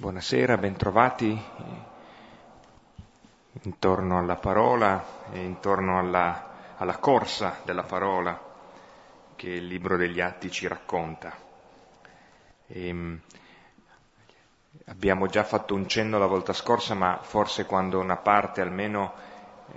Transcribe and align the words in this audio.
Buonasera, 0.00 0.56
bentrovati 0.58 1.36
intorno 3.62 4.18
alla 4.20 4.36
parola 4.36 5.04
e 5.32 5.40
intorno 5.42 5.98
alla, 5.98 6.76
alla, 6.76 6.98
corsa 6.98 7.58
della 7.64 7.82
parola 7.82 8.40
che 9.34 9.50
il 9.50 9.66
libro 9.66 9.96
degli 9.96 10.20
atti 10.20 10.52
ci 10.52 10.68
racconta. 10.68 11.36
E, 12.68 12.86
ehm, 12.86 13.20
abbiamo 14.84 15.26
già 15.26 15.42
fatto 15.42 15.74
un 15.74 15.88
cenno 15.88 16.20
la 16.20 16.26
volta 16.26 16.52
scorsa, 16.52 16.94
ma 16.94 17.18
forse 17.20 17.66
quando 17.66 17.98
una 17.98 18.18
parte 18.18 18.60
almeno 18.60 19.14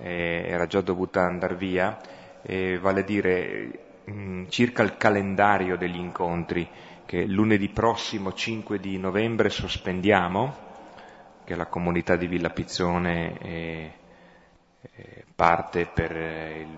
eh, 0.01 0.43
era 0.45 0.67
già 0.67 0.81
dovuta 0.81 1.21
andare 1.21 1.55
via, 1.55 1.99
eh, 2.43 2.77
vale 2.77 2.99
a 2.99 3.03
dire 3.03 4.03
mh, 4.03 4.11
mm, 4.11 4.47
circa 4.49 4.83
il 4.83 4.97
calendario 4.97 5.77
degli 5.77 5.97
incontri 5.97 6.69
che 7.11 7.25
lunedì 7.25 7.67
prossimo 7.67 8.31
5 8.31 8.79
di 8.79 8.97
novembre 8.97 9.49
sospendiamo, 9.49 10.55
che 11.43 11.55
la 11.55 11.65
comunità 11.65 12.15
di 12.15 12.25
Villa 12.25 12.51
Pizzone 12.51 13.33
è, 13.33 13.91
è 14.79 15.23
parte 15.35 15.87
per 15.87 16.15
il, 16.15 16.77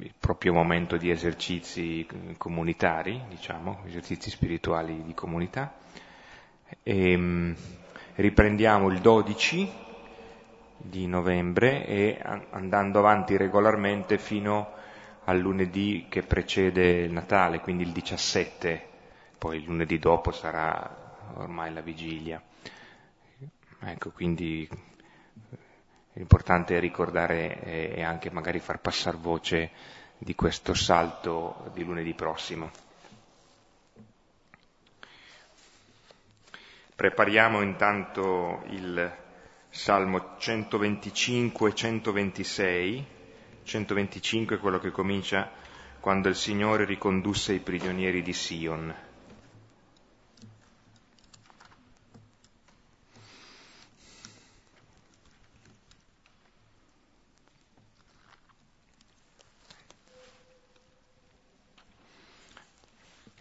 il, 0.00 0.12
proprio 0.20 0.52
momento 0.52 0.98
di 0.98 1.08
esercizi 1.08 2.06
comunitari, 2.36 3.22
diciamo, 3.30 3.84
esercizi 3.86 4.28
spirituali 4.28 5.02
di 5.02 5.14
comunità. 5.14 5.72
E, 6.82 7.16
mh, 7.16 7.56
riprendiamo 8.16 8.90
il 8.90 9.00
12 9.00 9.72
di 10.76 11.06
novembre 11.06 11.86
e 11.86 12.20
andando 12.50 12.98
avanti 12.98 13.38
regolarmente 13.38 14.18
fino 14.18 14.72
al 15.24 15.38
lunedì 15.38 16.04
che 16.10 16.22
precede 16.22 17.04
il 17.04 17.12
Natale, 17.12 17.60
quindi 17.60 17.82
il 17.82 17.92
17 17.92 18.92
poi 19.38 19.62
lunedì 19.64 19.98
dopo 19.98 20.32
sarà 20.32 21.14
ormai 21.34 21.72
la 21.72 21.80
vigilia. 21.80 22.42
Ecco, 23.80 24.10
quindi 24.10 24.68
l'importante 26.14 26.76
è 26.76 26.80
ricordare 26.80 27.62
e 27.94 28.02
anche 28.02 28.30
magari 28.30 28.58
far 28.58 28.80
passare 28.80 29.16
voce 29.18 29.70
di 30.18 30.34
questo 30.34 30.72
salto 30.74 31.70
di 31.74 31.84
lunedì 31.84 32.14
prossimo. 32.14 32.70
Prepariamo 36.94 37.60
intanto 37.60 38.62
il 38.68 39.14
Salmo 39.68 40.36
125 40.38 41.68
e 41.68 41.74
126. 41.74 43.06
125 43.64 44.56
è 44.56 44.58
quello 44.58 44.78
che 44.78 44.90
comincia 44.90 45.50
quando 46.00 46.28
il 46.30 46.34
Signore 46.36 46.86
ricondusse 46.86 47.52
i 47.52 47.58
prigionieri 47.58 48.22
di 48.22 48.32
Sion. 48.32 48.94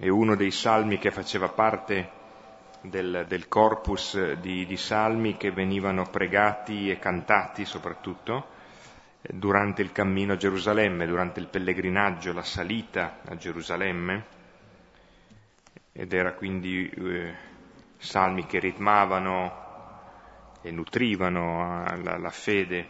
È 0.05 0.09
uno 0.09 0.35
dei 0.35 0.51
salmi 0.51 0.99
che 0.99 1.09
faceva 1.09 1.49
parte 1.49 2.11
del, 2.81 3.25
del 3.27 3.47
corpus 3.47 4.33
di, 4.33 4.67
di, 4.67 4.77
salmi 4.77 5.35
che 5.35 5.49
venivano 5.49 6.03
pregati 6.03 6.91
e 6.91 6.99
cantati 6.99 7.65
soprattutto 7.65 8.45
eh, 9.23 9.33
durante 9.33 9.81
il 9.81 9.91
cammino 9.91 10.33
a 10.33 10.37
Gerusalemme, 10.37 11.07
durante 11.07 11.39
il 11.39 11.47
pellegrinaggio, 11.47 12.33
la 12.33 12.43
salita 12.43 13.21
a 13.25 13.35
Gerusalemme, 13.35 14.25
ed 15.91 16.13
era 16.13 16.33
quindi 16.33 16.87
eh, 16.87 17.33
salmi 17.97 18.45
che 18.45 18.59
ritmavano 18.59 19.63
e 20.61 20.69
nutrivano 20.69 21.83
eh, 21.83 22.03
la, 22.03 22.17
la 22.19 22.29
fede. 22.29 22.89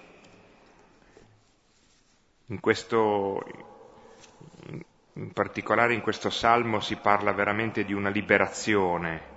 In 2.48 2.60
questo, 2.60 3.42
in 5.26 5.34
particolare 5.34 5.96
in 5.96 6.02
questo 6.02 6.30
salmo 6.30 6.80
si 6.80 6.98
parla 6.98 7.32
veramente 7.32 7.84
di 7.84 7.94
una 7.94 8.10
liberazione, 8.10 9.34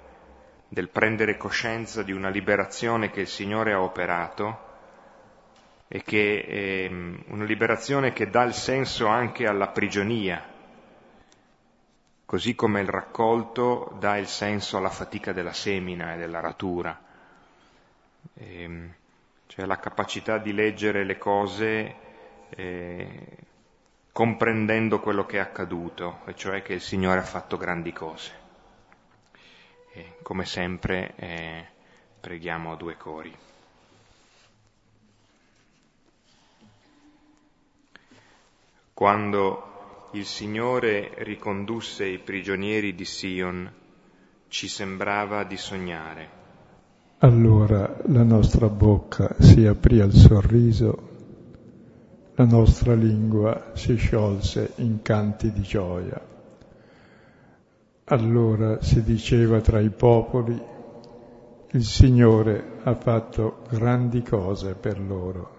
del 0.69 0.91
prendere 0.91 1.39
coscienza 1.39 2.03
di 2.03 2.13
una 2.13 2.29
liberazione 2.29 3.11
che 3.11 3.23
il 3.23 3.27
Signore 3.27 3.73
ha 3.73 3.81
operato 3.81 4.67
e 5.89 6.03
che 6.03 6.45
è 6.45 6.85
ehm, 6.85 7.25
una 7.29 7.45
liberazione 7.45 8.13
che 8.13 8.29
dà 8.29 8.43
il 8.43 8.53
senso 8.53 9.07
anche 9.07 9.47
alla 9.47 9.69
prigionia, 9.69 10.45
così 12.27 12.55
come 12.55 12.83
il 12.83 12.89
raccolto 12.89 13.97
dà 13.99 14.19
il 14.19 14.27
senso 14.27 14.77
alla 14.77 14.91
fatica 14.91 15.33
della 15.33 15.55
semina 15.55 16.13
e 16.13 16.19
dell'aratura. 16.19 17.01
E, 18.35 18.63
ehm, 18.63 18.95
cioè 19.47 19.65
la 19.65 19.79
capacità 19.79 20.37
di 20.37 20.53
leggere 20.53 21.05
le 21.05 21.17
cose 21.17 21.95
eh, 22.51 23.47
comprendendo 24.19 24.99
quello 24.99 25.27
che 25.27 25.37
è 25.37 25.41
accaduto, 25.41 26.23
e 26.27 26.35
cioè 26.35 26.61
che 26.61 26.73
il 26.73 26.81
Signore 26.81 27.21
ha 27.21 27.23
fatto 27.23 27.57
grandi 27.57 27.93
cose. 27.93 28.33
E, 29.93 30.17
come 30.23 30.45
sempre 30.45 31.15
eh, 31.15 31.65
preghiamo 32.19 32.73
a 32.73 32.75
due 32.75 32.97
cori. 32.97 33.33
Quando 38.93 40.09
il 40.15 40.25
Signore 40.25 41.13
ricondusse 41.19 42.05
i 42.05 42.19
prigionieri 42.19 42.97
di 42.97 43.05
Sion, 43.05 43.73
ci 44.49 44.67
sembrava 44.67 45.45
di 45.45 45.57
sognare. 45.57 46.29
Allora 47.19 47.97
la 48.07 48.25
nostra 48.25 48.69
bocca 48.69 49.37
si 49.39 49.65
aprì 49.65 50.01
al 50.01 50.13
sorriso 50.13 51.08
la 52.39 52.45
nostra 52.45 52.95
lingua 52.95 53.73
si 53.75 53.97
sciolse 53.97 54.75
in 54.77 55.03
canti 55.03 55.51
di 55.51 55.63
gioia. 55.63 56.25
Allora 58.05 58.81
si 58.81 59.03
diceva 59.03 59.61
tra 59.61 59.81
i 59.81 59.91
popoli, 59.91 60.57
il 61.73 61.85
Signore 61.85 62.79
ha 62.85 62.95
fatto 62.95 63.65
grandi 63.69 64.23
cose 64.23 64.75
per 64.75 65.01
loro. 65.01 65.57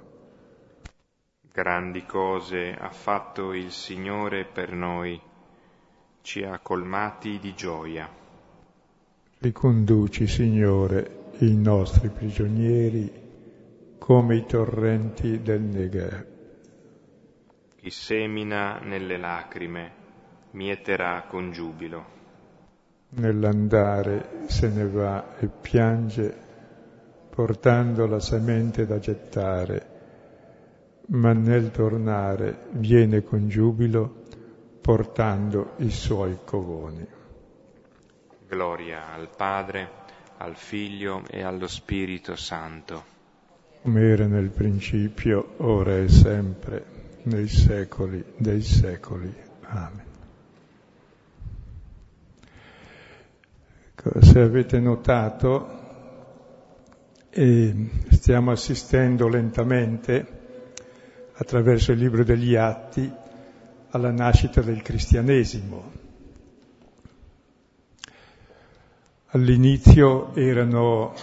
Grandi 1.51 2.05
cose 2.05 2.73
ha 2.79 2.91
fatto 2.91 3.51
il 3.51 3.71
Signore 3.71 4.45
per 4.45 4.71
noi, 4.71 5.19
ci 6.21 6.43
ha 6.43 6.59
colmati 6.59 7.39
di 7.39 7.53
gioia. 7.55 8.09
Riconduci, 9.39 10.27
Signore, 10.27 11.31
i 11.39 11.53
nostri 11.57 12.07
prigionieri 12.07 13.11
come 13.97 14.37
i 14.37 14.45
torrenti 14.45 15.41
del 15.41 15.59
Negev. 15.59 16.37
Chi 17.81 17.91
semina 17.91 18.77
nelle 18.79 19.15
lacrime 19.15 19.91
mieterà 20.51 21.23
con 21.29 21.53
giubilo. 21.53 22.17
Nell'andare 23.11 24.47
se 24.47 24.67
ne 24.67 24.85
va 24.85 25.37
e 25.37 25.47
piange, 25.47 26.37
portando 27.29 28.05
la 28.05 28.19
semente 28.19 28.85
da 28.85 28.99
gettare, 28.99 29.87
ma 31.07 31.31
nel 31.31 31.71
tornare 31.71 32.65
viene 32.71 33.23
con 33.23 33.47
giubilo, 33.47 34.23
portando 34.81 35.75
i 35.77 35.89
suoi 35.89 36.37
covoni. 36.43 37.07
Gloria 38.45 39.13
al 39.13 39.29
Padre, 39.33 39.89
al 40.35 40.57
Figlio 40.57 41.23
e 41.29 41.43
allo 41.43 41.67
Spirito 41.67 42.35
Santo. 42.35 43.05
Come 43.83 44.01
era 44.01 44.25
nel 44.25 44.49
principio, 44.49 45.53
ora 45.59 45.97
e 45.97 46.09
sempre 46.09 46.98
nei 47.23 47.47
secoli 47.47 48.23
dei 48.37 48.61
secoli. 48.61 49.33
Amen. 49.61 50.07
Ecco, 53.95 54.23
se 54.23 54.39
avete 54.39 54.79
notato, 54.79 55.77
stiamo 58.09 58.51
assistendo 58.51 59.27
lentamente 59.27 60.37
attraverso 61.33 61.91
il 61.91 61.99
libro 61.99 62.23
degli 62.23 62.55
atti 62.55 63.11
alla 63.89 64.11
nascita 64.11 64.61
del 64.61 64.81
cristianesimo. 64.81 65.91
All'inizio 69.27 70.33
erano 70.35 71.13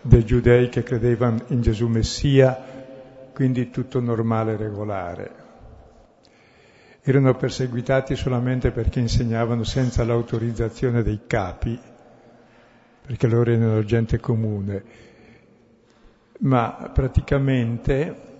dei 0.00 0.24
giudei 0.24 0.68
che 0.68 0.82
credevano 0.82 1.44
in 1.48 1.60
Gesù 1.60 1.86
Messia 1.86 2.71
quindi 3.32 3.70
tutto 3.70 4.00
normale 4.00 4.52
e 4.52 4.56
regolare. 4.56 5.34
Erano 7.02 7.34
perseguitati 7.34 8.14
solamente 8.14 8.70
perché 8.70 9.00
insegnavano 9.00 9.64
senza 9.64 10.04
l'autorizzazione 10.04 11.02
dei 11.02 11.22
capi, 11.26 11.78
perché 13.04 13.26
loro 13.26 13.50
erano 13.50 13.82
gente 13.82 14.20
comune, 14.20 14.84
ma 16.40 16.90
praticamente 16.92 18.30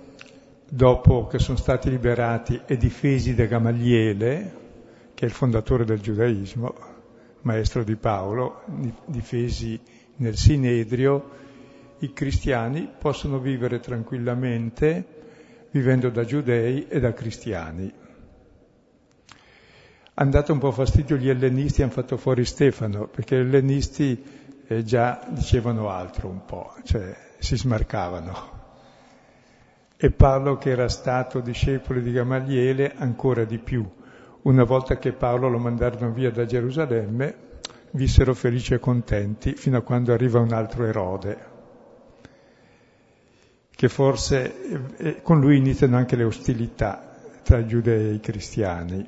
dopo 0.68 1.26
che 1.26 1.38
sono 1.38 1.58
stati 1.58 1.90
liberati 1.90 2.60
e 2.64 2.76
difesi 2.76 3.34
da 3.34 3.46
Gamaliele, 3.46 4.60
che 5.14 5.24
è 5.24 5.28
il 5.28 5.34
fondatore 5.34 5.84
del 5.84 6.00
giudaismo, 6.00 6.74
maestro 7.42 7.82
di 7.82 7.96
Paolo, 7.96 8.62
difesi 9.06 9.78
nel 10.16 10.36
Sinedrio, 10.36 11.40
i 12.02 12.12
cristiani 12.12 12.88
possono 12.98 13.38
vivere 13.38 13.78
tranquillamente 13.78 15.20
vivendo 15.70 16.10
da 16.10 16.24
giudei 16.24 16.88
e 16.88 16.98
da 16.98 17.12
cristiani. 17.12 17.92
Hanno 20.14 20.30
dato 20.30 20.52
un 20.52 20.58
po' 20.58 20.72
fastidio 20.72 21.16
gli 21.16 21.28
ellenisti, 21.28 21.82
hanno 21.82 21.92
fatto 21.92 22.16
fuori 22.16 22.44
Stefano, 22.44 23.06
perché 23.06 23.36
gli 23.36 23.46
ellenisti 23.46 24.22
eh, 24.66 24.82
già 24.82 25.24
dicevano 25.28 25.88
altro 25.90 26.28
un 26.28 26.44
po', 26.44 26.74
cioè 26.82 27.16
si 27.38 27.56
smarcavano. 27.56 28.60
E 29.96 30.10
Paolo, 30.10 30.58
che 30.58 30.70
era 30.70 30.88
stato 30.88 31.40
discepolo 31.40 32.00
di 32.00 32.10
Gamaliele, 32.10 32.94
ancora 32.96 33.44
di 33.44 33.58
più. 33.58 33.88
Una 34.42 34.64
volta 34.64 34.98
che 34.98 35.12
Paolo 35.12 35.48
lo 35.48 35.58
mandarono 35.58 36.10
via 36.10 36.32
da 36.32 36.44
Gerusalemme, 36.44 37.50
vissero 37.92 38.34
felici 38.34 38.74
e 38.74 38.80
contenti 38.80 39.52
fino 39.52 39.78
a 39.78 39.82
quando 39.82 40.12
arriva 40.12 40.40
un 40.40 40.52
altro 40.52 40.84
Erode, 40.84 41.51
che 43.82 43.88
forse 43.88 44.94
eh, 44.98 45.22
con 45.22 45.40
lui 45.40 45.56
iniziano 45.56 45.96
anche 45.96 46.14
le 46.14 46.22
ostilità 46.22 47.16
tra 47.42 47.66
giudei 47.66 48.14
e 48.14 48.20
cristiani. 48.20 49.04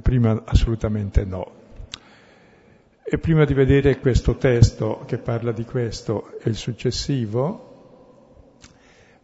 Prima 0.00 0.42
assolutamente 0.44 1.24
no. 1.24 1.50
E 3.02 3.18
prima 3.18 3.44
di 3.44 3.52
vedere 3.52 3.98
questo 3.98 4.36
testo 4.36 5.02
che 5.06 5.18
parla 5.18 5.50
di 5.50 5.64
questo 5.64 6.38
e 6.40 6.50
il 6.50 6.54
successivo, 6.54 8.60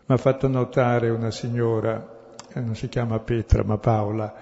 mi 0.04 0.14
ha 0.16 0.16
fatto 0.16 0.48
notare 0.48 1.10
una 1.10 1.30
signora, 1.30 2.34
che 2.52 2.58
non 2.58 2.74
si 2.74 2.88
chiama 2.88 3.20
Petra 3.20 3.62
ma 3.62 3.78
Paola, 3.78 4.34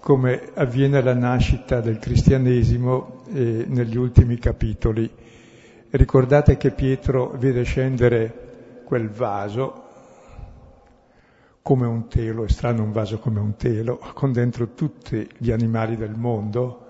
come 0.00 0.52
avviene 0.54 1.02
la 1.02 1.12
nascita 1.12 1.82
del 1.82 1.98
cristianesimo 1.98 3.24
eh, 3.34 3.66
negli 3.68 3.98
ultimi 3.98 4.38
capitoli. 4.38 5.12
Ricordate 5.90 6.56
che 6.56 6.70
Pietro 6.70 7.34
vede 7.36 7.62
scendere 7.64 8.82
quel 8.84 9.10
vaso 9.10 9.82
come 11.68 11.86
un 11.86 12.08
telo, 12.08 12.46
è 12.46 12.48
strano 12.48 12.82
un 12.82 12.92
vaso 12.92 13.18
come 13.18 13.40
un 13.40 13.54
telo, 13.56 13.98
con 14.14 14.32
dentro 14.32 14.72
tutti 14.72 15.28
gli 15.36 15.50
animali 15.50 15.96
del 15.96 16.14
mondo, 16.14 16.86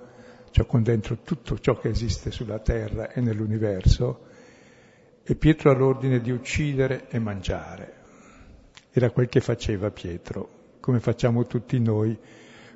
cioè 0.53 0.67
con 0.67 0.85
dentro 0.85 1.19
tutto 1.25 1.59
ciò 1.59 1.77
che 1.77 1.89
esiste 1.89 2.31
sulla 2.31 2.61
terra 2.61 3.11
e 3.11 3.21
nell'universo, 3.21 4.21
e 5.25 5.35
Pietro 5.35 5.73
ha 5.73 5.75
l'ordine 5.75 6.21
di 6.21 6.31
uccidere 6.31 7.09
e 7.09 7.19
mangiare. 7.19 7.93
Era 8.93 9.11
quel 9.11 9.29
che 9.29 9.41
faceva 9.41 9.91
Pietro, 9.91 10.77
come 10.79 11.01
facciamo 11.01 11.45
tutti 11.49 11.81
noi, 11.81 12.17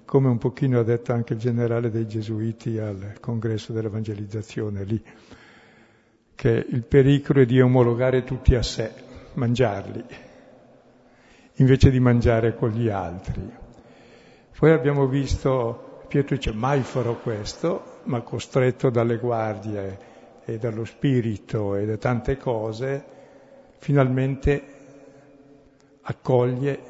come 0.05 0.27
un 0.27 0.39
pochino 0.39 0.81
ha 0.81 0.83
detto 0.83 1.13
anche 1.13 1.35
il 1.35 1.39
generale 1.39 1.89
dei 1.89 2.09
Gesuiti 2.09 2.79
al 2.79 3.19
congresso 3.21 3.73
dell'evangelizzazione 3.73 4.83
lì, 4.83 5.01
che 6.35 6.67
il 6.69 6.83
pericolo 6.83 7.43
è 7.43 7.47
di 7.47 7.61
omologare 7.61 8.25
tutti 8.25 8.57
a 8.57 8.63
sé, 8.63 8.91
mangiarli, 9.35 10.05
invece 11.57 11.91
di 11.91 12.01
mangiare 12.01 12.57
con 12.57 12.71
gli 12.71 12.89
altri. 12.89 13.61
Poi 14.63 14.71
abbiamo 14.71 15.07
visto, 15.07 16.05
Pietro 16.07 16.37
dice 16.37 16.53
mai 16.53 16.83
farò 16.83 17.17
questo, 17.17 18.01
ma 18.05 18.21
costretto 18.21 18.91
dalle 18.91 19.17
guardie 19.17 19.99
e 20.45 20.57
dallo 20.57 20.85
spirito 20.85 21.75
e 21.75 21.85
da 21.85 21.97
tante 21.97 22.37
cose, 22.37 23.05
finalmente 23.79 24.63
accoglie 26.03 26.81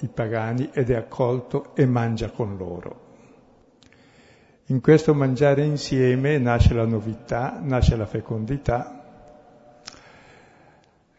i 0.00 0.08
pagani 0.08 0.70
ed 0.72 0.90
è 0.90 0.94
accolto 0.94 1.74
e 1.74 1.84
mangia 1.84 2.30
con 2.30 2.56
loro. 2.56 3.04
In 4.66 4.80
questo 4.80 5.14
mangiare 5.14 5.64
insieme 5.64 6.38
nasce 6.38 6.74
la 6.74 6.86
novità, 6.86 7.58
nasce 7.60 7.96
la 7.96 8.06
fecondità, 8.06 9.04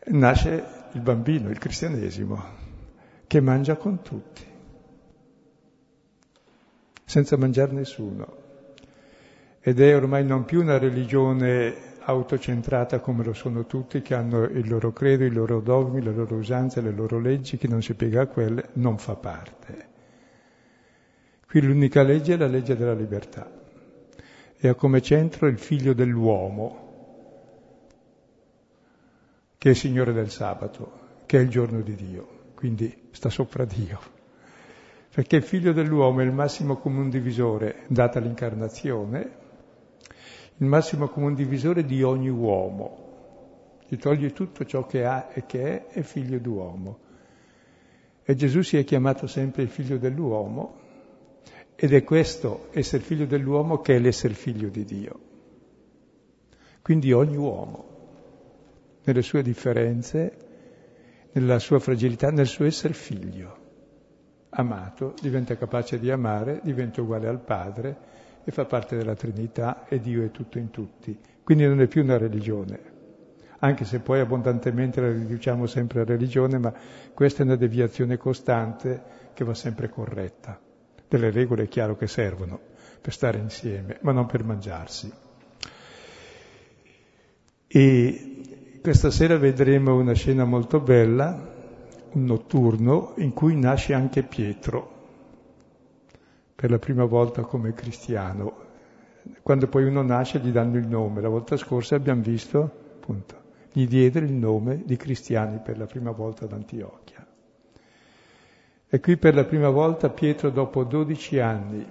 nasce 0.06 0.64
il 0.92 1.02
bambino, 1.02 1.50
il 1.50 1.58
cristianesimo, 1.58 2.57
che 3.28 3.42
mangia 3.42 3.76
con 3.76 4.02
tutti, 4.02 4.46
senza 7.04 7.38
mangiare 7.38 7.74
nessuno. 7.74 8.46
Ed 9.60 9.82
è 9.82 9.96
ormai 9.96 10.26
non 10.26 10.46
più 10.46 10.62
una 10.62 10.78
religione 10.78 11.96
autocentrata 12.00 13.00
come 13.00 13.26
lo 13.26 13.34
sono 13.34 13.66
tutti, 13.66 14.02
che 14.02 14.14
hanno 14.14 14.44
il 14.44 14.70
loro 14.70 14.94
credo, 14.94 15.26
i 15.26 15.32
loro 15.32 15.60
dogmi, 15.60 16.02
le 16.02 16.14
loro 16.14 16.36
usanze, 16.36 16.80
le 16.80 16.92
loro 16.92 17.20
leggi, 17.20 17.58
chi 17.58 17.68
non 17.68 17.82
si 17.82 17.94
piega 17.96 18.22
a 18.22 18.28
quelle 18.28 18.70
non 18.74 18.98
fa 18.98 19.16
parte. 19.16 19.86
Qui 21.46 21.62
l'unica 21.62 22.04
legge 22.04 22.36
è 22.36 22.38
la 22.38 22.48
legge 22.48 22.78
della 22.78 22.94
libertà 22.94 23.52
e 24.58 24.68
ha 24.70 24.74
come 24.74 25.02
centro 25.02 25.48
il 25.48 25.58
figlio 25.58 25.94
dell'uomo, 25.94 26.86
che 29.58 29.68
è 29.68 29.72
il 29.72 29.78
Signore 29.78 30.14
del 30.14 30.30
sabato, 30.30 30.92
che 31.26 31.40
è 31.40 31.42
il 31.42 31.50
giorno 31.50 31.82
di 31.82 31.96
Dio, 31.96 32.28
quindi 32.54 33.07
sta 33.18 33.30
sopra 33.32 33.66
Dio. 33.66 34.00
Perché 35.12 35.38
il 35.38 35.42
figlio 35.42 35.74
dell'uomo 35.74 36.20
è 36.20 36.24
il 36.24 36.32
massimo 36.32 36.78
comune 36.78 37.10
divisore, 37.10 37.86
data 37.88 38.20
l'incarnazione, 38.20 39.32
il 40.58 40.68
massimo 40.68 41.08
comune 41.08 41.34
divisore 41.34 41.84
di 41.84 42.04
ogni 42.04 42.30
uomo. 42.30 43.06
Gli 43.88 43.98
toglie 43.98 44.34
tutto 44.34 44.66
ciò 44.66 44.86
che 44.86 45.04
ha 45.04 45.30
e 45.34 45.48
che 45.48 45.88
è, 45.88 45.88
è 45.88 46.02
figlio 46.04 46.38
d'uomo. 46.38 47.00
E 48.24 48.36
Gesù 48.36 48.62
si 48.62 48.78
è 48.78 48.84
chiamato 48.84 49.26
sempre 49.26 49.64
il 49.64 49.70
figlio 49.70 49.98
dell'uomo 49.98 50.76
ed 51.76 51.94
è 51.94 52.04
questo, 52.04 52.68
essere 52.72 53.02
figlio 53.02 53.26
dell'uomo, 53.26 53.82
che 53.82 53.96
è 53.96 54.00
l'essere 54.00 54.36
figlio 54.36 54.70
di 54.70 54.86
Dio. 54.86 55.20
Quindi 56.84 57.12
ogni 57.14 57.38
uomo, 57.38 57.86
nelle 59.06 59.24
sue 59.24 59.42
differenze, 59.42 60.47
nella 61.40 61.60
sua 61.60 61.80
fragilità, 61.80 62.32
nel 62.32 62.48
suo 62.48 62.66
essere 62.66 62.94
figlio, 62.94 63.66
amato, 64.50 65.14
diventa 65.22 65.56
capace 65.56 66.00
di 66.00 66.10
amare, 66.10 66.60
diventa 66.64 67.02
uguale 67.02 67.28
al 67.28 67.40
Padre 67.40 68.16
e 68.44 68.52
fa 68.52 68.66
parte 68.66 68.98
della 68.98 69.16
Trinità 69.16 69.86
e 69.88 70.00
Dio 70.00 70.24
è 70.24 70.32
tutto 70.32 70.58
in 70.58 70.72
tutti. 70.72 71.18
Quindi 71.44 71.66
non 71.66 71.80
è 71.82 71.88
più 71.88 72.02
una 72.04 72.18
religione, 72.18 72.80
anche 73.60 73.86
se 73.86 74.00
poi 74.00 74.20
abbondantemente 74.20 75.00
la 75.00 75.12
riduciamo 75.12 75.68
sempre 75.68 76.02
a 76.02 76.06
religione, 76.06 76.58
ma 76.58 76.74
questa 77.14 77.44
è 77.44 77.46
una 77.46 77.56
deviazione 77.56 78.18
costante 78.18 79.30
che 79.34 79.44
va 79.44 79.54
sempre 79.54 79.90
corretta. 79.90 80.60
Delle 81.08 81.32
regole 81.32 81.64
è 81.64 81.68
chiaro 81.68 81.96
che 81.96 82.08
servono 82.08 82.60
per 83.00 83.14
stare 83.14 83.38
insieme, 83.38 84.00
ma 84.02 84.12
non 84.12 84.26
per 84.26 84.44
mangiarsi. 84.44 85.12
E 87.68 88.38
questa 88.82 89.12
sera 89.12 89.38
vedremo 89.38 89.96
una 89.96 90.14
scena 90.14 90.46
molto 90.46 90.80
bella, 90.80 91.56
un 92.12 92.24
notturno, 92.24 93.14
in 93.18 93.34
cui 93.34 93.56
nasce 93.56 93.94
anche 93.94 94.24
Pietro 94.24 94.96
per 96.56 96.72
la 96.72 96.80
prima 96.80 97.06
volta 97.06 97.44
come 97.44 97.74
cristiano. 97.74 98.66
Quando 99.44 99.68
poi 99.68 99.86
uno 99.86 100.02
nasce 100.02 100.40
gli 100.40 100.50
danno 100.50 100.78
il 100.78 100.88
nome. 100.88 101.22
La 101.22 101.30
volta 101.30 101.56
scorsa 101.56 101.96
abbiamo 101.96 102.22
visto, 102.22 102.62
appunto, 102.96 103.36
gli 103.72 103.88
diedero 103.88 104.26
il 104.26 104.34
nome 104.34 104.82
di 104.84 104.96
cristiani 104.96 105.60
per 105.64 105.78
la 105.78 105.86
prima 105.86 106.12
volta 106.12 106.46
ad 106.46 106.54
Antiochia. 106.54 107.28
E 108.90 109.00
qui 109.00 109.18
per 109.18 109.36
la 109.36 109.44
prima 109.44 109.70
volta 109.70 110.10
Pietro, 110.10 110.50
dopo 110.50 110.84
dodici 110.84 111.40
anni, 111.40 111.86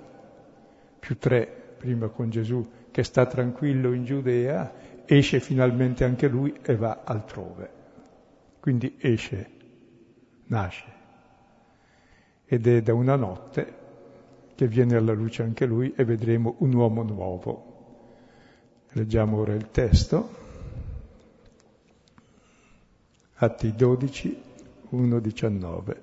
più 0.98 1.16
tre 1.18 1.46
prima 1.76 2.08
con 2.08 2.30
Gesù, 2.30 2.66
che 2.90 3.02
sta 3.02 3.26
tranquillo 3.26 3.92
in 3.92 4.04
Giudea, 4.04 4.72
esce 5.06 5.40
finalmente 5.40 6.04
anche 6.04 6.28
lui 6.28 6.54
e 6.62 6.76
va 6.76 7.02
altrove. 7.04 7.70
Quindi 8.60 8.96
esce, 8.98 9.50
nasce. 10.46 10.94
Ed 12.44 12.66
è 12.66 12.82
da 12.82 12.94
una 12.94 13.16
notte 13.16 13.84
che 14.54 14.66
viene 14.66 14.96
alla 14.96 15.12
luce 15.12 15.42
anche 15.42 15.66
lui 15.66 15.92
e 15.96 16.04
vedremo 16.04 16.56
un 16.58 16.72
uomo 16.72 17.02
nuovo. 17.02 17.75
Leggiamo 18.92 19.38
ora 19.38 19.54
il 19.54 19.70
testo. 19.70 20.44
Atti 23.34 23.75
12, 23.75 24.42
1, 24.90 25.18
19. 25.20 26.02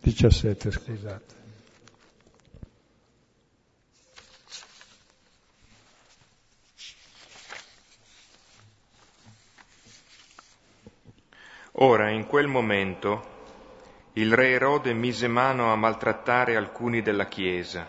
17, 0.00 0.70
scusate. 0.70 1.33
Ora, 11.78 12.08
in 12.10 12.28
quel 12.28 12.46
momento, 12.46 13.32
il 14.12 14.32
re 14.32 14.50
Erode 14.50 14.92
mise 14.92 15.26
mano 15.26 15.72
a 15.72 15.76
maltrattare 15.76 16.54
alcuni 16.54 17.02
della 17.02 17.26
Chiesa. 17.26 17.84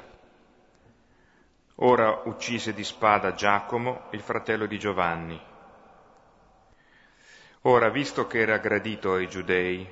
Ora 1.76 2.22
uccise 2.24 2.74
di 2.74 2.84
spada 2.84 3.36
Giacomo, 3.36 4.08
il 4.10 4.22
fratello 4.22 4.66
di 4.66 4.80
Giovanni. 4.80 5.40
Ora, 7.62 7.90
visto 7.90 8.26
che 8.26 8.40
era 8.40 8.58
gradito 8.58 9.14
ai 9.14 9.28
giudei, 9.28 9.88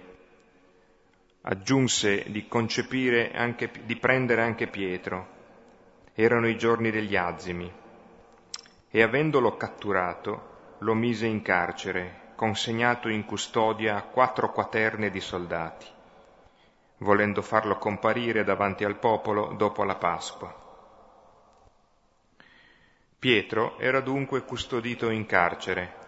aggiunse 1.41 2.23
di 2.31 2.47
concepire 2.47 3.31
anche, 3.31 3.69
di 3.83 3.95
prendere 3.97 4.41
anche 4.41 4.65
Pietro. 4.65 5.27
Erano 6.15 6.47
i 6.47 6.57
giorni 6.57 6.89
degli 6.89 7.15
azimi. 7.15 7.71
E 8.89 9.01
avendolo 9.03 9.55
catturato, 9.55 10.77
lo 10.79 10.95
mise 10.95 11.27
in 11.27 11.43
carcere, 11.43 12.21
consegnato 12.35 13.09
in 13.09 13.25
custodia 13.25 13.95
a 13.95 14.03
quattro 14.03 14.51
quaterne 14.51 15.09
di 15.09 15.19
soldati, 15.19 15.87
volendo 16.97 17.41
farlo 17.41 17.77
comparire 17.77 18.43
davanti 18.43 18.83
al 18.83 18.97
popolo 18.97 19.53
dopo 19.53 19.83
la 19.83 19.95
Pasqua. 19.95 20.61
Pietro 23.19 23.79
era 23.79 24.01
dunque 24.01 24.43
custodito 24.43 25.09
in 25.09 25.25
carcere 25.25 26.01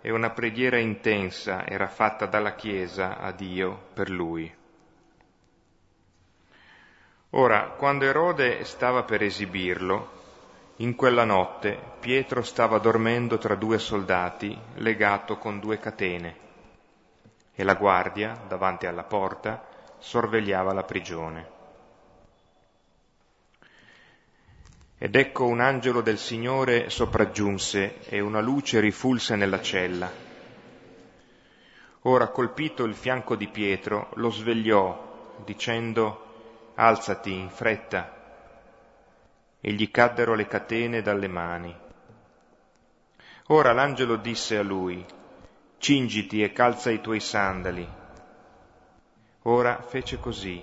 e 0.00 0.10
una 0.10 0.30
preghiera 0.30 0.78
intensa 0.78 1.66
era 1.66 1.86
fatta 1.86 2.26
dalla 2.26 2.54
Chiesa 2.54 3.18
a 3.18 3.30
Dio 3.30 3.90
per 3.94 4.10
lui. 4.10 4.52
Ora, 7.30 7.74
quando 7.76 8.06
Erode 8.06 8.64
stava 8.64 9.02
per 9.02 9.22
esibirlo, 9.22 10.17
in 10.80 10.94
quella 10.94 11.24
notte 11.24 11.76
Pietro 11.98 12.42
stava 12.42 12.78
dormendo 12.78 13.38
tra 13.38 13.56
due 13.56 13.78
soldati, 13.78 14.56
legato 14.74 15.36
con 15.36 15.58
due 15.58 15.78
catene, 15.78 16.36
e 17.54 17.64
la 17.64 17.74
guardia, 17.74 18.40
davanti 18.46 18.86
alla 18.86 19.02
porta, 19.02 19.66
sorvegliava 19.98 20.72
la 20.72 20.84
prigione. 20.84 21.56
Ed 24.98 25.16
ecco 25.16 25.46
un 25.46 25.60
angelo 25.60 26.00
del 26.00 26.18
Signore 26.18 26.90
sopraggiunse 26.90 28.00
e 28.08 28.20
una 28.20 28.40
luce 28.40 28.78
rifulse 28.78 29.34
nella 29.34 29.60
cella. 29.60 30.10
Ora, 32.02 32.28
colpito 32.28 32.84
il 32.84 32.94
fianco 32.94 33.34
di 33.34 33.48
Pietro, 33.48 34.10
lo 34.14 34.30
svegliò, 34.30 35.34
dicendo 35.44 36.72
alzati 36.74 37.32
in 37.32 37.50
fretta. 37.50 38.17
E 39.60 39.72
gli 39.72 39.90
caddero 39.90 40.34
le 40.34 40.46
catene 40.46 41.02
dalle 41.02 41.28
mani. 41.28 41.76
Ora 43.48 43.72
l'angelo 43.72 44.16
disse 44.16 44.56
a 44.56 44.62
lui, 44.62 45.04
cingiti 45.78 46.42
e 46.42 46.52
calza 46.52 46.90
i 46.90 47.00
tuoi 47.00 47.20
sandali. 47.20 47.88
Ora 49.42 49.80
fece 49.82 50.18
così. 50.18 50.62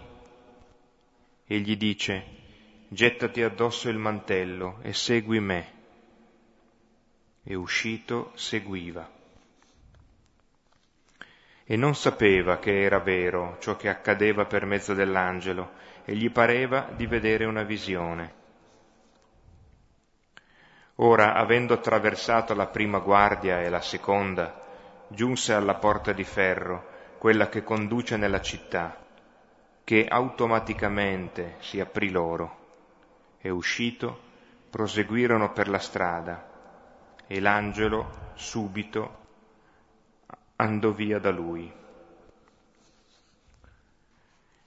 Egli 1.46 1.76
dice, 1.78 2.26
gettati 2.88 3.42
addosso 3.42 3.90
il 3.90 3.98
mantello 3.98 4.80
e 4.82 4.94
segui 4.94 5.40
me. 5.40 5.74
E 7.44 7.56
uscito 7.56 8.32
seguiva 8.36 9.16
e 11.68 11.76
non 11.76 11.96
sapeva 11.96 12.60
che 12.60 12.84
era 12.84 13.00
vero 13.00 13.58
ciò 13.60 13.76
che 13.76 13.90
accadeva 13.90 14.46
per 14.46 14.66
mezzo 14.66 14.94
dell'angelo 14.94 15.72
e 16.06 16.16
gli 16.16 16.30
pareva 16.30 16.88
di 16.96 17.08
vedere 17.08 17.46
una 17.46 17.64
visione. 17.64 18.44
Ora, 20.98 21.34
avendo 21.34 21.74
attraversato 21.74 22.54
la 22.54 22.68
prima 22.68 23.00
guardia 23.00 23.60
e 23.60 23.70
la 23.70 23.82
seconda, 23.82 24.64
giunse 25.10 25.54
alla 25.54 25.76
porta 25.76 26.14
di 26.14 26.24
ferro, 26.24 26.94
quella 27.18 27.50
che 27.50 27.64
conduce 27.64 28.16
nella 28.16 28.40
città, 28.40 29.04
che 29.84 30.06
automaticamente 30.08 31.56
si 31.60 31.80
aprì 31.82 32.12
loro, 32.12 32.64
e 33.40 33.50
uscito 33.50 34.22
proseguirono 34.70 35.52
per 35.52 35.68
la 35.68 35.80
strada, 35.80 36.50
e 37.28 37.40
l'angelo 37.42 38.32
subito 38.36 39.24
andò 40.56 40.92
via 40.92 41.20
da 41.20 41.32
lui. 41.32 41.72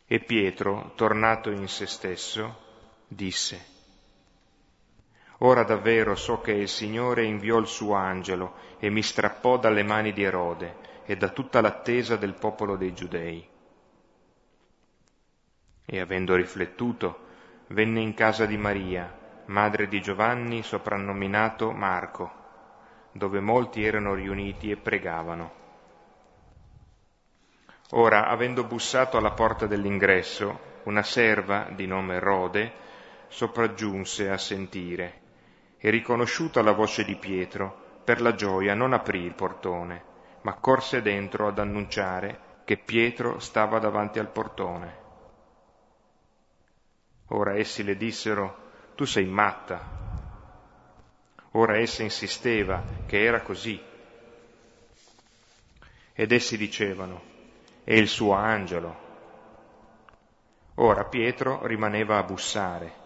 E 0.06 0.20
Pietro, 0.20 0.92
tornato 0.94 1.50
in 1.50 1.68
se 1.68 1.86
stesso, 1.86 2.66
disse, 3.06 3.76
Ora 5.40 5.62
davvero 5.62 6.16
so 6.16 6.40
che 6.40 6.50
il 6.50 6.68
Signore 6.68 7.24
inviò 7.24 7.58
il 7.58 7.68
suo 7.68 7.94
angelo 7.94 8.54
e 8.80 8.90
mi 8.90 9.02
strappò 9.02 9.56
dalle 9.56 9.84
mani 9.84 10.12
di 10.12 10.24
Erode 10.24 10.76
e 11.04 11.16
da 11.16 11.28
tutta 11.28 11.60
l'attesa 11.60 12.16
del 12.16 12.34
popolo 12.34 12.76
dei 12.76 12.92
giudei. 12.92 13.48
E 15.84 16.00
avendo 16.00 16.34
riflettuto, 16.34 17.26
venne 17.68 18.00
in 18.00 18.14
casa 18.14 18.46
di 18.46 18.56
Maria, 18.56 19.16
madre 19.46 19.86
di 19.86 20.00
Giovanni 20.02 20.64
soprannominato 20.64 21.70
Marco, 21.70 22.32
dove 23.12 23.38
molti 23.38 23.84
erano 23.84 24.14
riuniti 24.14 24.72
e 24.72 24.76
pregavano. 24.76 25.52
Ora, 27.92 28.26
avendo 28.26 28.64
bussato 28.64 29.16
alla 29.16 29.30
porta 29.30 29.66
dell'ingresso, 29.66 30.66
una 30.82 31.04
serva 31.04 31.68
di 31.70 31.86
nome 31.86 32.18
Rode 32.18 32.72
sopraggiunse 33.28 34.30
a 34.30 34.36
sentire 34.36 35.26
e 35.78 35.90
riconosciuta 35.90 36.62
la 36.62 36.72
voce 36.72 37.04
di 37.04 37.16
Pietro, 37.16 37.86
per 38.04 38.20
la 38.20 38.34
gioia 38.34 38.74
non 38.74 38.92
aprì 38.92 39.20
il 39.20 39.34
portone, 39.34 40.02
ma 40.42 40.54
corse 40.54 41.02
dentro 41.02 41.46
ad 41.46 41.58
annunciare 41.58 42.46
che 42.64 42.76
Pietro 42.76 43.38
stava 43.38 43.78
davanti 43.78 44.18
al 44.18 44.28
portone. 44.28 45.06
Ora 47.28 47.56
essi 47.56 47.82
le 47.84 47.96
dissero, 47.96 48.66
tu 48.94 49.04
sei 49.04 49.26
matta. 49.26 49.96
Ora 51.52 51.78
essa 51.78 52.02
insisteva 52.02 52.82
che 53.06 53.22
era 53.22 53.42
così. 53.42 53.80
Ed 56.12 56.32
essi 56.32 56.56
dicevano, 56.56 57.22
e 57.84 57.96
il 57.96 58.08
suo 58.08 58.32
angelo. 58.32 59.06
Ora 60.74 61.04
Pietro 61.04 61.66
rimaneva 61.66 62.18
a 62.18 62.22
bussare. 62.22 62.97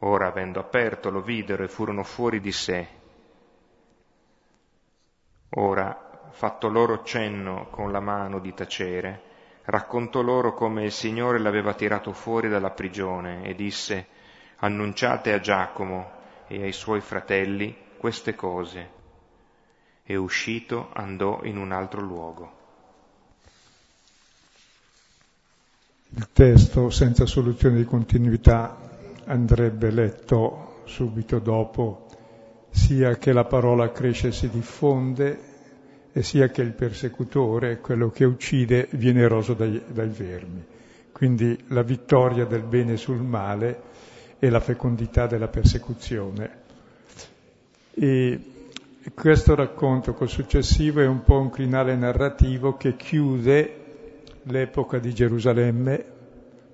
Ora, 0.00 0.26
avendo 0.26 0.60
aperto, 0.60 1.10
lo 1.10 1.22
videro 1.22 1.62
e 1.64 1.68
furono 1.68 2.02
fuori 2.02 2.40
di 2.40 2.52
sé. 2.52 2.86
Ora, 5.56 6.28
fatto 6.30 6.68
loro 6.68 7.02
cenno 7.04 7.68
con 7.70 7.92
la 7.92 8.00
mano 8.00 8.40
di 8.40 8.52
tacere, 8.52 9.22
raccontò 9.64 10.20
loro 10.20 10.52
come 10.52 10.84
il 10.84 10.92
Signore 10.92 11.38
l'aveva 11.38 11.74
tirato 11.74 12.12
fuori 12.12 12.48
dalla 12.48 12.70
prigione 12.70 13.44
e 13.44 13.54
disse, 13.54 14.06
annunciate 14.56 15.32
a 15.32 15.40
Giacomo 15.40 16.10
e 16.48 16.62
ai 16.62 16.72
suoi 16.72 17.00
fratelli 17.00 17.74
queste 17.96 18.34
cose. 18.34 18.90
E 20.02 20.16
uscito 20.16 20.90
andò 20.92 21.40
in 21.44 21.56
un 21.56 21.72
altro 21.72 22.00
luogo. 22.00 22.62
Il 26.16 26.28
testo 26.32 26.90
senza 26.90 27.26
soluzione 27.26 27.76
di 27.76 27.84
continuità 27.84 28.76
andrebbe 29.26 29.90
letto 29.90 30.82
subito 30.84 31.38
dopo, 31.38 32.06
sia 32.70 33.16
che 33.16 33.32
la 33.32 33.44
parola 33.44 33.90
cresce 33.90 34.28
e 34.28 34.32
si 34.32 34.48
diffonde, 34.48 35.52
e 36.12 36.22
sia 36.22 36.48
che 36.48 36.62
il 36.62 36.72
persecutore, 36.72 37.80
quello 37.80 38.10
che 38.10 38.24
uccide, 38.24 38.88
viene 38.92 39.22
eroso 39.22 39.54
dai, 39.54 39.82
dai 39.88 40.08
vermi. 40.08 40.64
Quindi 41.12 41.56
la 41.68 41.82
vittoria 41.82 42.44
del 42.44 42.62
bene 42.62 42.96
sul 42.96 43.20
male 43.20 43.80
e 44.38 44.48
la 44.48 44.60
fecondità 44.60 45.26
della 45.26 45.48
persecuzione. 45.48 46.62
E 47.94 48.40
questo 49.14 49.54
racconto 49.54 50.14
col 50.14 50.28
successivo 50.28 51.00
è 51.00 51.06
un 51.06 51.22
po' 51.22 51.38
un 51.38 51.50
crinale 51.50 51.94
narrativo 51.96 52.76
che 52.76 52.96
chiude 52.96 53.80
l'epoca 54.44 54.98
di 54.98 55.12
Gerusalemme, 55.12 56.04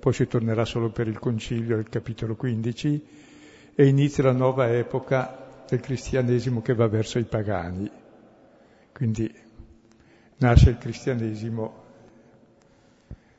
poi 0.00 0.14
si 0.14 0.26
tornerà 0.26 0.64
solo 0.64 0.90
per 0.90 1.06
il 1.06 1.18
concilio, 1.18 1.76
il 1.76 1.88
capitolo 1.90 2.34
15, 2.34 3.06
e 3.74 3.86
inizia 3.86 4.24
la 4.24 4.32
nuova 4.32 4.68
epoca 4.74 5.64
del 5.68 5.80
cristianesimo 5.80 6.62
che 6.62 6.74
va 6.74 6.88
verso 6.88 7.18
i 7.18 7.24
pagani. 7.24 7.88
Quindi 8.92 9.32
nasce 10.38 10.70
il 10.70 10.78
cristianesimo 10.78 11.88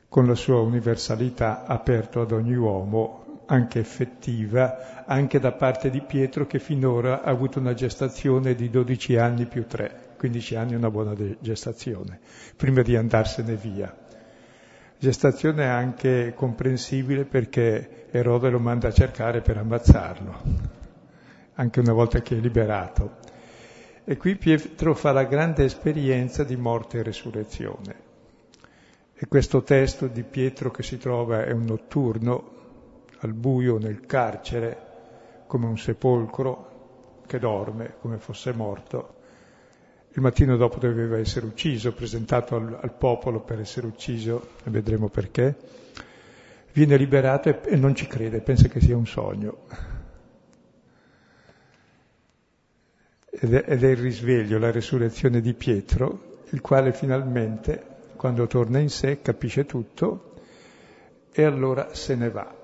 con 0.08 0.26
la 0.26 0.34
sua 0.34 0.60
universalità 0.60 1.64
aperto 1.64 2.20
ad 2.20 2.32
ogni 2.32 2.54
uomo, 2.54 3.44
anche 3.46 3.80
effettiva, 3.80 5.04
anche 5.04 5.40
da 5.40 5.52
parte 5.52 5.90
di 5.90 6.00
Pietro 6.00 6.46
che 6.46 6.58
finora 6.58 7.22
ha 7.22 7.30
avuto 7.30 7.58
una 7.58 7.74
gestazione 7.74 8.54
di 8.54 8.70
12 8.70 9.16
anni 9.16 9.46
più 9.46 9.66
3, 9.66 10.14
15 10.16 10.54
anni 10.54 10.72
è 10.72 10.76
una 10.76 10.90
buona 10.90 11.14
gestazione, 11.40 12.20
prima 12.56 12.82
di 12.82 12.94
andarsene 12.94 13.56
via. 13.56 14.01
Gestazione 15.02 15.66
anche 15.66 16.32
comprensibile 16.32 17.24
perché 17.24 18.06
Erode 18.12 18.50
lo 18.50 18.60
manda 18.60 18.86
a 18.86 18.92
cercare 18.92 19.40
per 19.40 19.56
ammazzarlo, 19.56 20.42
anche 21.54 21.80
una 21.80 21.92
volta 21.92 22.20
che 22.20 22.36
è 22.36 22.38
liberato. 22.38 23.16
E 24.04 24.16
qui 24.16 24.36
Pietro 24.36 24.94
fa 24.94 25.10
la 25.10 25.24
grande 25.24 25.64
esperienza 25.64 26.44
di 26.44 26.54
morte 26.54 26.98
e 26.98 27.02
resurrezione. 27.02 27.96
E 29.12 29.26
questo 29.26 29.64
testo 29.64 30.06
di 30.06 30.22
Pietro 30.22 30.70
che 30.70 30.84
si 30.84 30.98
trova 30.98 31.46
è 31.46 31.50
un 31.50 31.64
notturno, 31.64 32.50
al 33.22 33.32
buio 33.32 33.78
nel 33.78 34.06
carcere, 34.06 34.86
come 35.48 35.66
un 35.66 35.78
sepolcro 35.78 37.22
che 37.26 37.40
dorme, 37.40 37.94
come 37.98 38.18
fosse 38.18 38.52
morto, 38.52 39.14
il 40.14 40.20
mattino 40.20 40.56
dopo 40.56 40.78
doveva 40.78 41.18
essere 41.18 41.46
ucciso, 41.46 41.92
presentato 41.92 42.56
al, 42.56 42.78
al 42.80 42.92
popolo 42.92 43.40
per 43.40 43.60
essere 43.60 43.86
ucciso, 43.86 44.48
e 44.64 44.70
vedremo 44.70 45.08
perché. 45.08 45.54
Viene 46.72 46.96
liberato 46.96 47.48
e, 47.48 47.60
e 47.64 47.76
non 47.76 47.94
ci 47.94 48.06
crede, 48.06 48.40
pensa 48.40 48.68
che 48.68 48.80
sia 48.80 48.96
un 48.96 49.06
sogno. 49.06 49.58
ed 53.44 53.54
è, 53.54 53.64
ed 53.66 53.82
è 53.82 53.88
il 53.88 53.96
risveglio, 53.96 54.58
la 54.58 54.70
resurrezione 54.70 55.40
di 55.40 55.52
Pietro, 55.54 56.40
il 56.50 56.60
quale 56.60 56.92
finalmente, 56.92 57.82
quando 58.14 58.46
torna 58.46 58.78
in 58.78 58.88
sé, 58.88 59.20
capisce 59.20 59.66
tutto 59.66 60.34
e 61.32 61.42
allora 61.42 61.92
se 61.92 62.14
ne 62.14 62.30
va 62.30 62.54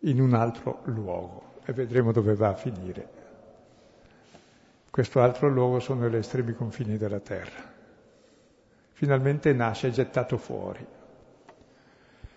in 0.00 0.20
un 0.20 0.32
altro 0.32 0.80
luogo 0.84 1.56
e 1.64 1.72
vedremo 1.72 2.12
dove 2.12 2.34
va 2.34 2.48
a 2.48 2.54
finire. 2.54 3.17
Questo 4.90 5.20
altro 5.20 5.48
luogo 5.48 5.80
sono 5.80 6.08
gli 6.08 6.16
estremi 6.16 6.54
confini 6.54 6.96
della 6.96 7.20
terra. 7.20 7.76
Finalmente 8.92 9.52
nasce 9.52 9.90
gettato 9.90 10.38
fuori, 10.38 10.84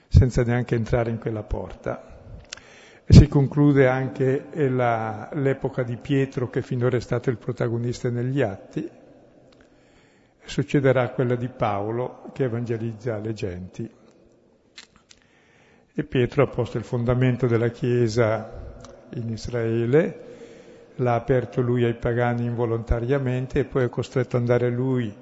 senza 0.07 0.43
neanche 0.43 0.75
entrare 0.75 1.09
in 1.09 1.17
quella 1.17 1.43
porta. 1.43 2.19
E 3.03 3.13
si 3.13 3.27
conclude 3.27 3.87
anche 3.87 4.47
la, 4.69 5.29
l'epoca 5.33 5.81
di 5.83 5.97
Pietro, 5.97 6.49
che 6.49 6.61
finora 6.61 6.97
è 6.97 7.01
stato 7.01 7.29
il 7.29 7.37
protagonista 7.37 8.09
negli 8.09 8.41
atti, 8.41 8.87
succederà 10.43 11.09
quella 11.09 11.35
di 11.35 11.47
Paolo, 11.47 12.29
che 12.33 12.43
evangelizza 12.43 13.17
le 13.17 13.33
genti. 13.33 13.89
E 15.93 16.03
Pietro 16.03 16.43
ha 16.43 16.47
posto 16.47 16.77
il 16.77 16.83
fondamento 16.83 17.47
della 17.47 17.69
Chiesa 17.69 18.75
in 19.15 19.29
Israele, 19.29 20.30
l'ha 20.95 21.15
aperto 21.15 21.61
lui 21.61 21.83
ai 21.83 21.95
pagani 21.95 22.45
involontariamente 22.45 23.59
e 23.59 23.65
poi 23.65 23.85
è 23.85 23.89
costretto 23.89 24.35
ad 24.35 24.43
andare 24.43 24.69
lui 24.69 25.13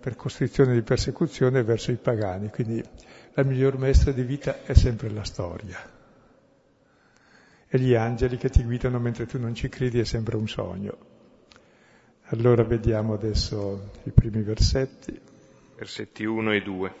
per 0.00 0.16
costrizione 0.16 0.74
di 0.74 0.82
persecuzione 0.82 1.62
verso 1.62 1.90
i 1.90 1.96
pagani. 1.96 2.50
Quindi 2.50 2.82
la 3.34 3.42
miglior 3.42 3.78
maestra 3.78 4.12
di 4.12 4.22
vita 4.22 4.62
è 4.64 4.74
sempre 4.74 5.10
la 5.10 5.24
storia. 5.24 5.78
E 7.66 7.78
gli 7.78 7.94
angeli 7.94 8.36
che 8.36 8.50
ti 8.50 8.62
guidano 8.62 8.98
mentre 8.98 9.26
tu 9.26 9.38
non 9.38 9.54
ci 9.54 9.68
credi 9.68 9.98
è 9.98 10.04
sempre 10.04 10.36
un 10.36 10.46
sogno. 10.46 10.96
Allora 12.28 12.62
vediamo 12.64 13.14
adesso 13.14 13.90
i 14.04 14.10
primi 14.10 14.42
versetti. 14.42 15.18
Versetti 15.76 16.24
1 16.24 16.52
e 16.52 16.62
2. 16.62 16.94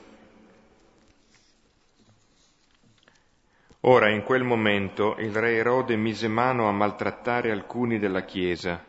Ora 3.86 4.08
in 4.08 4.22
quel 4.22 4.44
momento 4.44 5.14
il 5.18 5.34
re 5.34 5.56
Erode 5.56 5.96
mise 5.96 6.26
mano 6.26 6.68
a 6.68 6.72
maltrattare 6.72 7.50
alcuni 7.50 7.98
della 7.98 8.24
Chiesa. 8.24 8.82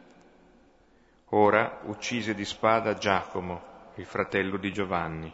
Ora 1.31 1.81
uccise 1.83 2.33
di 2.33 2.45
spada 2.45 2.93
Giacomo, 2.93 3.61
il 3.95 4.05
fratello 4.05 4.55
di 4.55 4.71
Giovanni. 4.71 5.33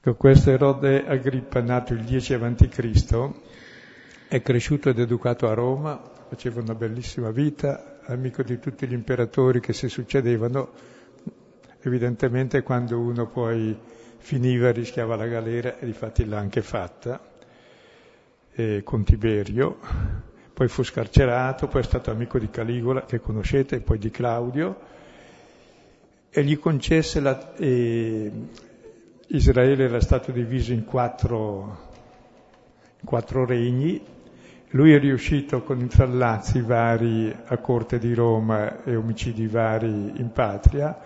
Con 0.00 0.16
questo 0.16 0.50
Erode 0.50 1.06
Agrippa, 1.06 1.60
nato 1.60 1.92
il 1.92 2.02
10 2.02 2.34
a.C., 2.34 3.30
è 4.26 4.42
cresciuto 4.42 4.88
ed 4.88 4.98
educato 4.98 5.48
a 5.48 5.54
Roma, 5.54 6.02
faceva 6.28 6.60
una 6.60 6.74
bellissima 6.74 7.30
vita, 7.30 8.00
amico 8.06 8.42
di 8.42 8.58
tutti 8.58 8.88
gli 8.88 8.92
imperatori 8.92 9.60
che 9.60 9.72
si 9.72 9.88
succedevano. 9.88 10.72
Evidentemente 11.80 12.62
quando 12.62 12.98
uno 12.98 13.26
poi 13.26 13.78
finiva, 14.18 14.70
rischiava 14.70 15.16
la 15.16 15.26
galera 15.26 15.78
e 15.78 15.86
difatti 15.86 16.24
l'ha 16.24 16.38
anche 16.38 16.62
fatta, 16.62 17.20
e 18.52 18.82
con 18.84 19.04
Tiberio, 19.04 19.78
poi 20.52 20.68
fu 20.68 20.82
scarcerato, 20.82 21.68
poi 21.68 21.80
è 21.80 21.84
stato 21.84 22.10
amico 22.10 22.38
di 22.38 22.50
Caligola, 22.50 23.04
che 23.04 23.20
conoscete, 23.20 23.76
e 23.76 23.80
poi 23.80 23.98
di 23.98 24.10
Claudio, 24.10 24.78
e 26.30 26.44
gli 26.44 26.58
concesse 26.58 27.20
la... 27.20 27.54
E 27.56 28.32
Israele 29.30 29.84
era 29.84 30.00
stato 30.00 30.32
diviso 30.32 30.72
in 30.72 30.84
quattro, 30.84 31.90
quattro 33.04 33.44
regni, 33.44 34.02
lui 34.70 34.92
è 34.92 34.98
riuscito 34.98 35.62
con 35.62 35.80
intrallazzi 35.80 36.60
vari 36.60 37.34
a 37.46 37.56
corte 37.58 37.98
di 37.98 38.14
Roma 38.14 38.82
e 38.84 38.96
omicidi 38.96 39.46
vari 39.46 39.86
in 40.16 40.30
patria 40.32 40.98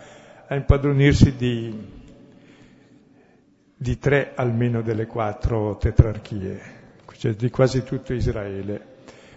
a 0.48 0.54
impadronirsi 0.54 1.36
di 1.36 1.91
di 3.82 3.98
tre 3.98 4.30
almeno 4.36 4.80
delle 4.80 5.06
quattro 5.06 5.76
tetrarchie, 5.76 6.60
cioè 7.16 7.34
di 7.34 7.50
quasi 7.50 7.82
tutto 7.82 8.14
Israele. 8.14 8.90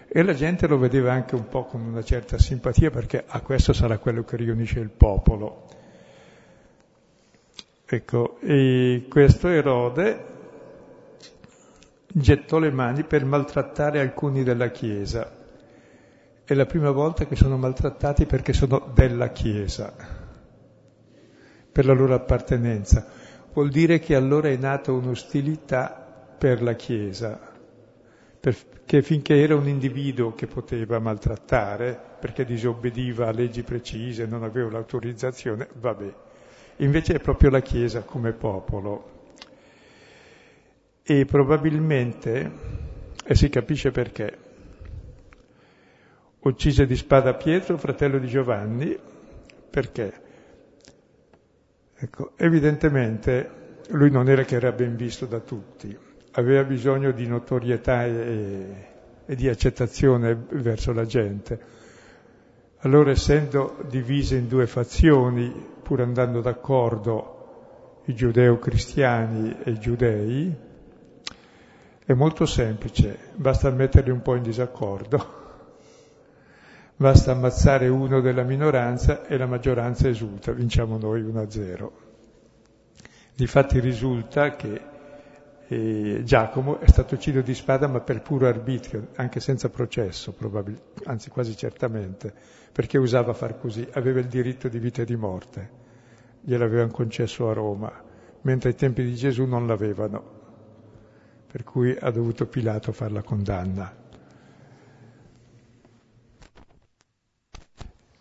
E 0.06 0.22
la 0.22 0.34
gente 0.34 0.68
lo 0.68 0.78
vedeva 0.78 1.12
anche 1.12 1.34
un 1.34 1.48
po' 1.48 1.64
con 1.64 1.80
una 1.80 2.04
certa 2.04 2.38
simpatia 2.38 2.90
perché 2.90 3.24
a 3.26 3.40
questo 3.40 3.72
sarà 3.72 3.98
quello 3.98 4.22
che 4.22 4.36
riunisce 4.36 4.78
il 4.78 4.90
popolo. 4.90 5.64
Ecco, 7.84 8.38
e 8.40 9.06
questo 9.10 9.48
Erode 9.48 10.24
gettò 12.06 12.60
le 12.60 12.70
mani 12.70 13.02
per 13.02 13.24
maltrattare 13.24 13.98
alcuni 13.98 14.44
della 14.44 14.70
Chiesa. 14.70 15.28
È 16.44 16.54
la 16.54 16.66
prima 16.66 16.92
volta 16.92 17.26
che 17.26 17.34
sono 17.34 17.56
maltrattati 17.56 18.26
perché 18.26 18.52
sono 18.52 18.92
della 18.94 19.30
Chiesa, 19.30 19.92
per 21.72 21.84
la 21.84 21.92
loro 21.92 22.14
appartenenza 22.14 23.24
vuol 23.56 23.70
dire 23.70 23.98
che 24.00 24.14
allora 24.14 24.50
è 24.50 24.56
nata 24.56 24.92
un'ostilità 24.92 26.34
per 26.36 26.62
la 26.62 26.74
Chiesa, 26.74 27.40
perché 28.38 29.00
finché 29.00 29.40
era 29.40 29.54
un 29.56 29.66
individuo 29.66 30.34
che 30.34 30.46
poteva 30.46 30.98
maltrattare, 30.98 31.98
perché 32.20 32.44
disobbediva 32.44 33.28
a 33.28 33.32
leggi 33.32 33.62
precise, 33.62 34.26
non 34.26 34.42
aveva 34.42 34.72
l'autorizzazione, 34.72 35.68
vabbè. 35.72 36.14
Invece 36.80 37.14
è 37.14 37.18
proprio 37.18 37.48
la 37.48 37.60
Chiesa 37.60 38.02
come 38.02 38.32
popolo. 38.32 39.30
E 41.02 41.24
probabilmente, 41.24 42.50
e 43.24 43.34
si 43.34 43.48
capisce 43.48 43.90
perché, 43.90 44.36
uccise 46.40 46.84
di 46.84 46.94
spada 46.94 47.32
Pietro, 47.32 47.78
fratello 47.78 48.18
di 48.18 48.26
Giovanni, 48.26 48.98
perché? 49.70 50.24
Ecco, 51.98 52.32
evidentemente 52.36 53.50
lui 53.88 54.10
non 54.10 54.28
era 54.28 54.42
che 54.42 54.56
era 54.56 54.70
ben 54.72 54.96
visto 54.96 55.24
da 55.24 55.40
tutti, 55.40 55.96
aveva 56.32 56.62
bisogno 56.64 57.10
di 57.10 57.26
notorietà 57.26 58.04
e, 58.04 58.86
e 59.24 59.34
di 59.34 59.48
accettazione 59.48 60.34
verso 60.50 60.92
la 60.92 61.06
gente. 61.06 61.58
Allora, 62.80 63.12
essendo 63.12 63.78
divise 63.88 64.36
in 64.36 64.46
due 64.46 64.66
fazioni, 64.66 65.50
pur 65.82 66.02
andando 66.02 66.42
d'accordo 66.42 68.02
i 68.04 68.14
giudeo-cristiani 68.14 69.56
e 69.64 69.70
i 69.70 69.78
giudei, 69.78 70.54
è 72.04 72.12
molto 72.12 72.44
semplice, 72.44 73.18
basta 73.34 73.70
metterli 73.70 74.10
un 74.10 74.20
po' 74.20 74.34
in 74.34 74.42
disaccordo 74.42 75.45
Basta 76.98 77.32
ammazzare 77.32 77.88
uno 77.88 78.22
della 78.22 78.42
minoranza 78.42 79.26
e 79.26 79.36
la 79.36 79.44
maggioranza 79.44 80.08
esulta, 80.08 80.52
vinciamo 80.52 80.96
noi 80.96 81.22
1-0. 81.22 81.90
Difatti 83.34 83.80
risulta 83.80 84.56
che 84.56 84.80
eh, 85.68 86.22
Giacomo 86.24 86.80
è 86.80 86.88
stato 86.88 87.16
ucciso 87.16 87.42
di 87.42 87.54
spada 87.54 87.86
ma 87.86 88.00
per 88.00 88.22
puro 88.22 88.46
arbitrio, 88.46 89.08
anche 89.16 89.40
senza 89.40 89.68
processo, 89.68 90.34
anzi 91.04 91.28
quasi 91.28 91.54
certamente, 91.54 92.32
perché 92.72 92.96
usava 92.96 93.34
far 93.34 93.58
così, 93.58 93.86
aveva 93.92 94.20
il 94.20 94.28
diritto 94.28 94.68
di 94.68 94.78
vita 94.78 95.02
e 95.02 95.04
di 95.04 95.16
morte, 95.16 95.70
gliel'avevano 96.40 96.92
concesso 96.92 97.50
a 97.50 97.52
Roma, 97.52 97.92
mentre 98.40 98.70
ai 98.70 98.74
tempi 98.74 99.04
di 99.04 99.14
Gesù 99.14 99.44
non 99.44 99.66
l'avevano, 99.66 100.22
per 101.46 101.62
cui 101.62 101.94
ha 102.00 102.10
dovuto 102.10 102.46
Pilato 102.46 102.90
fare 102.92 103.12
la 103.12 103.22
condanna. 103.22 104.04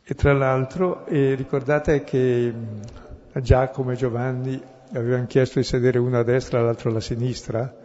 E 0.08 0.14
tra 0.14 0.34
l'altro 0.34 1.08
eh, 1.08 1.34
ricordate 1.34 2.04
che 2.04 2.54
Giacomo 3.42 3.90
e 3.90 3.96
Giovanni 3.96 4.62
avevano 4.94 5.26
chiesto 5.26 5.58
di 5.58 5.66
sedere 5.66 5.98
uno 5.98 6.20
a 6.20 6.24
destra 6.24 6.60
e 6.60 6.62
l'altro 6.62 6.92
alla 6.92 7.00
sinistra? 7.00 7.76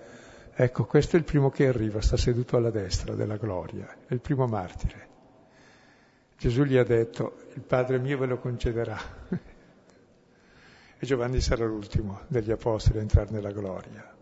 Ecco, 0.52 0.84
questo 0.84 1.16
è 1.16 1.18
il 1.18 1.24
primo 1.24 1.48
che 1.48 1.66
arriva, 1.66 2.02
sta 2.02 2.18
seduto 2.18 2.58
alla 2.58 2.70
destra 2.70 3.14
della 3.14 3.38
gloria, 3.38 3.88
è 4.06 4.12
il 4.12 4.20
primo 4.20 4.46
martire. 4.46 5.08
Gesù 6.36 6.64
gli 6.64 6.76
ha 6.76 6.84
detto, 6.84 7.38
il 7.54 7.62
Padre 7.62 7.98
mio 7.98 8.18
ve 8.18 8.26
lo 8.26 8.36
concederà. 8.36 8.98
e 10.98 11.06
Giovanni 11.06 11.40
sarà 11.40 11.64
l'ultimo 11.64 12.20
degli 12.28 12.50
apostoli 12.50 12.98
a 12.98 13.00
entrare 13.00 13.30
nella 13.30 13.50
gloria. 13.50 14.14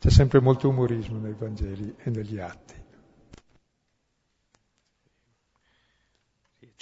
C'è 0.00 0.10
sempre 0.10 0.40
molto 0.40 0.68
umorismo 0.68 1.20
nei 1.20 1.36
Vangeli 1.38 1.94
e 1.96 2.10
negli 2.10 2.40
atti. 2.40 2.81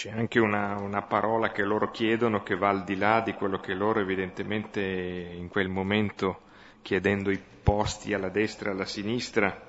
C'è 0.01 0.09
anche 0.09 0.39
una, 0.39 0.79
una, 0.79 1.03
parola 1.03 1.51
che 1.51 1.63
loro 1.63 1.91
chiedono 1.91 2.43
che 2.43 2.57
va 2.57 2.71
al 2.71 2.85
di 2.85 2.97
là 2.97 3.21
di 3.21 3.35
quello 3.35 3.61
che 3.61 3.75
loro 3.75 4.01
evidentemente 4.01 4.81
in 4.81 5.49
quel 5.49 5.69
momento, 5.69 6.45
chiedendo 6.81 7.31
i 7.31 7.39
posti 7.63 8.15
alla 8.15 8.31
destra 8.31 8.71
e 8.71 8.73
alla 8.73 8.87
sinistra, 8.87 9.61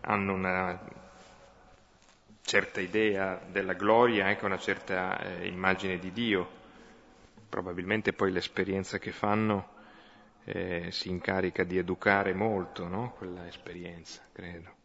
hanno 0.00 0.32
una 0.32 0.76
certa 2.42 2.80
idea 2.80 3.40
della 3.48 3.74
gloria, 3.74 4.26
anche 4.26 4.44
una 4.44 4.58
certa 4.58 5.16
eh, 5.20 5.46
immagine 5.46 6.00
di 6.00 6.10
Dio. 6.10 6.48
Probabilmente 7.48 8.12
poi 8.12 8.32
l'esperienza 8.32 8.98
che 8.98 9.12
fanno 9.12 9.74
eh, 10.42 10.88
si 10.90 11.08
incarica 11.08 11.62
di 11.62 11.78
educare 11.78 12.34
molto, 12.34 12.88
no? 12.88 13.12
Quella 13.16 13.46
esperienza, 13.46 14.22
credo. 14.32 14.75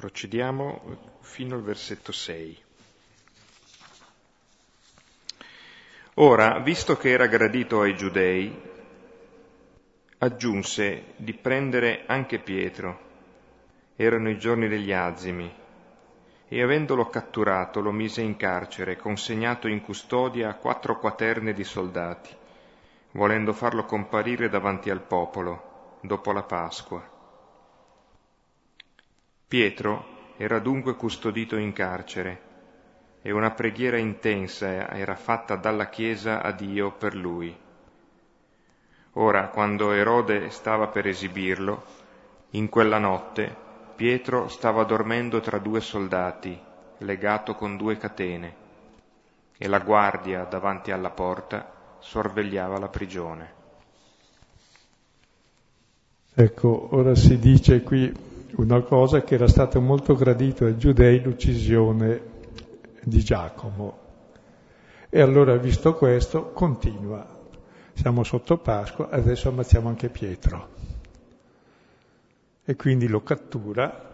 Procediamo 0.00 1.18
fino 1.20 1.56
al 1.56 1.62
versetto 1.62 2.10
6. 2.10 2.62
Ora, 6.14 6.58
visto 6.60 6.96
che 6.96 7.10
era 7.10 7.26
gradito 7.26 7.82
ai 7.82 7.94
giudei, 7.94 8.50
aggiunse 10.16 11.12
di 11.16 11.34
prendere 11.34 12.04
anche 12.06 12.38
Pietro. 12.38 12.98
Erano 13.94 14.30
i 14.30 14.38
giorni 14.38 14.68
degli 14.68 14.90
azimi. 14.90 15.54
E 16.48 16.62
avendolo 16.62 17.10
catturato 17.10 17.82
lo 17.82 17.92
mise 17.92 18.22
in 18.22 18.36
carcere, 18.36 18.96
consegnato 18.96 19.68
in 19.68 19.82
custodia 19.82 20.48
a 20.48 20.54
quattro 20.54 20.98
quaterne 20.98 21.52
di 21.52 21.62
soldati, 21.62 22.34
volendo 23.10 23.52
farlo 23.52 23.84
comparire 23.84 24.48
davanti 24.48 24.88
al 24.88 25.02
popolo 25.02 25.98
dopo 26.00 26.32
la 26.32 26.42
Pasqua. 26.42 27.19
Pietro 29.50 30.34
era 30.36 30.60
dunque 30.60 30.94
custodito 30.94 31.56
in 31.56 31.72
carcere 31.72 32.40
e 33.20 33.32
una 33.32 33.50
preghiera 33.50 33.96
intensa 33.96 34.88
era 34.90 35.16
fatta 35.16 35.56
dalla 35.56 35.88
Chiesa 35.88 36.40
a 36.40 36.52
Dio 36.52 36.92
per 36.92 37.16
lui. 37.16 37.52
Ora, 39.14 39.48
quando 39.48 39.90
Erode 39.90 40.50
stava 40.50 40.86
per 40.86 41.08
esibirlo, 41.08 41.82
in 42.50 42.68
quella 42.68 42.98
notte 42.98 43.52
Pietro 43.96 44.46
stava 44.46 44.84
dormendo 44.84 45.40
tra 45.40 45.58
due 45.58 45.80
soldati, 45.80 46.56
legato 46.98 47.56
con 47.56 47.76
due 47.76 47.96
catene, 47.96 48.54
e 49.58 49.66
la 49.66 49.80
guardia 49.80 50.44
davanti 50.44 50.92
alla 50.92 51.10
porta 51.10 51.96
sorvegliava 51.98 52.78
la 52.78 52.88
prigione. 52.88 53.52
Ecco, 56.34 56.94
ora 56.94 57.16
si 57.16 57.36
dice 57.40 57.82
qui 57.82 58.28
una 58.56 58.80
cosa 58.82 59.22
che 59.22 59.34
era 59.34 59.48
stata 59.48 59.78
molto 59.78 60.14
gradita 60.14 60.64
ai 60.64 60.76
giudei, 60.76 61.22
l'uccisione 61.22 62.22
di 63.02 63.20
Giacomo. 63.20 63.98
E 65.08 65.20
allora, 65.20 65.56
visto 65.56 65.94
questo, 65.94 66.50
continua. 66.52 67.38
Siamo 67.94 68.22
sotto 68.22 68.58
Pasqua, 68.58 69.08
adesso 69.10 69.48
ammazziamo 69.48 69.88
anche 69.88 70.08
Pietro. 70.08 70.68
E 72.64 72.76
quindi 72.76 73.08
lo 73.08 73.22
cattura. 73.22 74.08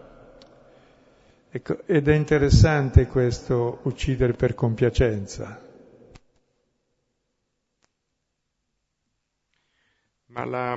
Ecco, 1.49 1.85
ed 1.85 2.07
è 2.07 2.13
interessante 2.13 3.07
questo 3.07 3.79
uccidere 3.83 4.33
per 4.33 4.55
compiacenza. 4.55 5.61
Ma 10.25 10.45
la, 10.45 10.75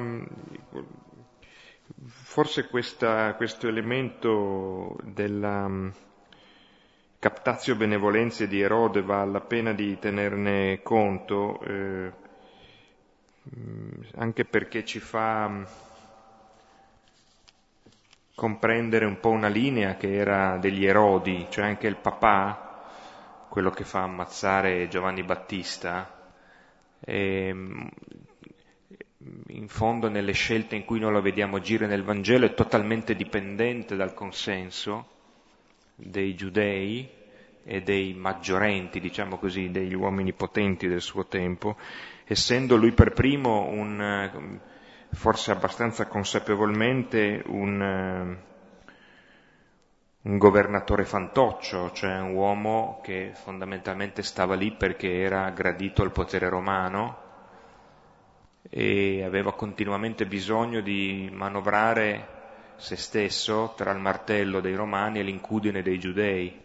Forse 2.30 2.68
questa, 2.68 3.34
questo 3.34 3.66
elemento 3.66 4.96
della 5.02 5.64
um, 5.64 5.72
mm, 5.86 5.88
captazio 7.18 7.74
benevolenze 7.74 8.46
di 8.46 8.60
Erode 8.60 9.02
vale 9.02 9.32
la 9.32 9.40
pena 9.40 9.72
di 9.72 9.98
tenerne 9.98 10.80
conto, 10.80 11.60
eh, 11.62 12.12
mm, 13.58 14.02
anche 14.18 14.44
perché 14.44 14.84
ci 14.84 15.00
fa 15.00 15.46
um, 15.48 15.66
comprendere 18.36 19.06
un 19.06 19.18
po' 19.18 19.30
una 19.30 19.48
linea 19.48 19.96
che 19.96 20.14
era 20.14 20.56
degli 20.58 20.86
Erodi, 20.86 21.48
cioè 21.50 21.64
anche 21.64 21.88
il 21.88 21.96
papà, 21.96 22.84
quello 23.48 23.70
che 23.70 23.82
fa 23.82 24.04
ammazzare 24.04 24.86
Giovanni 24.86 25.24
Battista, 25.24 26.08
e, 27.00 27.52
in 29.48 29.68
fondo 29.68 30.08
nelle 30.08 30.32
scelte 30.32 30.76
in 30.76 30.84
cui 30.84 30.98
noi 30.98 31.12
lo 31.12 31.20
vediamo 31.20 31.56
agire 31.56 31.86
nel 31.86 32.02
Vangelo 32.02 32.46
è 32.46 32.54
totalmente 32.54 33.14
dipendente 33.14 33.94
dal 33.94 34.14
consenso 34.14 35.08
dei 35.94 36.34
giudei 36.34 37.08
e 37.62 37.82
dei 37.82 38.14
maggiorenti, 38.14 38.98
diciamo 38.98 39.36
così, 39.36 39.70
degli 39.70 39.94
uomini 39.94 40.32
potenti 40.32 40.88
del 40.88 41.02
suo 41.02 41.26
tempo, 41.26 41.76
essendo 42.24 42.76
lui 42.76 42.92
per 42.92 43.12
primo 43.12 43.66
un, 43.68 44.58
forse 45.10 45.50
abbastanza 45.50 46.06
consapevolmente 46.06 47.42
un, 47.46 48.36
un 50.22 50.38
governatore 50.38 51.04
fantoccio, 51.04 51.90
cioè 51.92 52.18
un 52.18 52.32
uomo 52.32 53.00
che 53.02 53.32
fondamentalmente 53.34 54.22
stava 54.22 54.54
lì 54.54 54.72
perché 54.72 55.20
era 55.20 55.50
gradito 55.50 56.00
al 56.02 56.12
potere 56.12 56.48
romano, 56.48 57.19
e 58.70 59.24
aveva 59.24 59.52
continuamente 59.52 60.26
bisogno 60.26 60.80
di 60.80 61.28
manovrare 61.32 62.38
se 62.76 62.96
stesso 62.96 63.74
tra 63.76 63.90
il 63.90 63.98
martello 63.98 64.60
dei 64.60 64.74
romani 64.74 65.18
e 65.18 65.22
l'incudine 65.22 65.82
dei 65.82 65.98
giudei. 65.98 66.58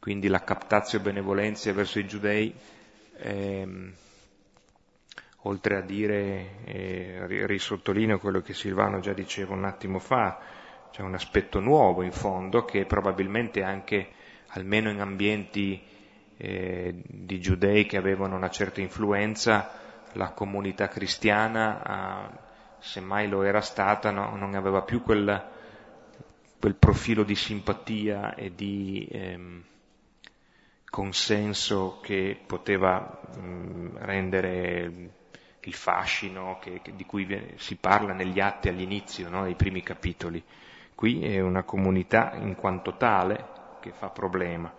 Quindi 0.00 0.26
la 0.26 0.42
captazio 0.42 1.00
benevolenza 1.00 1.72
verso 1.72 2.00
i 2.00 2.06
giudei, 2.06 2.52
ehm, 3.18 3.92
oltre 5.42 5.76
a 5.76 5.80
dire, 5.80 6.56
eh, 6.64 7.46
risottolineo 7.46 8.18
quello 8.18 8.40
che 8.40 8.52
Silvano 8.52 9.00
già 9.00 9.12
diceva 9.12 9.54
un 9.54 9.64
attimo 9.64 9.98
fa, 10.00 10.40
c'è 10.90 11.02
un 11.02 11.14
aspetto 11.14 11.60
nuovo 11.60 12.02
in 12.02 12.12
fondo 12.12 12.64
che 12.64 12.84
probabilmente 12.84 13.62
anche, 13.62 14.08
almeno 14.48 14.90
in 14.90 15.00
ambienti 15.00 15.80
eh, 16.36 16.94
di 17.04 17.40
giudei 17.40 17.86
che 17.86 17.96
avevano 17.96 18.36
una 18.36 18.50
certa 18.50 18.80
influenza, 18.80 19.87
la 20.18 20.30
comunità 20.30 20.88
cristiana, 20.88 22.28
semmai 22.80 23.28
lo 23.28 23.44
era 23.44 23.60
stata, 23.60 24.10
no, 24.10 24.36
non 24.36 24.54
aveva 24.54 24.82
più 24.82 25.00
quel, 25.00 25.46
quel, 26.58 26.74
profilo 26.74 27.22
di 27.22 27.36
simpatia 27.36 28.34
e 28.34 28.52
di 28.52 29.08
ehm, 29.10 29.62
consenso 30.90 32.00
che 32.02 32.38
poteva 32.44 33.20
mh, 33.36 33.98
rendere 33.98 34.92
il 35.60 35.74
fascino 35.74 36.58
che, 36.60 36.80
che, 36.82 36.96
di 36.96 37.06
cui 37.06 37.24
viene, 37.24 37.52
si 37.56 37.76
parla 37.76 38.12
negli 38.12 38.40
atti 38.40 38.68
all'inizio, 38.68 39.28
nei 39.28 39.54
primi 39.54 39.82
capitoli. 39.84 40.42
Qui 40.96 41.24
è 41.24 41.38
una 41.40 41.62
comunità 41.62 42.34
in 42.34 42.56
quanto 42.56 42.96
tale 42.96 43.46
che 43.80 43.92
fa 43.92 44.08
problema. 44.08 44.74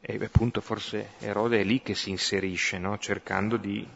E 0.00 0.18
appunto 0.24 0.60
forse 0.60 1.10
Erode 1.20 1.60
è 1.60 1.62
lì 1.62 1.80
che 1.80 1.94
si 1.94 2.10
inserisce, 2.10 2.78
no? 2.78 2.98
cercando 2.98 3.56
di 3.56 3.86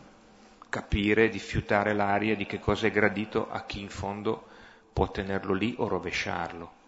capire, 0.71 1.29
di 1.29 1.39
fiutare 1.39 1.93
l'aria 1.93 2.35
di 2.35 2.47
che 2.47 2.59
cosa 2.59 2.87
è 2.87 2.91
gradito 2.91 3.51
a 3.51 3.65
chi 3.65 3.83
in 3.83 3.91
fondo 3.91 4.45
può 4.91 5.11
tenerlo 5.11 5.53
lì 5.53 5.75
o 5.77 5.89
rovesciarlo. 5.89 6.79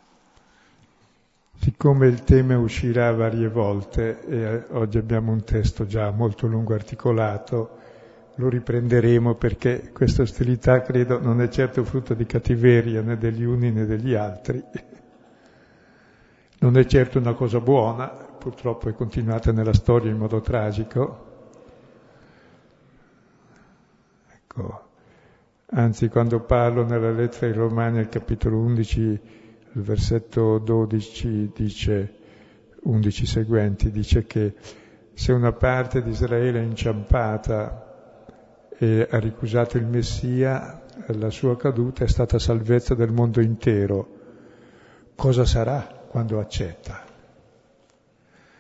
Siccome 1.59 2.07
il 2.07 2.25
tema 2.25 2.59
uscirà 2.59 3.13
varie 3.13 3.49
volte 3.49 4.21
e 4.25 4.37
eh, 4.37 4.65
oggi 4.71 4.99
abbiamo 4.99 5.33
un 5.33 5.45
testo 5.45 5.87
già 5.87 6.11
molto 6.11 6.47
lungo 6.47 6.75
articolato, 6.75 7.79
lo 8.37 8.49
riprenderemo 8.49 9.35
perché 9.35 9.91
questa 9.93 10.23
ostilità 10.23 10.81
credo 10.81 11.21
non 11.21 11.41
è 11.41 11.49
certo 11.49 11.85
frutto 11.85 12.15
di 12.15 12.25
cattiveria 12.25 13.03
né 13.03 13.19
degli 13.19 13.45
uni 13.45 13.71
né 13.71 13.85
degli 13.85 14.15
altri. 14.15 14.63
Non 16.59 16.77
è 16.77 16.85
certo 16.87 17.19
una 17.19 17.35
cosa 17.35 17.61
buona, 17.61 18.09
purtroppo 18.09 18.89
è 18.89 18.95
continuata 18.95 19.53
nella 19.53 19.75
storia 19.75 20.11
in 20.11 20.17
modo 20.17 20.41
tragico, 20.41 21.32
Ecco, 24.55 24.83
anzi 25.71 26.09
quando 26.11 26.41
parlo 26.41 26.85
nella 26.85 27.11
lettera 27.11 27.47
ai 27.47 27.55
Romani 27.55 28.01
al 28.01 28.11
capitolo 28.11 28.59
11, 28.59 29.01
il 29.01 29.81
versetto 29.81 30.59
12 30.59 31.53
dice, 31.55 32.15
11 32.83 33.27
seguenti, 33.27 33.91
dice 33.91 34.27
che 34.27 34.55
se 35.15 35.33
una 35.33 35.53
parte 35.53 36.03
di 36.03 36.11
Israele 36.11 36.61
è 36.61 36.65
inciampata 36.65 38.29
e 38.77 39.09
ha 39.11 39.19
ricusato 39.19 39.79
il 39.79 39.87
Messia, 39.87 40.83
la 41.07 41.31
sua 41.31 41.57
caduta 41.57 42.05
è 42.05 42.09
stata 42.09 42.39
salvezza 42.39 42.95
del 42.95 43.11
mondo 43.11 43.41
intero. 43.41 44.21
Cosa 45.15 45.47
sarà 45.47 46.05
quando 46.09 46.39
accetta? 46.39 47.03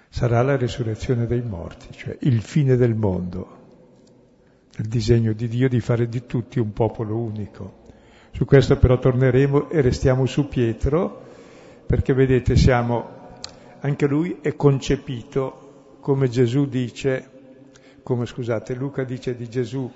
Sarà 0.08 0.40
la 0.40 0.56
risurrezione 0.56 1.26
dei 1.26 1.42
morti, 1.42 1.88
cioè 1.90 2.16
il 2.20 2.40
fine 2.40 2.76
del 2.76 2.94
mondo 2.94 3.51
il 4.78 4.88
disegno 4.88 5.32
di 5.32 5.48
Dio 5.48 5.68
di 5.68 5.80
fare 5.80 6.08
di 6.08 6.24
tutti 6.24 6.58
un 6.58 6.72
popolo 6.72 7.16
unico. 7.16 7.80
Su 8.32 8.46
questo 8.46 8.78
però 8.78 8.98
torneremo 8.98 9.68
e 9.68 9.80
restiamo 9.82 10.24
su 10.24 10.48
Pietro, 10.48 11.30
perché 11.84 12.14
vedete 12.14 12.56
siamo, 12.56 13.38
anche 13.80 14.06
lui 14.06 14.38
è 14.40 14.56
concepito 14.56 15.96
come 16.00 16.28
Gesù 16.28 16.66
dice, 16.66 17.30
come 18.02 18.24
scusate, 18.24 18.74
Luca 18.74 19.04
dice 19.04 19.36
di 19.36 19.48
Gesù, 19.48 19.90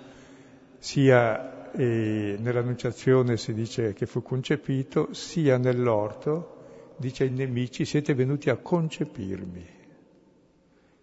sia 0.79 1.73
eh, 1.73 2.37
nell'annunciazione 2.39 3.39
si 3.39 3.55
dice 3.55 3.95
che 3.95 4.05
fu 4.05 4.23
concepito, 4.23 5.15
sia 5.15 5.57
nell'orto, 5.57 6.95
dice 6.99 7.25
ai 7.25 7.31
nemici, 7.31 7.87
siete 7.87 8.13
venuti 8.13 8.51
a 8.51 8.57
concepirmi, 8.57 9.67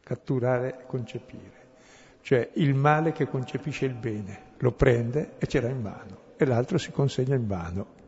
catturare 0.04 0.84
concepire 0.86 1.63
cioè 2.24 2.50
il 2.54 2.74
male 2.74 3.12
che 3.12 3.28
concepisce 3.28 3.86
il 3.86 3.94
bene, 3.94 4.54
lo 4.58 4.72
prende 4.72 5.34
e 5.38 5.46
ce 5.46 5.60
l'ha 5.60 5.68
in 5.68 5.82
mano 5.82 6.22
e 6.38 6.46
l'altro 6.46 6.78
si 6.78 6.90
consegna 6.92 7.36
in 7.36 7.46
mano. 7.46 8.02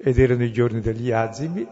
ed 0.00 0.18
erano 0.18 0.44
i 0.44 0.52
giorni 0.52 0.80
degli 0.80 1.10
azimi, 1.10 1.66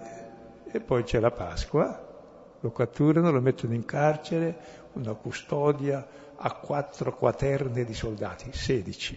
e 0.71 0.81
poi 0.81 1.05
c'è 1.05 1.21
la 1.21 1.31
Pasqua, 1.31 2.57
lo 2.59 2.73
catturano, 2.73 3.31
lo 3.31 3.41
mettono 3.41 3.73
in 3.73 3.85
carcere, 3.85 4.57
una 4.95 5.15
custodia 5.15 6.05
a 6.35 6.53
quattro 6.55 7.17
quaterne 7.17 7.85
di 7.85 7.95
soldati, 7.95 8.51
sedici, 8.53 9.17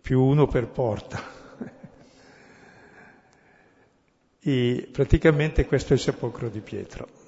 più 0.00 0.22
uno 0.22 0.46
per 0.46 0.68
porta. 0.68 1.18
e 4.38 4.88
praticamente 4.92 5.64
questo 5.64 5.94
è 5.94 5.96
il 5.96 6.02
sepolcro 6.02 6.50
di 6.50 6.60
Pietro. 6.60 7.23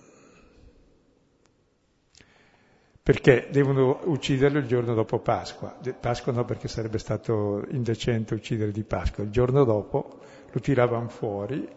Perché 3.07 3.47
devono 3.53 4.01
ucciderlo 4.07 4.59
il 4.59 4.67
giorno 4.67 4.93
dopo 4.93 5.21
Pasqua. 5.21 5.79
Pasqua 6.01 6.33
no, 6.33 6.45
perché 6.45 6.67
sarebbe 6.67 6.99
stato 6.99 7.65
indecente 7.69 8.35
uccidere 8.35 8.73
di 8.73 8.83
Pasqua. 8.83 9.23
Il 9.23 9.31
giorno 9.31 9.63
dopo 9.63 10.19
lo 10.51 10.59
tiravano 10.59 11.09
fuori 11.09 11.69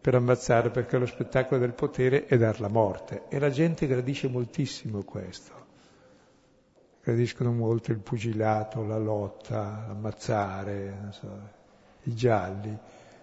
per 0.00 0.16
ammazzare 0.16 0.70
perché 0.70 0.98
lo 0.98 1.06
spettacolo 1.06 1.60
del 1.60 1.74
potere 1.74 2.26
è 2.26 2.36
dar 2.36 2.58
la 2.58 2.66
morte 2.66 3.26
e 3.28 3.38
la 3.38 3.50
gente 3.50 3.86
gradisce 3.86 4.26
moltissimo 4.26 5.04
questo. 5.04 5.52
Gradiscono 7.04 7.52
molto 7.52 7.92
il 7.92 8.00
pugilato, 8.00 8.84
la 8.84 8.98
lotta, 8.98 9.86
ammazzare, 9.90 11.10
so, 11.10 11.50
i 12.02 12.14
gialli. 12.16 12.76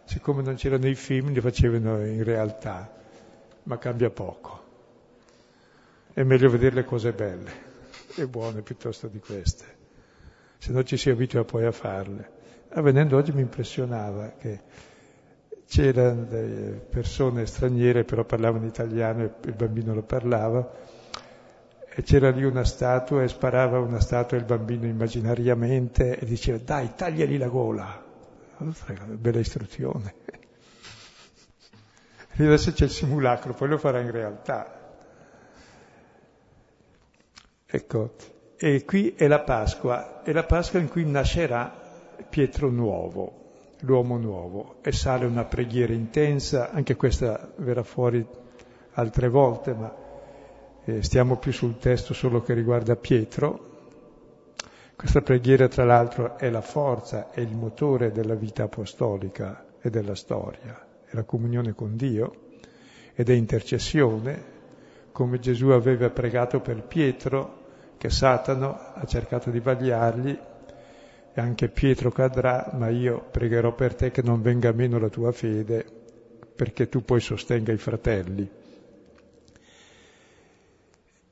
Siccome 0.06 0.42
non 0.42 0.56
c'erano 0.56 0.88
i 0.88 0.96
film 0.96 1.34
li 1.34 1.42
facevano 1.42 2.02
in 2.06 2.24
realtà, 2.24 2.90
ma 3.64 3.78
cambia 3.78 4.10
poco. 4.10 4.68
È 6.20 6.24
meglio 6.24 6.50
vedere 6.50 6.76
le 6.76 6.84
cose 6.84 7.14
belle 7.14 7.50
e 8.18 8.28
buone 8.28 8.62
piuttosto 8.62 9.08
di 9.08 9.20
queste, 9.20 9.64
se 10.58 10.74
no 10.74 10.84
ci 10.84 10.98
si 10.98 11.10
abitua 11.10 11.46
poi 11.46 11.66
a 11.66 11.72
farle. 11.72 12.30
Ah, 12.72 12.82
venendo 12.82 13.16
oggi 13.16 13.32
mi 13.32 13.40
impressionava 13.40 14.34
che 14.38 14.60
c'erano 15.66 16.26
delle 16.26 16.72
persone 16.72 17.46
straniere, 17.46 18.04
però 18.04 18.26
parlavano 18.26 18.66
italiano 18.66 19.24
e 19.24 19.32
il 19.46 19.54
bambino 19.54 19.94
lo 19.94 20.04
parlava, 20.04 20.70
e 21.88 22.02
c'era 22.02 22.32
lì 22.32 22.44
una 22.44 22.66
statua 22.66 23.24
e 23.24 23.30
sparava 23.30 23.80
una 23.80 24.02
statua 24.02 24.36
il 24.36 24.44
bambino 24.44 24.88
immaginariamente 24.88 26.20
e 26.20 26.26
diceva 26.26 26.58
dai 26.58 26.96
tagliali 26.96 27.38
la 27.38 27.48
gola. 27.48 28.06
Bella 28.58 29.40
istruzione. 29.40 30.16
E 32.36 32.46
adesso 32.46 32.74
c'è 32.74 32.84
il 32.84 32.92
simulacro, 32.92 33.54
poi 33.54 33.70
lo 33.70 33.78
farà 33.78 34.02
in 34.02 34.12
realtà. 34.12 34.79
Ecco, 37.72 38.14
e 38.58 38.84
qui 38.84 39.14
è 39.16 39.28
la 39.28 39.42
Pasqua, 39.42 40.24
è 40.24 40.32
la 40.32 40.44
Pasqua 40.44 40.80
in 40.80 40.90
cui 40.90 41.06
nascerà 41.06 41.72
Pietro 42.28 42.70
Nuovo 42.70 43.40
l'uomo 43.82 44.18
nuovo. 44.18 44.76
E 44.82 44.92
sale 44.92 45.26
una 45.26 45.46
preghiera 45.46 45.94
intensa, 45.94 46.72
anche 46.72 46.96
questa 46.96 47.52
verrà 47.58 47.84
fuori 47.84 48.26
altre 48.94 49.30
volte, 49.30 49.74
ma 49.74 49.96
eh, 50.84 51.04
stiamo 51.04 51.38
più 51.38 51.52
sul 51.52 51.78
testo 51.78 52.14
solo 52.14 52.42
che 52.42 52.54
riguarda 52.54 52.96
Pietro. 52.96 53.68
Questa 54.96 55.22
preghiera 55.22 55.68
tra 55.68 55.86
l'altro 55.86 56.38
è 56.38 56.50
la 56.50 56.62
forza, 56.62 57.32
è 57.32 57.40
il 57.40 57.56
motore 57.56 58.12
della 58.12 58.36
vita 58.36 58.64
apostolica 58.64 59.66
e 59.80 59.90
della 59.90 60.16
storia, 60.16 60.86
è 61.06 61.16
la 61.16 61.24
comunione 61.24 61.74
con 61.74 61.96
Dio 61.96 62.48
ed 63.14 63.30
è 63.30 63.34
intercessione, 63.34 64.58
come 65.14 65.40
Gesù 65.40 65.70
aveva 65.70 66.10
pregato 66.10 66.60
per 66.60 66.84
Pietro, 66.84 67.59
che 68.00 68.10
Satano 68.10 68.80
ha 68.94 69.06
cercato 69.06 69.50
di 69.50 69.60
vagliargli 69.60 70.40
e 71.34 71.42
anche 71.42 71.68
Pietro 71.68 72.12
cadrà, 72.12 72.72
ma 72.74 72.88
io 72.88 73.28
pregherò 73.30 73.76
per 73.76 73.94
te 73.94 74.10
che 74.10 74.22
non 74.22 74.42
venga 74.42 74.72
meno 74.72 74.98
la 75.00 75.10
tua 75.10 75.34
fede, 75.34 75.86
perché 76.56 76.88
tu 76.88 77.04
poi 77.04 77.20
sostenga 77.20 77.74
i 77.74 77.78
fratelli. 77.78 78.50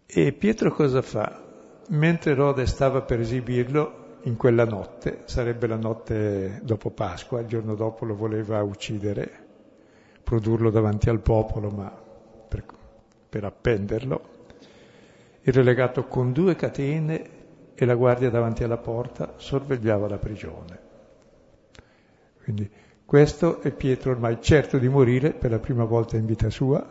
E 0.06 0.32
Pietro 0.34 0.73
cosa 0.73 1.01
fa? 1.01 1.41
Mentre 1.88 2.34
Rode 2.34 2.65
stava 2.65 3.01
per 3.01 3.21
esibirlo, 3.21 4.06
in 4.23 4.36
quella 4.36 4.65
notte, 4.65 5.21
sarebbe 5.23 5.67
la 5.67 5.77
notte 5.77 6.60
dopo 6.63 6.89
Pasqua, 6.89 7.39
il 7.39 7.47
giorno 7.47 7.75
dopo 7.75 8.03
lo 8.03 8.13
voleva 8.13 8.62
uccidere, 8.62 9.45
produrlo 10.21 10.69
davanti 10.69 11.08
al 11.08 11.21
popolo, 11.21 11.69
ma 11.69 11.89
per, 12.49 12.65
per 13.30 13.45
appenderlo, 13.45 14.36
era 15.50 15.62
legato 15.62 16.08
con 16.08 16.34
due 16.34 16.58
catene 16.58 17.30
e 17.74 17.86
la 17.86 17.96
guardia 17.96 18.30
davanti 18.30 18.66
alla 18.66 18.80
porta 18.80 19.36
sorvegliava 19.38 20.10
la 20.10 20.18
prigione. 20.18 20.80
Quindi 22.44 22.70
questo 23.06 23.62
è 23.62 23.72
Pietro 23.72 24.12
ormai 24.12 24.42
certo 24.42 24.78
di 24.78 24.90
morire 24.90 25.32
per 25.32 25.52
la 25.52 25.60
prima 25.60 25.86
volta 25.86 26.18
in 26.18 26.26
vita 26.26 26.50
sua. 26.50 26.86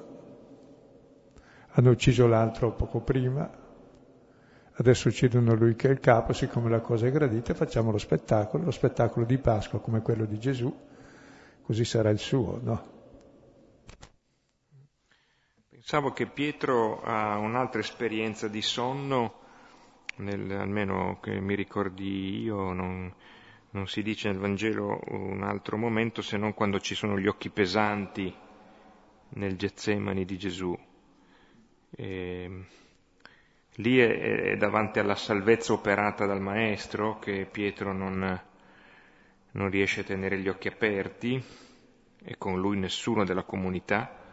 Hanno 1.68 1.90
ucciso 1.90 2.26
l'altro 2.26 2.72
poco 2.72 3.00
prima, 3.00 3.46
adesso 4.72 5.08
uccidono 5.08 5.54
lui 5.54 5.76
che 5.76 5.88
è 5.88 5.90
il 5.90 6.00
capo, 6.00 6.32
siccome 6.32 6.70
la 6.70 6.80
cosa 6.80 7.06
è 7.06 7.10
gradita 7.10 7.52
facciamo 7.52 7.90
lo 7.90 7.98
spettacolo, 7.98 8.64
lo 8.64 8.70
spettacolo 8.70 9.26
di 9.26 9.36
Pasqua 9.36 9.80
come 9.80 10.00
quello 10.00 10.24
di 10.24 10.38
Gesù, 10.38 10.74
così 11.60 11.84
sarà 11.84 12.08
il 12.08 12.18
suo, 12.18 12.58
no? 12.62 12.95
Pensavo 15.88 16.12
che 16.12 16.26
Pietro 16.26 17.00
ha 17.02 17.38
un'altra 17.38 17.78
esperienza 17.78 18.48
di 18.48 18.60
sonno 18.60 19.34
nel, 20.16 20.50
almeno 20.50 21.20
che 21.20 21.38
mi 21.38 21.54
ricordi 21.54 22.40
io, 22.40 22.72
non, 22.72 23.14
non 23.70 23.86
si 23.86 24.02
dice 24.02 24.28
nel 24.28 24.38
Vangelo 24.38 25.00
un 25.10 25.44
altro 25.44 25.76
momento 25.76 26.22
se 26.22 26.38
non 26.38 26.54
quando 26.54 26.80
ci 26.80 26.96
sono 26.96 27.16
gli 27.16 27.28
occhi 27.28 27.50
pesanti 27.50 28.34
nel 29.28 29.54
Getsemani 29.54 30.24
di 30.24 30.36
Gesù. 30.36 30.76
E, 31.90 32.64
lì 33.74 33.98
è, 33.98 34.18
è, 34.18 34.56
davanti 34.56 34.98
alla 34.98 35.14
salvezza 35.14 35.72
operata 35.72 36.26
dal 36.26 36.40
Maestro 36.40 37.20
che 37.20 37.46
Pietro 37.48 37.92
non, 37.92 38.42
non 39.52 39.70
riesce 39.70 40.00
a 40.00 40.02
tenere 40.04 40.40
gli 40.40 40.48
occhi 40.48 40.66
aperti 40.66 41.40
e 42.24 42.36
con 42.38 42.58
lui 42.58 42.76
nessuno 42.76 43.24
della 43.24 43.44
comunità. 43.44 44.24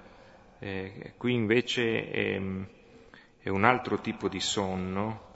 Eh, 0.63 1.11
qui 1.17 1.33
invece 1.33 2.09
è, 2.09 2.41
è 3.41 3.49
un 3.49 3.65
altro 3.65 3.99
tipo 3.99 4.29
di 4.29 4.39
sonno 4.39 5.31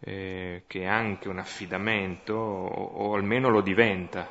eh, 0.00 0.64
che 0.66 0.80
è 0.80 0.86
anche 0.86 1.28
un 1.28 1.38
affidamento, 1.38 2.34
o, 2.34 2.84
o, 3.04 3.14
almeno 3.14 3.50
lo 3.50 3.60
diventa 3.60 4.28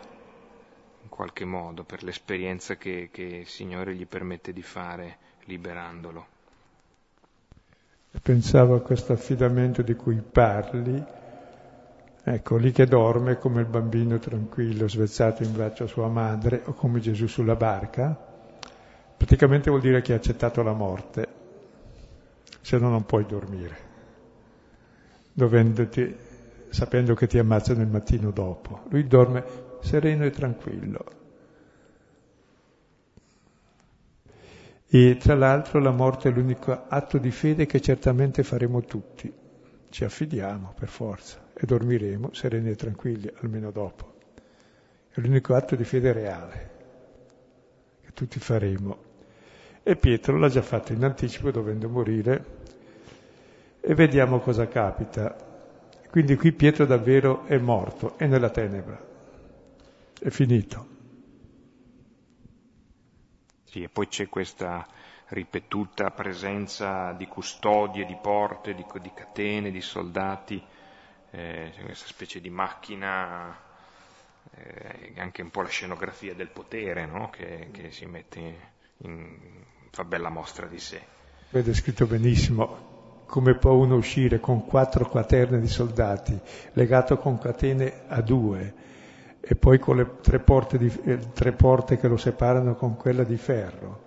in 1.01 1.07
qualche 1.07 1.45
modo 1.45 1.85
per 1.85 2.03
l'esperienza 2.03 2.75
che, 2.75 3.07
che 3.09 3.21
il 3.23 3.47
Signore 3.47 3.95
gli 3.95 4.05
permette 4.05 4.51
di 4.51 4.61
fare 4.61 5.17
liberandolo. 5.45 6.27
Pensavo 8.21 8.75
a 8.75 8.81
questo 8.81 9.13
affidamento 9.13 9.81
di 9.81 9.95
cui 9.95 10.21
parli, 10.21 11.01
ecco, 12.21 12.57
lì 12.57 12.73
che 12.73 12.85
dorme 12.85 13.37
come 13.37 13.61
il 13.61 13.67
bambino 13.67 14.19
tranquillo, 14.19 14.89
svezzato 14.89 15.43
in 15.43 15.53
braccio 15.53 15.85
a 15.85 15.87
sua 15.87 16.09
madre, 16.09 16.63
o 16.65 16.73
come 16.73 16.99
Gesù 16.99 17.27
sulla 17.27 17.55
barca, 17.55 18.33
praticamente 19.17 19.69
vuol 19.69 19.81
dire 19.81 20.01
che 20.01 20.13
ha 20.13 20.17
accettato 20.17 20.61
la 20.63 20.73
morte, 20.73 21.27
se 22.61 22.77
no 22.77 22.89
non 22.89 23.05
puoi 23.05 23.25
dormire 23.25 23.93
dovendoti, 25.35 26.15
sapendo 26.69 27.13
che 27.13 27.27
ti 27.27 27.37
ammazzano 27.37 27.81
il 27.81 27.89
mattino 27.89 28.31
dopo. 28.31 28.83
Lui 28.89 29.05
dorme 29.05 29.43
sereno 29.81 30.23
e 30.23 30.29
tranquillo. 30.29 31.05
E 34.87 35.17
tra 35.19 35.35
l'altro 35.35 35.79
la 35.79 35.91
morte 35.91 36.29
è 36.29 36.31
l'unico 36.31 36.85
atto 36.87 37.17
di 37.17 37.31
fede 37.31 37.65
che 37.65 37.81
certamente 37.81 38.43
faremo 38.43 38.81
tutti. 38.81 39.31
Ci 39.89 40.03
affidiamo 40.05 40.73
per 40.77 40.87
forza 40.87 41.49
e 41.53 41.65
dormiremo 41.65 42.33
sereni 42.33 42.69
e 42.69 42.75
tranquilli, 42.75 43.29
almeno 43.41 43.71
dopo. 43.71 44.13
È 45.09 45.19
l'unico 45.19 45.53
atto 45.53 45.75
di 45.75 45.83
fede 45.83 46.13
reale 46.13 46.69
che 48.01 48.11
tutti 48.13 48.39
faremo. 48.39 49.04
E 49.87 49.95
Pietro 49.97 50.39
l'ha 50.39 50.49
già 50.49 50.63
fatto 50.63 50.93
in 50.93 51.03
anticipo 51.03 51.51
dovendo 51.51 51.87
morire 51.87 52.45
e 53.79 53.93
vediamo 53.93 54.39
cosa 54.39 54.67
capita. 54.67 55.35
Quindi 56.09 56.35
qui 56.37 56.53
Pietro 56.53 56.87
davvero 56.87 57.45
è 57.45 57.59
morto, 57.59 58.17
è 58.17 58.25
nella 58.25 58.49
tenebra, 58.49 58.99
è 60.19 60.29
finito. 60.29 60.87
Sì, 63.65 63.83
e 63.83 63.89
poi 63.89 64.07
c'è 64.07 64.27
questa 64.27 64.87
ripetuta 65.27 66.09
presenza 66.09 67.11
di 67.11 67.27
custodie, 67.27 68.05
di 68.05 68.17
porte, 68.19 68.73
di, 68.73 68.83
di 68.99 69.11
catene, 69.13 69.69
di 69.69 69.81
soldati, 69.81 70.59
eh, 71.29 71.71
questa 71.83 72.07
specie 72.07 72.41
di 72.41 72.49
macchina, 72.49 73.55
eh, 74.49 75.13
anche 75.17 75.43
un 75.43 75.51
po' 75.51 75.61
la 75.61 75.67
scenografia 75.67 76.33
del 76.33 76.49
potere, 76.49 77.05
no? 77.05 77.29
che, 77.29 77.69
che, 77.71 77.91
si 77.91 78.07
mette 78.07 78.73
in, 78.97 79.63
fa 79.95 80.03
bella 80.03 80.27
mostra 80.27 80.65
di 80.65 80.77
sé. 80.77 80.99
È 81.49 81.61
descritto 81.61 82.05
benissimo 82.05 83.23
come 83.27 83.55
può 83.55 83.71
uno 83.71 83.95
uscire 83.95 84.41
con 84.41 84.65
quattro 84.65 85.07
quaterne 85.07 85.61
di 85.61 85.69
soldati, 85.69 86.37
legato 86.73 87.17
con 87.17 87.37
catene 87.37 88.01
a 88.07 88.21
due, 88.21 88.73
e 89.39 89.55
poi 89.55 89.79
con 89.79 89.95
le 89.95 90.17
tre 90.19 90.39
porte, 90.39 90.77
di, 90.77 90.91
eh, 91.05 91.31
tre 91.31 91.53
porte 91.53 91.95
che 91.95 92.09
lo 92.09 92.17
separano 92.17 92.75
con 92.75 92.97
quella 92.97 93.23
di 93.23 93.37
ferro. 93.37 94.03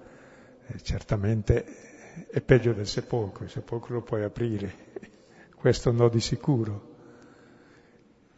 Eh, 0.67 0.79
certamente 0.83 1.65
è 2.31 2.43
peggio 2.43 2.75
del 2.75 2.87
sepolcro, 2.87 3.45
il 3.45 3.51
sepolcro 3.51 3.95
lo 3.95 4.03
puoi 4.03 4.25
aprire, 4.25 4.75
questo 5.57 5.91
no 5.91 6.11
di 6.11 6.21
sicuro. 6.21 6.97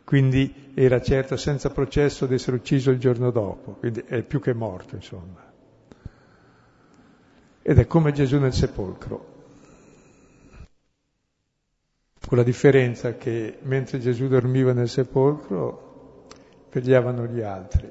Quindi 0.04 0.70
era 0.74 1.02
certo 1.02 1.36
senza 1.36 1.70
processo 1.70 2.26
di 2.26 2.34
essere 2.34 2.58
ucciso 2.58 2.92
il 2.92 3.00
giorno 3.00 3.32
dopo, 3.32 3.72
quindi 3.72 4.04
è 4.06 4.22
più 4.22 4.40
che 4.40 4.54
morto, 4.54 4.94
insomma. 4.94 5.49
Ed 7.62 7.79
è 7.79 7.87
come 7.87 8.12
Gesù 8.12 8.38
nel 8.38 8.55
sepolcro, 8.55 9.38
con 12.27 12.38
la 12.38 12.42
differenza 12.42 13.16
che 13.16 13.59
mentre 13.62 13.99
Gesù 13.99 14.29
dormiva 14.29 14.73
nel 14.73 14.88
sepolcro 14.88 16.29
vegliavano 16.73 17.27
gli 17.27 17.42
altri. 17.42 17.90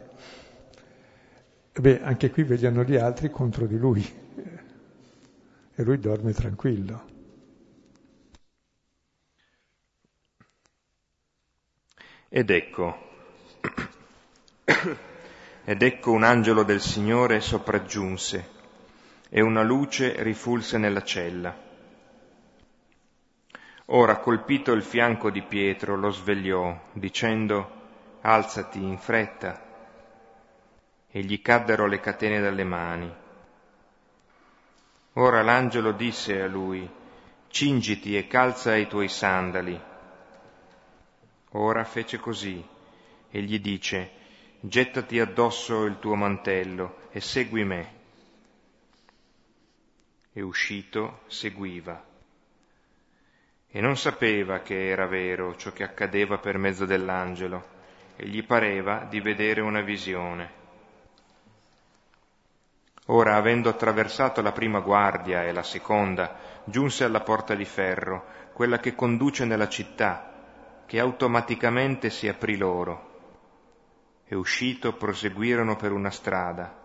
E 1.72 1.80
beh, 1.80 2.02
anche 2.02 2.32
qui 2.32 2.44
vegliano 2.44 2.84
gli 2.84 2.96
altri 2.96 3.30
contro 3.30 3.68
di 3.68 3.78
lui 3.78 4.04
e 5.76 5.84
lui 5.84 6.00
dorme 6.00 6.34
tranquillo. 6.34 7.08
Ed 12.28 12.50
ecco, 12.50 12.98
ed 15.64 15.82
ecco 15.82 16.12
un 16.12 16.24
angelo 16.24 16.64
del 16.64 16.82
Signore 16.82 17.40
sopraggiunse 17.40 18.58
e 19.30 19.42
una 19.42 19.62
luce 19.62 20.22
rifulse 20.24 20.78
nella 20.78 21.04
cella. 21.04 21.56
Ora, 23.92 24.18
colpito 24.18 24.72
il 24.72 24.84
fianco 24.84 25.30
di 25.30 25.42
Pietro, 25.42 25.96
lo 25.96 26.10
svegliò, 26.12 26.78
dicendo, 26.94 27.78
Alzati 28.22 28.84
in 28.84 28.98
fretta. 28.98 29.66
E 31.10 31.22
gli 31.22 31.42
caddero 31.42 31.88
le 31.88 32.00
catene 32.00 32.40
dalle 32.40 32.64
mani. 32.64 33.12
Ora 35.14 35.42
l'angelo 35.42 35.92
disse 35.92 36.42
a 36.42 36.48
lui, 36.48 36.88
Cingiti 37.48 38.16
e 38.16 38.28
calza 38.28 38.76
i 38.76 38.88
tuoi 38.88 39.08
sandali. 39.08 39.80
Ora 41.54 41.84
fece 41.84 42.20
così, 42.20 42.64
e 43.32 43.42
gli 43.42 43.60
dice, 43.60 44.12
Gettati 44.60 45.20
addosso 45.20 45.86
il 45.86 45.98
tuo 45.98 46.16
mantello 46.16 47.08
e 47.12 47.22
segui 47.22 47.64
me. 47.64 47.99
E 50.32 50.42
uscito 50.42 51.22
seguiva 51.28 52.08
e 53.72 53.82
non 53.82 53.98
sapeva 53.98 54.60
che 54.60 54.90
era 54.90 55.06
vero 55.06 55.56
ciò 55.56 55.72
che 55.72 55.84
accadeva 55.84 56.40
per 56.40 56.58
mezzo 56.58 56.86
dell'angelo 56.86 57.78
e 58.16 58.28
gli 58.28 58.44
pareva 58.44 59.06
di 59.08 59.22
vedere 59.22 59.62
una 59.62 59.82
visione. 59.82 60.58
Ora, 63.06 63.36
avendo 63.36 63.70
attraversato 63.70 64.42
la 64.42 64.52
prima 64.52 64.80
guardia 64.80 65.44
e 65.44 65.52
la 65.52 65.64
seconda, 65.64 66.36
giunse 66.64 67.04
alla 67.04 67.22
porta 67.22 67.56
di 67.56 67.66
ferro, 67.66 68.26
quella 68.54 68.80
che 68.80 68.96
conduce 68.96 69.46
nella 69.46 69.68
città, 69.68 70.84
che 70.86 71.00
automaticamente 71.00 72.10
si 72.10 72.28
aprì 72.28 72.58
loro. 72.58 73.08
E 74.26 74.36
uscito 74.36 74.94
proseguirono 74.94 75.76
per 75.76 75.92
una 75.92 76.12
strada, 76.12 76.79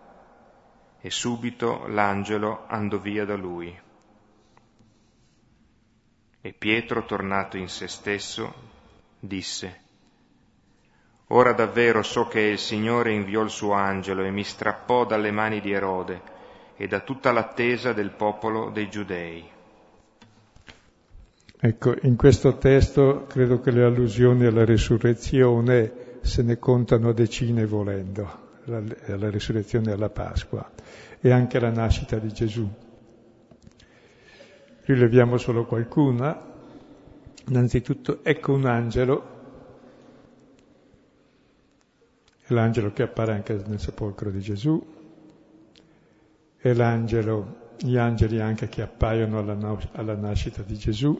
e 1.05 1.11
subito 1.11 1.85
l'angelo 1.85 2.63
andò 2.65 2.97
via 2.97 3.25
da 3.25 3.35
lui. 3.35 3.71
E 6.41 6.53
Pietro, 6.57 7.05
tornato 7.05 7.57
in 7.57 7.67
se 7.67 7.87
stesso, 7.87 8.51
disse, 9.19 9.81
Ora 11.27 11.53
davvero 11.53 12.01
so 12.01 12.25
che 12.25 12.39
il 12.39 12.57
Signore 12.57 13.13
inviò 13.13 13.43
il 13.43 13.51
suo 13.51 13.73
angelo 13.73 14.23
e 14.23 14.31
mi 14.31 14.43
strappò 14.43 15.05
dalle 15.05 15.29
mani 15.29 15.61
di 15.61 15.71
Erode 15.71 16.21
e 16.75 16.87
da 16.87 17.01
tutta 17.01 17.31
l'attesa 17.31 17.93
del 17.93 18.09
popolo 18.09 18.71
dei 18.71 18.89
giudei. 18.89 19.47
Ecco, 21.59 21.95
in 22.01 22.15
questo 22.15 22.57
testo 22.57 23.27
credo 23.27 23.59
che 23.59 23.69
le 23.69 23.83
allusioni 23.83 24.45
alla 24.45 24.65
risurrezione 24.65 26.17
se 26.21 26.41
ne 26.41 26.57
contano 26.57 27.11
decine 27.11 27.67
volendo, 27.67 28.44
alla 28.67 29.29
risurrezione 29.29 29.89
e 29.89 29.93
alla 29.93 30.09
Pasqua 30.09 30.69
e 31.19 31.31
anche 31.31 31.57
alla 31.57 31.71
nascita 31.71 32.17
di 32.17 32.31
Gesù. 32.31 32.69
Rileviamo 34.81 35.37
solo 35.37 35.65
qualcuna. 35.65 36.53
Innanzitutto, 37.47 38.23
ecco 38.23 38.53
un 38.53 38.65
angelo, 38.65 39.33
è 42.41 42.53
l'angelo 42.53 42.91
che 42.91 43.03
appare 43.03 43.33
anche 43.33 43.61
nel 43.67 43.79
sepolcro 43.79 44.29
di 44.29 44.39
Gesù, 44.39 44.83
è 46.57 46.73
l'angelo, 46.73 47.73
gli 47.77 47.97
angeli 47.97 48.39
anche 48.39 48.67
che 48.67 48.81
appaiono 48.81 49.39
alla, 49.39 49.77
alla 49.93 50.15
nascita 50.15 50.61
di 50.63 50.75
Gesù, 50.75 51.19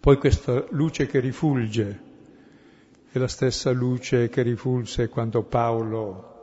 poi 0.00 0.16
questa 0.16 0.64
luce 0.70 1.06
che 1.06 1.20
rifulge, 1.20 2.00
la 3.18 3.28
stessa 3.28 3.70
luce 3.70 4.28
che 4.28 4.42
rifulse 4.42 5.08
quando 5.08 5.42
Paolo 5.42 6.36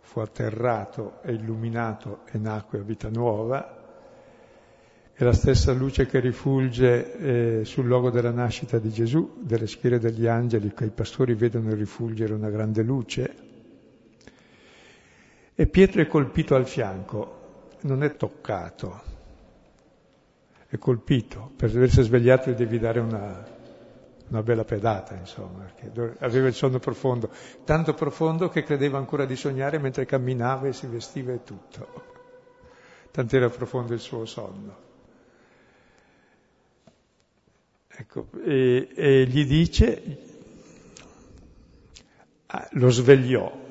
fu 0.00 0.20
atterrato 0.20 1.22
e 1.22 1.32
illuminato 1.32 2.22
e 2.30 2.38
nacque 2.38 2.80
a 2.80 2.82
vita 2.82 3.08
nuova, 3.08 3.78
è 5.12 5.24
la 5.24 5.32
stessa 5.32 5.72
luce 5.72 6.06
che 6.06 6.18
rifulge 6.18 7.60
eh, 7.60 7.64
sul 7.64 7.86
luogo 7.86 8.10
della 8.10 8.30
nascita 8.30 8.78
di 8.78 8.90
Gesù, 8.90 9.36
delle 9.40 9.66
schiere 9.66 9.98
degli 9.98 10.26
angeli, 10.26 10.72
che 10.72 10.86
i 10.86 10.90
pastori 10.90 11.34
vedono 11.34 11.74
rifulgere 11.74 12.32
una 12.32 12.48
grande 12.48 12.82
luce. 12.82 13.34
E 15.54 15.66
Pietro 15.66 16.00
è 16.00 16.06
colpito 16.06 16.54
al 16.54 16.66
fianco, 16.66 17.68
non 17.82 18.02
è 18.02 18.16
toccato, 18.16 19.02
è 20.66 20.78
colpito. 20.78 21.52
Per 21.54 21.68
aversi 21.68 22.02
svegliato 22.02 22.50
gli 22.50 22.54
devi 22.54 22.78
dare 22.78 23.00
una, 23.00 23.44
una 24.30 24.42
bella 24.42 24.64
pedata, 24.64 25.14
insomma, 25.14 25.68
aveva 26.18 26.46
il 26.46 26.54
sonno 26.54 26.78
profondo, 26.78 27.30
tanto 27.64 27.94
profondo 27.94 28.48
che 28.48 28.62
credeva 28.62 28.96
ancora 28.96 29.24
di 29.24 29.34
sognare 29.34 29.78
mentre 29.78 30.06
camminava 30.06 30.68
e 30.68 30.72
si 30.72 30.86
vestiva 30.86 31.32
e 31.32 31.42
tutto. 31.42 32.04
Tant'era 33.10 33.48
profondo 33.48 33.92
il 33.92 33.98
suo 33.98 34.24
sonno. 34.26 34.88
Ecco, 37.88 38.28
e, 38.44 38.88
e 38.94 39.26
gli 39.26 39.44
dice, 39.44 40.18
ah, 42.46 42.68
lo 42.72 42.88
svegliò. 42.88 43.68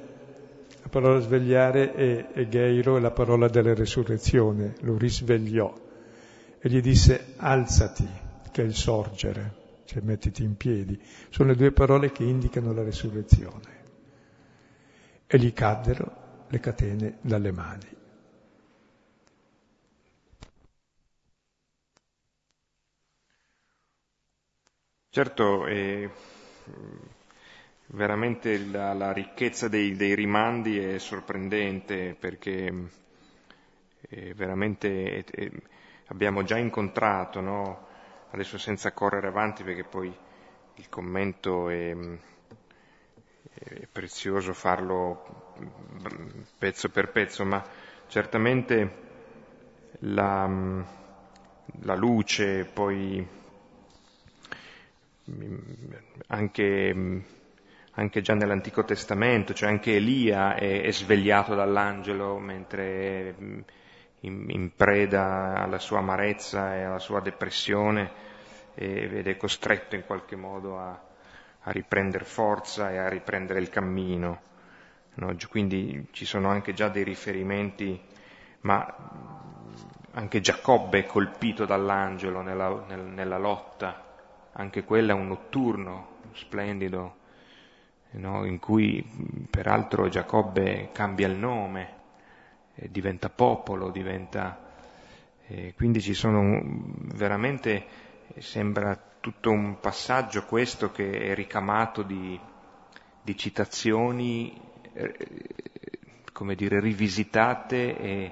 La 0.82 0.90
parola 0.90 1.20
svegliare 1.22 1.94
è, 1.94 2.32
è 2.34 2.48
Geiro, 2.50 2.98
è 2.98 3.00
la 3.00 3.12
parola 3.12 3.48
della 3.48 3.74
resurrezione, 3.74 4.76
lo 4.82 4.98
risvegliò. 4.98 5.74
E 6.60 6.70
gli 6.70 6.82
disse, 6.82 7.34
alzati, 7.38 8.08
che 8.52 8.62
è 8.62 8.66
il 8.66 8.76
sorgere, 8.76 9.59
cioè 9.90 10.04
mettiti 10.04 10.44
in 10.44 10.56
piedi. 10.56 11.02
Sono 11.30 11.50
le 11.50 11.56
due 11.56 11.72
parole 11.72 12.12
che 12.12 12.24
indicano 12.24 12.72
la 12.74 12.84
resurrezione. 12.84 13.78
E 15.26 15.40
gli 15.40 15.52
caddero 15.52 16.46
le 16.48 16.60
catene 16.60 17.18
dalle 17.22 17.52
mani. 17.52 17.98
Certo, 25.10 25.66
è, 25.66 26.08
veramente 27.88 28.60
la, 28.68 28.94
la 28.94 29.12
ricchezza 29.12 29.68
dei, 29.68 29.96
dei, 29.96 30.14
rimandi 30.14 30.78
è 30.78 31.00
sorprendente 31.00 32.16
perché 32.18 32.90
è 34.02 34.34
veramente 34.36 35.24
è, 35.24 35.50
abbiamo 36.08 36.44
già 36.44 36.58
incontrato, 36.58 37.42
no? 37.42 37.88
Adesso 38.32 38.58
senza 38.58 38.92
correre 38.92 39.28
avanti 39.28 39.64
perché 39.64 39.84
poi 39.84 40.16
il 40.76 40.90
commento 40.90 41.70
è, 41.70 41.96
è 43.54 43.88
prezioso 43.92 44.54
farlo 44.54 45.54
pezzo 46.58 46.90
per 46.90 47.12
pezzo, 47.12 47.44
ma 47.44 47.64
certamente 48.08 49.08
la, 50.00 50.48
la 51.82 51.96
luce, 51.96 52.66
poi 52.66 53.28
anche, 56.28 57.24
anche 57.92 58.22
già 58.22 58.34
nell'Antico 58.34 58.84
Testamento, 58.86 59.54
cioè 59.54 59.70
anche 59.70 59.96
Elia 59.96 60.56
è, 60.56 60.82
è 60.82 60.92
svegliato 60.92 61.56
dall'angelo 61.56 62.38
mentre 62.40 63.66
in, 64.22 64.46
in, 64.50 64.76
preda 64.76 65.56
alla 65.56 65.80
sua 65.80 66.00
amarezza 66.00 66.76
e 66.76 66.84
alla 66.84 67.00
sua 67.00 67.20
depressione 67.20 68.28
ed 68.76 69.28
è 69.28 69.38
costretto 69.38 69.96
in 69.96 70.06
qualche 70.06 70.36
modo 70.36 70.80
a, 70.80 71.02
a 71.62 71.72
riprendere 71.72 72.24
forza 72.24 72.92
e 72.92 72.98
a 72.98 73.10
riprendere 73.10 73.60
il 73.60 73.70
cammino. 73.70 74.42
No? 75.16 75.36
Quindi 75.50 76.08
ci 76.12 76.26
sono 76.26 76.50
anche 76.50 76.74
già 76.74 76.88
dei 76.88 77.04
riferimenti, 77.04 78.00
ma 78.62 78.96
anche 80.12 80.42
Giacobbe 80.42 81.00
è 81.00 81.06
colpito 81.06 81.66
dall'angelo 81.66 82.42
nella, 82.42 82.84
nel, 82.88 83.02
nella 83.02 83.38
lotta 83.38 84.08
anche 84.60 84.84
quello 84.84 85.12
è 85.12 85.14
un 85.14 85.28
notturno 85.28 86.18
splendido, 86.34 87.16
no? 88.12 88.46
in 88.46 88.60
cui 88.60 89.04
peraltro 89.50 90.10
Giacobbe 90.10 90.90
cambia 90.92 91.28
il 91.28 91.38
nome, 91.38 91.98
eh, 92.80 92.90
diventa 92.90 93.30
popolo, 93.30 93.92
diventa... 93.92 94.68
Eh, 95.48 95.74
quindi 95.76 96.00
ci 96.00 96.14
sono 96.14 96.62
veramente, 97.16 97.84
sembra 98.38 98.98
tutto 99.20 99.50
un 99.50 99.80
passaggio 99.80 100.46
questo 100.46 100.92
che 100.92 101.10
è 101.10 101.34
ricamato 101.34 102.04
di, 102.04 102.40
di 103.22 103.38
citazioni, 103.38 104.60
eh, 104.94 105.16
come 106.32 106.56
dire, 106.56 106.80
rivisitate 106.80 107.98
e, 107.98 108.32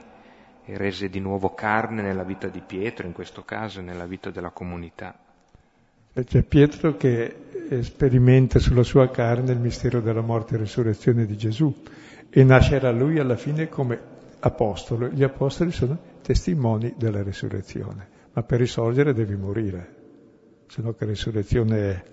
e 0.63 0.77
rese 0.77 1.09
di 1.09 1.19
nuovo 1.19 1.53
carne 1.55 2.03
nella 2.03 2.23
vita 2.23 2.47
di 2.47 2.61
Pietro, 2.61 3.07
in 3.07 3.13
questo 3.13 3.43
caso, 3.43 3.79
e 3.79 3.83
nella 3.83 4.05
vita 4.05 4.29
della 4.29 4.51
comunità. 4.51 5.17
C'è 6.13 6.41
Pietro 6.43 6.97
che 6.97 7.81
sperimenta 7.81 8.59
sulla 8.59 8.83
sua 8.83 9.09
carne 9.09 9.51
il 9.51 9.59
mistero 9.59 10.01
della 10.01 10.21
morte 10.21 10.55
e 10.55 10.59
resurrezione 10.59 11.25
di 11.25 11.37
Gesù 11.37 11.83
e 12.29 12.43
nascerà 12.43 12.91
lui 12.91 13.19
alla 13.19 13.35
fine 13.35 13.69
come 13.69 14.15
apostolo. 14.39 15.07
Gli 15.07 15.23
apostoli 15.23 15.71
sono 15.71 15.97
testimoni 16.21 16.93
della 16.97 17.23
risurrezione, 17.23 18.07
ma 18.33 18.43
per 18.43 18.59
risorgere 18.59 19.13
devi 19.13 19.35
morire, 19.35 19.95
se 20.67 20.81
no 20.81 20.93
che 20.93 21.05
risurrezione 21.05 21.89
è. 21.89 22.03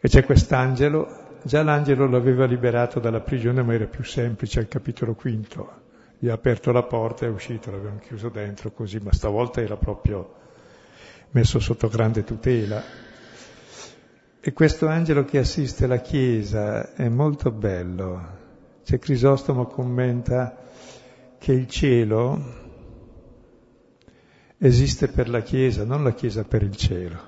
E 0.00 0.08
c'è 0.08 0.24
quest'angelo, 0.24 1.38
già 1.42 1.62
l'angelo 1.62 2.08
l'aveva 2.08 2.46
liberato 2.46 3.00
dalla 3.00 3.20
prigione, 3.20 3.62
ma 3.62 3.74
era 3.74 3.86
più 3.86 4.04
semplice 4.04 4.60
al 4.60 4.68
capitolo 4.68 5.14
quinto. 5.14 5.78
Gli 6.18 6.28
ha 6.28 6.34
aperto 6.34 6.72
la 6.72 6.82
porta 6.82 7.24
e 7.24 7.28
è 7.28 7.32
uscito, 7.32 7.70
l'avevano 7.70 8.00
chiuso 8.00 8.28
dentro 8.28 8.72
così, 8.72 8.98
ma 8.98 9.12
stavolta 9.12 9.60
era 9.60 9.76
proprio 9.76 10.34
messo 11.30 11.60
sotto 11.60 11.88
grande 11.88 12.24
tutela. 12.24 12.82
E 14.42 14.52
questo 14.52 14.86
angelo 14.86 15.24
che 15.24 15.38
assiste 15.38 15.86
la 15.86 15.98
Chiesa 15.98 16.94
è 16.94 17.08
molto 17.08 17.50
bello. 17.50 18.38
C'è 18.82 18.98
Crisostomo 18.98 19.66
commenta 19.66 20.56
che 21.40 21.52
il 21.52 21.66
cielo 21.68 22.58
esiste 24.58 25.08
per 25.08 25.30
la 25.30 25.40
Chiesa, 25.40 25.84
non 25.84 26.04
la 26.04 26.12
Chiesa 26.12 26.44
per 26.44 26.62
il 26.62 26.76
cielo. 26.76 27.18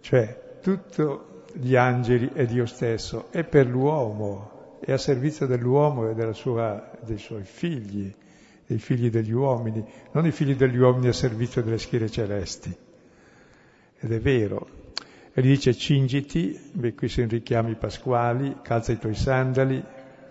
Cioè, 0.00 0.58
tutto 0.62 1.44
gli 1.52 1.76
angeli 1.76 2.30
e 2.32 2.46
Dio 2.46 2.64
stesso 2.64 3.30
è 3.30 3.44
per 3.44 3.66
l'uomo, 3.66 4.78
è 4.80 4.90
a 4.92 4.96
servizio 4.96 5.46
dell'uomo 5.46 6.08
e 6.08 6.32
sua, 6.32 6.90
dei 7.04 7.18
suoi 7.18 7.44
figli, 7.44 8.12
dei 8.66 8.78
figli 8.78 9.10
degli 9.10 9.32
uomini, 9.32 9.84
non 10.12 10.24
i 10.24 10.32
figli 10.32 10.56
degli 10.56 10.78
uomini 10.78 11.08
a 11.08 11.12
servizio 11.12 11.62
delle 11.62 11.78
schiere 11.78 12.08
celesti 12.08 12.74
ed 14.00 14.12
è 14.12 14.18
vero. 14.18 14.80
E 15.34 15.42
gli 15.42 15.48
dice 15.48 15.74
cingiti, 15.74 16.58
beh, 16.72 16.94
qui 16.94 17.08
sono 17.08 17.26
richiami 17.26 17.74
pasquali, 17.74 18.56
calza 18.62 18.92
i 18.92 18.98
tuoi 18.98 19.14
sandali, 19.14 19.82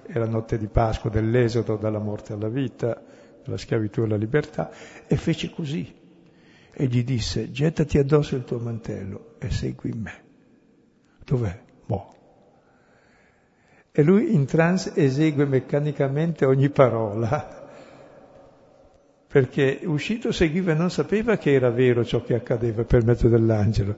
è 0.04 0.18
la 0.18 0.28
notte 0.28 0.58
di 0.58 0.68
Pasqua 0.68 1.10
dell'esodo 1.10 1.76
dalla 1.76 2.00
morte 2.00 2.34
alla 2.34 2.50
vita, 2.50 3.02
dalla 3.44 3.58
schiavitù 3.58 4.02
alla 4.02 4.16
libertà, 4.16 4.72
e 5.08 5.16
fece 5.16 5.50
così. 5.50 6.00
E 6.74 6.86
gli 6.86 7.04
disse, 7.04 7.52
gettati 7.52 7.98
addosso 7.98 8.36
il 8.36 8.44
tuo 8.44 8.60
mantello 8.60 9.36
e 9.40 9.50
segui 9.52 9.92
me. 9.94 10.24
Dov'è? 11.24 11.60
Mo. 11.88 12.16
E 13.92 14.04
lui 14.04 14.34
in 14.34 14.46
trance 14.46 14.94
esegue 14.96 15.46
meccanicamente 15.46 16.46
ogni 16.46 16.70
parola 16.70 17.62
perché 19.32 19.80
uscito 19.86 20.34
seguiva 20.34 20.74
e 20.74 20.76
non 20.76 20.92
sapeva 20.92 21.38
che 21.38 21.54
era 21.54 21.70
vero 21.70 22.04
ciò 22.04 22.22
che 22.22 22.34
accadeva 22.34 22.84
per 22.84 23.06
mezzo 23.06 23.30
dell'angelo. 23.30 23.96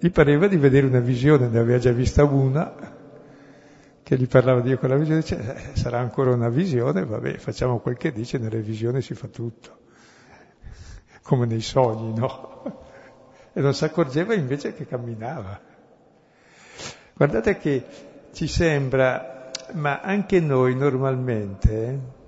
Gli 0.00 0.10
pareva 0.10 0.48
di 0.48 0.56
vedere 0.56 0.86
una 0.86 0.98
visione, 0.98 1.46
ne 1.46 1.60
aveva 1.60 1.78
già 1.78 1.92
vista 1.92 2.24
una, 2.24 2.74
che 4.02 4.16
gli 4.16 4.26
parlava 4.26 4.60
di 4.60 4.68
Dio 4.68 4.78
con 4.78 4.88
la 4.88 4.96
visione, 4.96 5.20
dice, 5.20 5.72
eh, 5.72 5.76
sarà 5.76 5.98
ancora 5.98 6.32
una 6.32 6.48
visione, 6.48 7.04
vabbè, 7.04 7.38
facciamo 7.38 7.78
quel 7.78 7.96
che 7.96 8.12
dice, 8.12 8.38
nelle 8.38 8.60
visioni 8.60 9.00
si 9.00 9.14
fa 9.14 9.28
tutto, 9.28 9.78
come 11.22 11.46
nei 11.46 11.60
sogni, 11.60 12.12
no? 12.14 12.80
E 13.52 13.60
non 13.60 13.74
si 13.74 13.84
accorgeva 13.84 14.34
invece 14.34 14.74
che 14.74 14.86
camminava. 14.86 15.60
Guardate 17.14 17.58
che 17.58 17.84
ci 18.32 18.48
sembra, 18.48 19.50
ma 19.74 20.00
anche 20.00 20.40
noi 20.40 20.74
normalmente, 20.74 22.20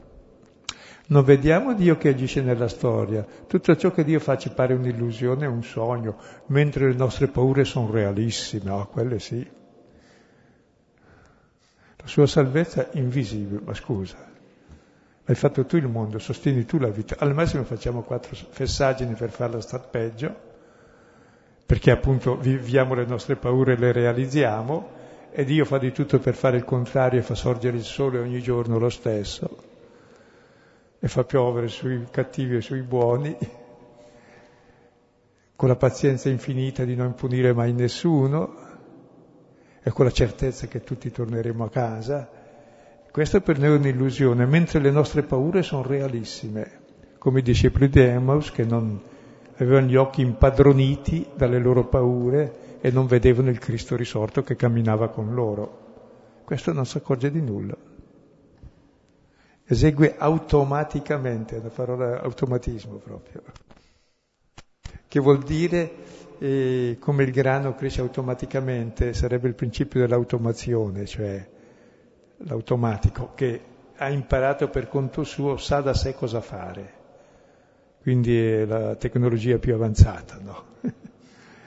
non 1.06 1.24
vediamo 1.24 1.74
Dio 1.74 1.96
che 1.96 2.10
agisce 2.10 2.40
nella 2.40 2.68
storia. 2.68 3.26
Tutto 3.46 3.76
ciò 3.76 3.90
che 3.90 4.04
Dio 4.04 4.20
fa 4.20 4.36
ci 4.36 4.50
pare 4.50 4.74
un'illusione, 4.74 5.46
un 5.46 5.62
sogno, 5.62 6.16
mentre 6.46 6.88
le 6.88 6.96
nostre 6.96 7.28
paure 7.28 7.64
sono 7.64 7.90
realissime, 7.90 8.70
oh, 8.70 8.86
quelle 8.86 9.18
sì. 9.18 9.62
La 12.04 12.10
sua 12.10 12.26
salvezza 12.26 12.90
è 12.90 12.98
invisibile, 12.98 13.62
ma 13.64 13.72
scusa, 13.72 14.14
hai 15.24 15.34
fatto 15.34 15.64
tu 15.64 15.76
il 15.76 15.88
mondo, 15.88 16.18
sostieni 16.18 16.66
tu 16.66 16.76
la 16.76 16.90
vita. 16.90 17.16
Al 17.18 17.32
massimo 17.32 17.64
facciamo 17.64 18.02
quattro 18.02 18.36
fessaggini 18.50 19.14
per 19.14 19.30
farla 19.30 19.58
star 19.62 19.88
peggio, 19.88 20.36
perché 21.64 21.90
appunto 21.90 22.36
viviamo 22.36 22.92
le 22.92 23.06
nostre 23.06 23.36
paure 23.36 23.72
e 23.72 23.76
le 23.78 23.92
realizziamo, 23.92 24.90
e 25.30 25.44
Dio 25.44 25.64
fa 25.64 25.78
di 25.78 25.92
tutto 25.92 26.18
per 26.18 26.34
fare 26.34 26.58
il 26.58 26.64
contrario 26.64 27.20
e 27.20 27.22
fa 27.22 27.34
sorgere 27.34 27.78
il 27.78 27.84
sole 27.84 28.18
ogni 28.18 28.42
giorno 28.42 28.78
lo 28.78 28.90
stesso 28.90 29.72
e 31.00 31.08
fa 31.08 31.24
piovere 31.24 31.68
sui 31.68 32.06
cattivi 32.10 32.56
e 32.56 32.60
sui 32.60 32.82
buoni, 32.82 33.34
con 35.56 35.68
la 35.68 35.76
pazienza 35.76 36.28
infinita 36.28 36.84
di 36.84 36.96
non 36.96 37.14
punire 37.14 37.54
mai 37.54 37.72
nessuno 37.72 38.63
e 39.84 39.90
con 39.90 40.06
la 40.06 40.10
certezza 40.10 40.66
che 40.66 40.82
tutti 40.82 41.12
torneremo 41.12 41.62
a 41.62 41.70
casa. 41.70 42.28
Questa 43.12 43.40
per 43.40 43.58
noi 43.60 43.68
è 43.68 43.76
un'illusione, 43.76 44.46
mentre 44.46 44.80
le 44.80 44.90
nostre 44.90 45.22
paure 45.22 45.62
sono 45.62 45.82
realissime, 45.82 46.80
come 47.18 47.38
i 47.38 47.42
discepoli 47.42 47.88
di 47.88 48.00
Emmaus 48.00 48.50
che 48.50 48.64
non 48.64 49.00
avevano 49.56 49.86
gli 49.86 49.94
occhi 49.94 50.22
impadroniti 50.22 51.28
dalle 51.36 51.60
loro 51.60 51.84
paure 51.84 52.78
e 52.80 52.90
non 52.90 53.06
vedevano 53.06 53.50
il 53.50 53.58
Cristo 53.60 53.94
risorto 53.94 54.42
che 54.42 54.56
camminava 54.56 55.10
con 55.10 55.32
loro. 55.32 55.82
Questo 56.42 56.72
non 56.72 56.86
si 56.86 56.96
accorge 56.96 57.30
di 57.30 57.40
nulla 57.40 57.76
esegue 59.66 60.16
automaticamente, 60.18 61.56
è 61.56 61.60
una 61.60 61.70
parola 61.70 62.20
automatismo 62.20 62.96
proprio, 62.96 63.42
che 65.08 65.20
vuol 65.20 65.42
dire 65.42 65.92
eh, 66.44 66.98
come 67.00 67.22
il 67.22 67.30
grano 67.30 67.74
cresce 67.74 68.02
automaticamente, 68.02 69.14
sarebbe 69.14 69.48
il 69.48 69.54
principio 69.54 70.00
dell'automazione, 70.00 71.06
cioè 71.06 71.48
l'automatico, 72.36 73.32
che 73.34 73.60
ha 73.96 74.10
imparato 74.10 74.68
per 74.68 74.88
conto 74.88 75.24
suo, 75.24 75.56
sa 75.56 75.80
da 75.80 75.94
sé 75.94 76.14
cosa 76.14 76.42
fare. 76.42 77.02
Quindi 78.02 78.38
è 78.38 78.66
la 78.66 78.94
tecnologia 78.96 79.56
più 79.56 79.72
avanzata, 79.72 80.38
no? 80.38 80.64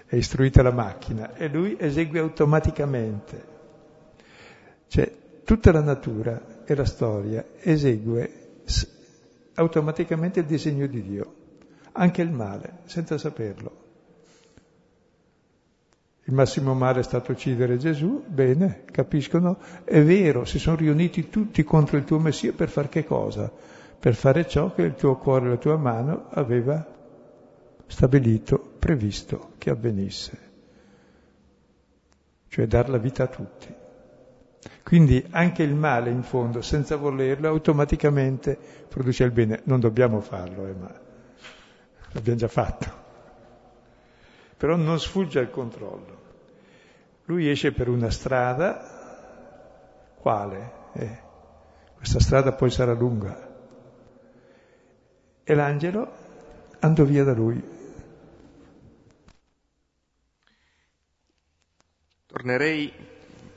è 0.05 0.15
istruita 0.15 0.61
la 0.61 0.71
macchina 0.71 1.33
e 1.33 1.47
lui 1.47 1.75
esegue 1.79 2.19
automaticamente. 2.19 3.55
Cioè, 4.85 5.11
tutta 5.43 5.71
la 5.71 5.81
natura 5.81 6.63
e 6.65 6.75
la 6.75 6.85
storia 6.85 7.43
esegue 7.61 8.61
automaticamente 9.55 10.41
il 10.41 10.45
disegno 10.45 10.85
di 10.85 11.01
Dio, 11.01 11.33
anche 11.93 12.21
il 12.21 12.29
male, 12.29 12.81
senza 12.85 13.17
saperlo. 13.17 13.85
Il 16.27 16.33
massimo 16.33 16.73
male 16.73 16.99
è 16.99 17.03
stato 17.03 17.31
uccidere 17.31 17.77
Gesù, 17.77 18.21
bene, 18.27 18.83
capiscono, 18.91 19.59
è 19.85 20.01
vero, 20.01 20.43
si 20.43 20.59
sono 20.59 20.75
riuniti 20.75 21.29
tutti 21.29 21.63
contro 21.63 21.95
il 21.95 22.03
tuo 22.03 22.19
Messia 22.19 22.51
per 22.51 22.67
fare 22.67 22.89
che 22.89 23.05
cosa? 23.05 23.49
Per 23.97 24.13
fare 24.13 24.45
ciò 24.45 24.73
che 24.73 24.81
il 24.81 24.95
tuo 24.95 25.15
cuore 25.15 25.45
e 25.45 25.49
la 25.51 25.55
tua 25.55 25.77
mano 25.77 26.25
aveva 26.31 26.85
stabilito, 27.87 28.73
previsto 28.77 29.53
che 29.57 29.69
avvenisse, 29.69 30.37
cioè 32.49 32.67
dar 32.67 32.89
la 32.89 32.97
vita 32.97 33.23
a 33.23 33.27
tutti. 33.27 33.73
Quindi 34.83 35.25
anche 35.29 35.63
il 35.63 35.75
male, 35.75 36.09
in 36.09 36.23
fondo, 36.23 36.61
senza 36.61 36.97
volerlo, 36.97 37.47
automaticamente 37.47 38.57
produce 38.89 39.23
il 39.23 39.31
bene. 39.31 39.61
Non 39.63 39.79
dobbiamo 39.79 40.19
farlo, 40.19 40.67
eh, 40.67 40.73
ma 40.73 40.93
l'abbiamo 42.11 42.37
già 42.37 42.49
fatto. 42.49 43.05
Però 44.57 44.75
non 44.75 44.99
sfugge 44.99 45.39
al 45.39 45.49
controllo. 45.49 46.16
Lui 47.27 47.49
esce 47.49 47.73
per 47.73 47.89
una 47.89 48.09
strada, 48.09 50.15
quale? 50.15 50.71
Eh, 50.93 51.17
questa 51.97 52.21
strada 52.21 52.53
poi 52.53 52.71
sarà 52.71 52.93
lunga. 52.93 53.55
E 55.43 55.53
l'angelo 55.53 56.09
andò 56.79 57.03
via 57.03 57.25
da 57.25 57.33
lui. 57.33 57.61
Tornerei 62.27 62.93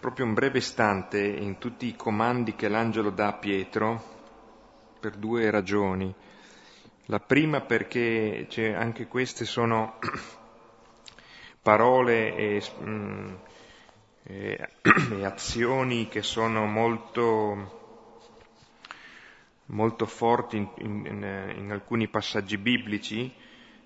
proprio 0.01 0.27
un 0.27 0.35
breve 0.35 0.59
istante 0.59 1.25
in 1.25 1.59
tutti 1.59 1.87
i 1.87 1.95
comandi 1.95 2.57
che 2.57 2.67
l'angelo 2.67 3.11
dà 3.11 3.29
a 3.29 3.35
Pietro 3.35 4.03
per 4.99 5.15
due 5.15 5.49
ragioni. 5.49 6.13
La 7.07 7.21
prima 7.21 7.61
perché 7.61 8.49
anche 8.77 9.07
queste 9.07 9.45
sono 9.45 9.95
parole 11.63 12.35
e, 12.35 12.63
mh, 12.81 12.91
mm, 12.91 13.35
e, 14.25 15.25
azioni 15.25 16.09
che 16.09 16.23
sono 16.23 16.67
molto, 16.67 18.05
molto 19.67 20.07
forti 20.07 20.57
in, 20.57 20.69
in, 20.79 21.53
in 21.57 21.71
alcuni 21.71 22.09
passaggi 22.09 22.59
biblici, 22.59 23.33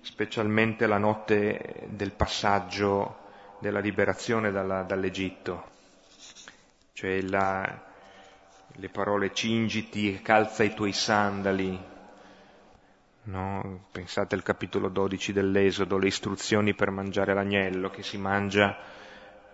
specialmente 0.01 0.87
la 0.87 0.97
notte 0.97 1.87
del 1.89 2.11
passaggio 2.11 3.23
della 3.59 3.79
liberazione 3.79 4.51
dalla, 4.51 4.83
dall'Egitto, 4.83 5.71
cioè 6.93 7.21
la, 7.21 7.83
le 8.73 8.89
parole 8.89 9.33
cingiti 9.33 10.13
e 10.13 10.21
calza 10.21 10.63
i 10.63 10.73
tuoi 10.73 10.93
sandali, 10.93 11.93
No? 13.25 13.85
Pensate 13.91 14.35
al 14.35 14.43
capitolo 14.43 14.87
12 14.87 15.33
dell'Esodo, 15.33 15.97
le 15.97 16.07
istruzioni 16.07 16.75
per 16.75 16.91
mangiare 16.91 17.33
l'agnello 17.33 17.89
che 17.89 18.03
si 18.03 18.19
mangia 18.19 18.77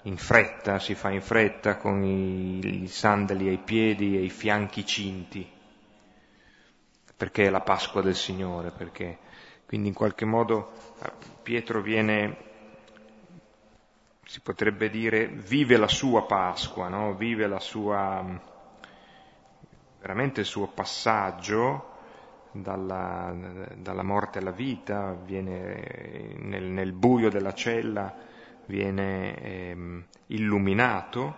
in 0.04 0.18
fretta, 0.18 0.80
si 0.80 0.96
fa 0.96 1.12
in 1.12 1.22
fretta 1.22 1.78
con 1.78 2.04
i, 2.04 2.84
i 2.84 2.88
sandali 2.88 3.48
ai 3.48 3.60
piedi 3.60 4.18
e 4.18 4.24
i 4.24 4.30
fianchi 4.30 4.86
cinti, 4.86 5.48
perché 7.16 7.46
è 7.46 7.50
la 7.50 7.62
Pasqua 7.62 8.02
del 8.02 8.16
Signore, 8.16 8.72
perché 8.72 9.20
quindi 9.72 9.88
in 9.88 9.94
qualche 9.94 10.26
modo 10.26 10.72
eh, 11.02 11.12
Pietro 11.44 11.82
viene, 11.82 12.38
si 14.26 14.42
potrebbe 14.42 14.90
dire, 14.90 15.28
vive 15.28 15.78
la 15.78 15.88
sua 15.88 16.26
Pasqua, 16.26 16.90
no? 16.90 17.14
vive 17.14 17.48
la 17.48 17.60
sua, 17.60 18.22
veramente 20.02 20.42
il 20.42 20.46
suo 20.46 20.68
passaggio 20.68 21.90
dalla, 22.52 23.34
dalla 23.76 24.04
morte 24.04 24.40
alla 24.40 24.52
vita, 24.52 25.14
viene 25.14 26.36
nel, 26.40 26.64
nel, 26.64 26.92
buio 26.92 27.30
della 27.30 27.54
cella, 27.54 28.14
viene 28.72 29.36
ehm, 29.36 30.06
illuminato 30.28 31.36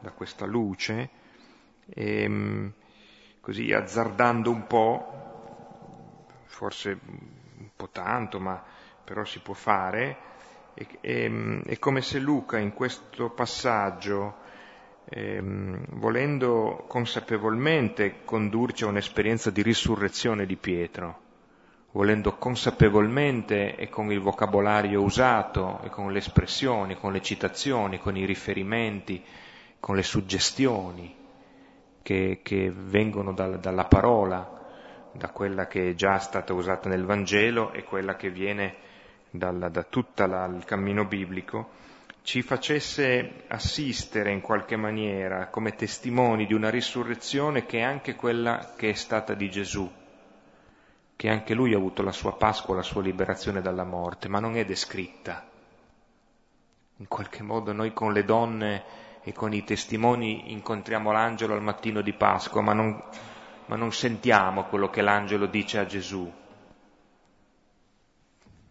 da 0.00 0.10
questa 0.10 0.44
luce, 0.44 1.08
e, 1.86 2.22
ehm, 2.22 2.72
così 3.40 3.72
azzardando 3.72 4.50
un 4.50 4.66
po', 4.66 5.12
forse 6.46 6.98
un 7.06 7.70
po' 7.76 7.88
tanto, 7.90 8.40
ma 8.40 8.62
però 9.04 9.24
si 9.24 9.38
può 9.38 9.54
fare, 9.54 10.16
è, 10.74 10.84
è, 11.00 11.30
è 11.64 11.78
come 11.78 12.02
se 12.02 12.18
Luca 12.18 12.58
in 12.58 12.72
questo 12.72 13.30
passaggio 13.30 14.42
ehm, 15.04 15.84
volendo 15.90 16.84
consapevolmente 16.88 18.24
condurci 18.24 18.82
a 18.82 18.88
un'esperienza 18.88 19.50
di 19.50 19.62
risurrezione 19.62 20.44
di 20.44 20.56
Pietro, 20.56 21.23
volendo 21.94 22.36
consapevolmente 22.36 23.76
e 23.76 23.88
con 23.88 24.10
il 24.10 24.20
vocabolario 24.20 25.02
usato 25.02 25.80
e 25.82 25.90
con 25.90 26.10
le 26.10 26.18
espressioni, 26.18 26.96
con 26.96 27.12
le 27.12 27.22
citazioni, 27.22 27.98
con 27.98 28.16
i 28.16 28.24
riferimenti, 28.24 29.22
con 29.78 29.94
le 29.94 30.02
suggestioni 30.02 31.14
che, 32.02 32.40
che 32.42 32.72
vengono 32.74 33.32
dal, 33.32 33.60
dalla 33.60 33.84
parola, 33.84 34.62
da 35.12 35.30
quella 35.30 35.68
che 35.68 35.90
è 35.90 35.94
già 35.94 36.18
stata 36.18 36.52
usata 36.52 36.88
nel 36.88 37.04
Vangelo 37.04 37.72
e 37.72 37.84
quella 37.84 38.16
che 38.16 38.28
viene 38.30 38.74
dal, 39.30 39.68
da 39.70 39.82
tutto 39.84 40.24
il 40.24 40.64
cammino 40.64 41.04
biblico, 41.04 41.82
ci 42.22 42.42
facesse 42.42 43.44
assistere 43.46 44.32
in 44.32 44.40
qualche 44.40 44.74
maniera 44.74 45.46
come 45.46 45.76
testimoni 45.76 46.46
di 46.46 46.54
una 46.54 46.70
risurrezione 46.70 47.66
che 47.66 47.78
è 47.78 47.82
anche 47.82 48.16
quella 48.16 48.72
che 48.76 48.90
è 48.90 48.94
stata 48.94 49.34
di 49.34 49.48
Gesù, 49.48 49.88
che 51.16 51.28
anche 51.28 51.54
lui 51.54 51.74
ha 51.74 51.76
avuto 51.76 52.02
la 52.02 52.12
sua 52.12 52.36
Pasqua, 52.36 52.74
la 52.74 52.82
sua 52.82 53.02
liberazione 53.02 53.60
dalla 53.60 53.84
morte, 53.84 54.28
ma 54.28 54.40
non 54.40 54.56
è 54.56 54.64
descritta. 54.64 55.48
In 56.96 57.08
qualche 57.08 57.42
modo 57.42 57.72
noi 57.72 57.92
con 57.92 58.12
le 58.12 58.24
donne 58.24 58.84
e 59.22 59.32
con 59.32 59.52
i 59.52 59.64
testimoni 59.64 60.52
incontriamo 60.52 61.10
l'angelo 61.12 61.54
al 61.54 61.62
mattino 61.62 62.00
di 62.02 62.12
Pasqua, 62.12 62.60
ma 62.60 62.72
non, 62.72 63.02
ma 63.66 63.76
non 63.76 63.92
sentiamo 63.92 64.64
quello 64.64 64.90
che 64.90 65.02
l'angelo 65.02 65.46
dice 65.46 65.78
a 65.78 65.86
Gesù. 65.86 66.30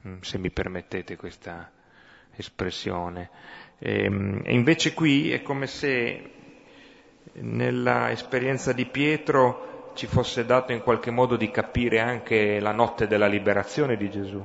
Mm, 0.08 0.20
se 0.20 0.38
mi 0.38 0.52
permettete 0.52 1.16
questa 1.16 1.72
espressione. 2.36 3.30
Ehm, 3.80 4.42
e 4.44 4.54
invece 4.54 4.94
qui 4.94 5.32
è 5.32 5.42
come 5.42 5.68
se 5.68 6.32
nella 7.34 8.12
esperienza 8.12 8.74
di 8.74 8.86
Pietro 8.86 9.73
ci 9.94 10.08
fosse 10.08 10.46
dato 10.46 10.72
in 10.72 10.82
qualche 10.82 11.12
modo 11.12 11.36
di 11.36 11.50
capire 11.52 12.00
anche 12.00 12.60
la 12.60 12.72
notte 12.72 13.08
della 13.08 13.28
liberazione 13.28 13.98
di 13.98 14.10
Gesù, 14.10 14.44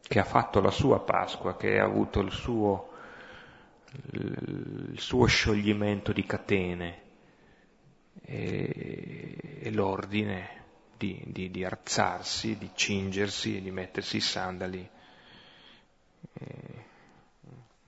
che 0.00 0.18
ha 0.18 0.24
fatto 0.24 0.60
la 0.60 0.70
sua 0.70 1.00
Pasqua, 1.00 1.56
che 1.56 1.78
ha 1.78 1.84
avuto 1.84 2.20
il 2.20 2.30
suo, 2.30 2.90
il 4.12 4.98
suo 4.98 5.26
scioglimento 5.26 6.12
di 6.12 6.24
catene 6.24 7.02
e, 8.22 9.58
e 9.60 9.70
l'ordine 9.70 10.62
di, 10.96 11.22
di, 11.26 11.50
di 11.50 11.64
alzarsi, 11.64 12.56
di 12.56 12.70
cingersi 12.74 13.56
e 13.56 13.62
di 13.62 13.70
mettersi 13.70 14.16
i 14.16 14.20
sandali. 14.20 14.88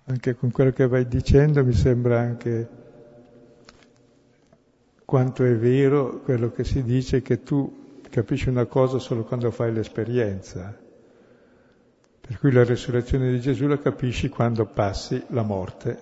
Anche 0.08 0.34
con 0.36 0.50
quello 0.52 0.70
che 0.70 0.86
vai 0.86 1.08
dicendo 1.08 1.64
mi 1.64 1.72
sembra 1.72 2.20
anche 2.20 2.84
quanto 5.06 5.42
è 5.44 5.56
vero 5.56 6.20
quello 6.20 6.50
che 6.50 6.64
si 6.64 6.82
dice 6.82 7.22
che 7.22 7.42
tu 7.42 8.00
capisci 8.10 8.50
una 8.50 8.66
cosa 8.66 8.98
solo 8.98 9.24
quando 9.24 9.50
fai 9.50 9.72
l'esperienza. 9.72 10.76
Per 12.20 12.38
cui 12.38 12.52
la 12.52 12.64
resurrezione 12.64 13.30
di 13.30 13.40
Gesù 13.40 13.66
la 13.66 13.78
capisci 13.78 14.28
quando 14.28 14.66
passi 14.66 15.22
la 15.28 15.42
morte 15.42 15.98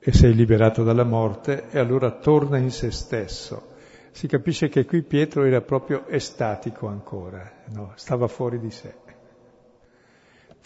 e 0.00 0.12
sei 0.12 0.34
liberato 0.34 0.82
dalla 0.82 1.04
morte 1.04 1.68
e 1.70 1.78
allora 1.78 2.10
torna 2.10 2.56
in 2.56 2.72
se 2.72 2.90
stesso. 2.90 3.74
Si 4.10 4.26
capisce 4.26 4.68
che 4.68 4.84
qui 4.84 5.02
Pietro 5.02 5.44
era 5.44 5.60
proprio 5.60 6.08
estatico 6.08 6.88
ancora, 6.88 7.48
no? 7.66 7.92
stava 7.94 8.26
fuori 8.26 8.58
di 8.58 8.70
sé 8.72 9.04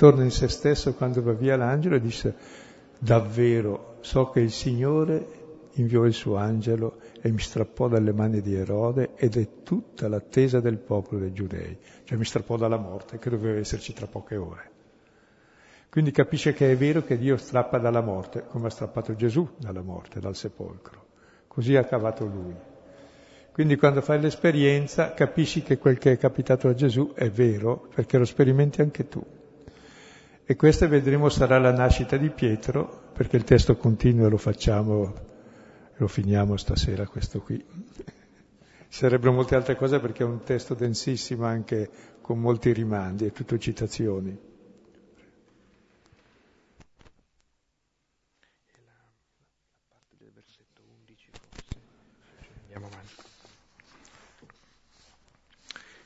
torna 0.00 0.22
in 0.22 0.30
se 0.30 0.48
stesso 0.48 0.94
quando 0.94 1.20
va 1.20 1.32
via 1.32 1.58
l'angelo 1.58 1.96
e 1.96 2.00
dice 2.00 2.34
davvero 2.98 3.96
so 4.00 4.30
che 4.30 4.40
il 4.40 4.50
Signore 4.50 5.39
inviò 5.74 6.04
il 6.04 6.12
suo 6.12 6.36
angelo 6.36 6.98
e 7.20 7.30
mi 7.30 7.40
strappò 7.40 7.88
dalle 7.88 8.12
mani 8.12 8.40
di 8.40 8.54
Erode 8.54 9.10
ed 9.14 9.36
è 9.36 9.62
tutta 9.62 10.08
l'attesa 10.08 10.60
del 10.60 10.78
popolo 10.78 11.20
dei 11.20 11.32
giudei, 11.32 11.76
cioè 12.04 12.18
mi 12.18 12.24
strappò 12.24 12.56
dalla 12.56 12.78
morte 12.78 13.18
che 13.18 13.30
doveva 13.30 13.58
esserci 13.58 13.92
tra 13.92 14.06
poche 14.06 14.36
ore. 14.36 14.70
Quindi 15.90 16.12
capisce 16.12 16.52
che 16.52 16.70
è 16.70 16.76
vero 16.76 17.02
che 17.02 17.18
Dio 17.18 17.36
strappa 17.36 17.78
dalla 17.78 18.00
morte, 18.00 18.44
come 18.46 18.68
ha 18.68 18.70
strappato 18.70 19.16
Gesù 19.16 19.48
dalla 19.58 19.82
morte, 19.82 20.20
dal 20.20 20.36
sepolcro. 20.36 21.06
Così 21.48 21.74
ha 21.74 21.84
cavato 21.84 22.24
lui. 22.24 22.54
Quindi 23.50 23.76
quando 23.76 24.00
fai 24.00 24.20
l'esperienza 24.20 25.12
capisci 25.14 25.62
che 25.62 25.78
quel 25.78 25.98
che 25.98 26.12
è 26.12 26.16
capitato 26.16 26.68
a 26.68 26.74
Gesù 26.74 27.12
è 27.12 27.28
vero, 27.28 27.88
perché 27.92 28.18
lo 28.18 28.24
sperimenti 28.24 28.80
anche 28.80 29.08
tu. 29.08 29.20
E 30.44 30.56
questa 30.56 30.86
vedremo 30.86 31.28
sarà 31.28 31.58
la 31.58 31.72
nascita 31.72 32.16
di 32.16 32.30
Pietro, 32.30 33.10
perché 33.12 33.36
il 33.36 33.44
testo 33.44 33.76
continua 33.76 34.28
e 34.28 34.30
lo 34.30 34.36
facciamo, 34.36 35.12
lo 36.00 36.08
finiamo 36.08 36.56
stasera 36.56 37.06
questo 37.06 37.40
qui. 37.42 37.58
Ci 37.58 38.98
sarebbero 38.98 39.32
molte 39.32 39.54
altre 39.54 39.76
cose 39.76 40.00
perché 40.00 40.22
è 40.22 40.26
un 40.26 40.42
testo 40.42 40.74
densissimo 40.74 41.44
anche 41.44 41.90
con 42.22 42.40
molti 42.40 42.72
rimandi, 42.72 43.26
è 43.26 43.32
tutto 43.32 43.58
citazioni. 43.58 44.48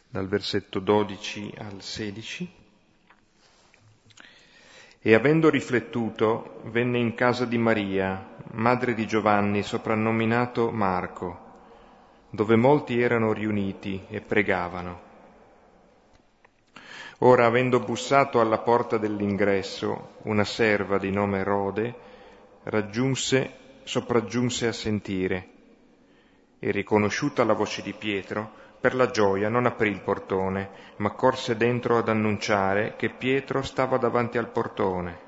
Dal 0.08 0.28
versetto 0.28 0.78
12 0.78 1.54
al 1.58 1.82
16. 1.82 2.63
E 5.06 5.12
avendo 5.12 5.50
riflettuto, 5.50 6.62
venne 6.70 6.96
in 6.96 7.14
casa 7.14 7.44
di 7.44 7.58
Maria, 7.58 8.26
madre 8.52 8.94
di 8.94 9.06
Giovanni, 9.06 9.62
soprannominato 9.62 10.70
Marco, 10.70 11.40
dove 12.30 12.56
molti 12.56 12.98
erano 12.98 13.34
riuniti 13.34 14.02
e 14.08 14.22
pregavano. 14.22 15.00
Ora, 17.18 17.44
avendo 17.44 17.80
bussato 17.80 18.40
alla 18.40 18.60
porta 18.60 18.96
dell'ingresso, 18.96 20.20
una 20.22 20.44
serva 20.44 20.96
di 20.96 21.10
nome 21.10 21.42
Rode 21.42 21.94
raggiunse, 22.62 23.52
sopraggiunse 23.82 24.68
a 24.68 24.72
sentire, 24.72 25.48
e 26.58 26.70
riconosciuta 26.70 27.44
la 27.44 27.52
voce 27.52 27.82
di 27.82 27.92
Pietro, 27.92 28.52
per 28.84 28.94
la 28.94 29.08
gioia 29.08 29.48
non 29.48 29.64
aprì 29.64 29.88
il 29.88 30.02
portone, 30.02 30.68
ma 30.96 31.12
corse 31.12 31.56
dentro 31.56 31.96
ad 31.96 32.10
annunciare 32.10 32.96
che 32.96 33.08
Pietro 33.08 33.62
stava 33.62 33.96
davanti 33.96 34.36
al 34.36 34.50
portone. 34.50 35.18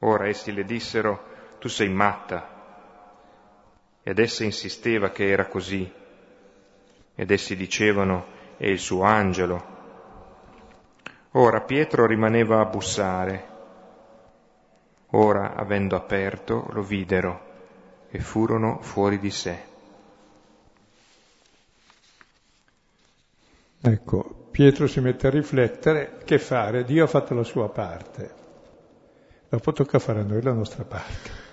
Ora 0.00 0.28
essi 0.28 0.52
le 0.52 0.66
dissero, 0.66 1.56
tu 1.58 1.68
sei 1.68 1.88
matta. 1.88 2.46
Ed 4.02 4.18
essa 4.18 4.44
insisteva 4.44 5.08
che 5.12 5.30
era 5.30 5.46
così. 5.46 5.90
Ed 7.14 7.30
essi 7.30 7.56
dicevano, 7.56 8.26
è 8.58 8.66
il 8.66 8.78
suo 8.78 9.04
angelo. 9.04 9.64
Ora 11.30 11.62
Pietro 11.62 12.04
rimaneva 12.04 12.60
a 12.60 12.66
bussare. 12.66 13.48
Ora, 15.12 15.54
avendo 15.54 15.96
aperto, 15.96 16.66
lo 16.72 16.82
videro 16.82 17.40
e 18.10 18.18
furono 18.18 18.82
fuori 18.82 19.18
di 19.18 19.30
sé. 19.30 19.67
Ecco, 23.80 24.48
Pietro 24.50 24.86
si 24.86 25.00
mette 25.00 25.28
a 25.28 25.30
riflettere 25.30 26.18
che 26.24 26.38
fare, 26.38 26.84
Dio 26.84 27.04
ha 27.04 27.06
fatto 27.06 27.34
la 27.34 27.44
sua 27.44 27.70
parte, 27.70 28.34
dopo 29.48 29.72
tocca 29.72 29.98
fare 29.98 30.20
a 30.20 30.24
noi 30.24 30.42
la 30.42 30.52
nostra 30.52 30.84
parte. 30.84 31.46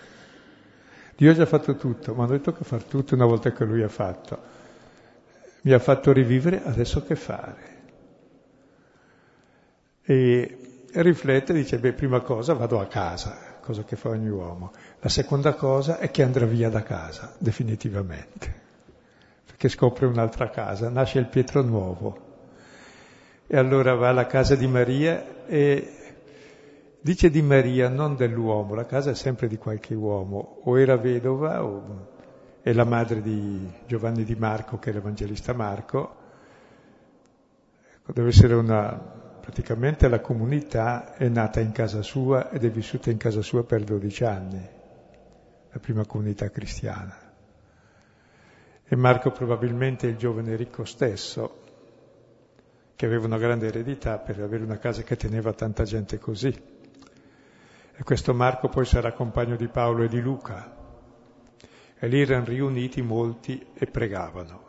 Dio 1.15 1.31
ha 1.31 1.35
già 1.35 1.45
fatto 1.45 1.75
tutto, 1.75 2.13
ma 2.13 2.23
a 2.23 2.27
noi 2.27 2.41
tocca 2.41 2.63
fare 2.63 2.85
tutto 2.87 3.15
una 3.15 3.25
volta 3.25 3.51
che 3.51 3.63
Lui 3.63 3.83
ha 3.83 3.89
fatto. 3.89 4.53
Mi 5.61 5.71
ha 5.71 5.79
fatto 5.79 6.11
rivivere, 6.11 6.63
adesso 6.63 7.03
che 7.03 7.15
fare? 7.15 7.73
E 10.03 10.57
riflette 10.93 11.53
dice, 11.53 11.77
beh, 11.79 11.93
prima 11.93 12.21
cosa 12.21 12.53
vado 12.53 12.79
a 12.79 12.87
casa, 12.87 13.57
cosa 13.61 13.83
che 13.83 13.95
fa 13.95 14.09
ogni 14.09 14.29
uomo. 14.29 14.71
La 14.99 15.09
seconda 15.09 15.53
cosa 15.53 15.99
è 15.99 16.11
che 16.11 16.23
andrà 16.23 16.45
via 16.45 16.69
da 16.69 16.83
casa, 16.83 17.35
definitivamente, 17.37 18.63
perché 19.65 19.69
scopre 19.69 20.05
un'altra 20.05 20.49
casa, 20.49 20.89
nasce 20.89 21.19
il 21.19 21.27
Pietro 21.27 21.61
nuovo. 21.61 22.33
E 23.47 23.57
allora 23.57 23.95
va 23.95 24.09
alla 24.09 24.25
casa 24.25 24.55
di 24.55 24.67
Maria 24.67 25.45
e 25.45 25.91
dice 27.01 27.29
di 27.29 27.41
Maria, 27.41 27.89
non 27.89 28.15
dell'uomo, 28.15 28.73
la 28.73 28.85
casa 28.85 29.11
è 29.11 29.15
sempre 29.15 29.47
di 29.47 29.57
qualche 29.57 29.93
uomo, 29.93 30.59
o 30.63 30.79
era 30.79 30.97
vedova 30.97 31.63
o 31.63 32.13
è 32.61 32.73
la 32.73 32.85
madre 32.85 33.21
di 33.21 33.71
Giovanni 33.85 34.23
di 34.23 34.35
Marco, 34.35 34.79
che 34.79 34.89
è 34.89 34.93
l'Evangelista 34.93 35.53
Marco, 35.53 36.15
ecco, 37.95 38.11
deve 38.13 38.29
essere 38.29 38.53
una 38.53 39.13
praticamente 39.45 40.07
la 40.07 40.21
comunità 40.21 41.13
è 41.13 41.27
nata 41.27 41.59
in 41.59 41.71
casa 41.71 42.01
sua 42.01 42.49
ed 42.49 42.65
è 42.65 42.71
vissuta 42.71 43.11
in 43.11 43.17
casa 43.17 43.43
sua 43.43 43.63
per 43.63 43.83
12 43.83 44.23
anni, 44.23 44.69
la 45.71 45.79
prima 45.79 46.03
comunità 46.05 46.49
cristiana. 46.49 47.24
E 48.87 48.95
Marco 48.95 49.31
probabilmente 49.31 50.07
il 50.07 50.15
giovane 50.15 50.55
ricco 50.55 50.85
stesso, 50.85 51.63
che 52.95 53.05
aveva 53.05 53.25
una 53.25 53.37
grande 53.37 53.67
eredità 53.67 54.19
per 54.19 54.39
avere 54.39 54.63
una 54.63 54.77
casa 54.77 55.01
che 55.01 55.15
teneva 55.15 55.53
tanta 55.53 55.83
gente 55.83 56.19
così. 56.19 56.53
E 57.97 58.03
questo 58.03 58.33
Marco 58.33 58.69
poi 58.69 58.85
sarà 58.85 59.11
compagno 59.13 59.55
di 59.55 59.67
Paolo 59.67 60.03
e 60.03 60.07
di 60.07 60.21
Luca. 60.21 60.73
E 61.97 62.07
lì 62.07 62.21
erano 62.21 62.45
riuniti 62.45 63.01
molti 63.01 63.65
e 63.73 63.85
pregavano. 63.87 64.63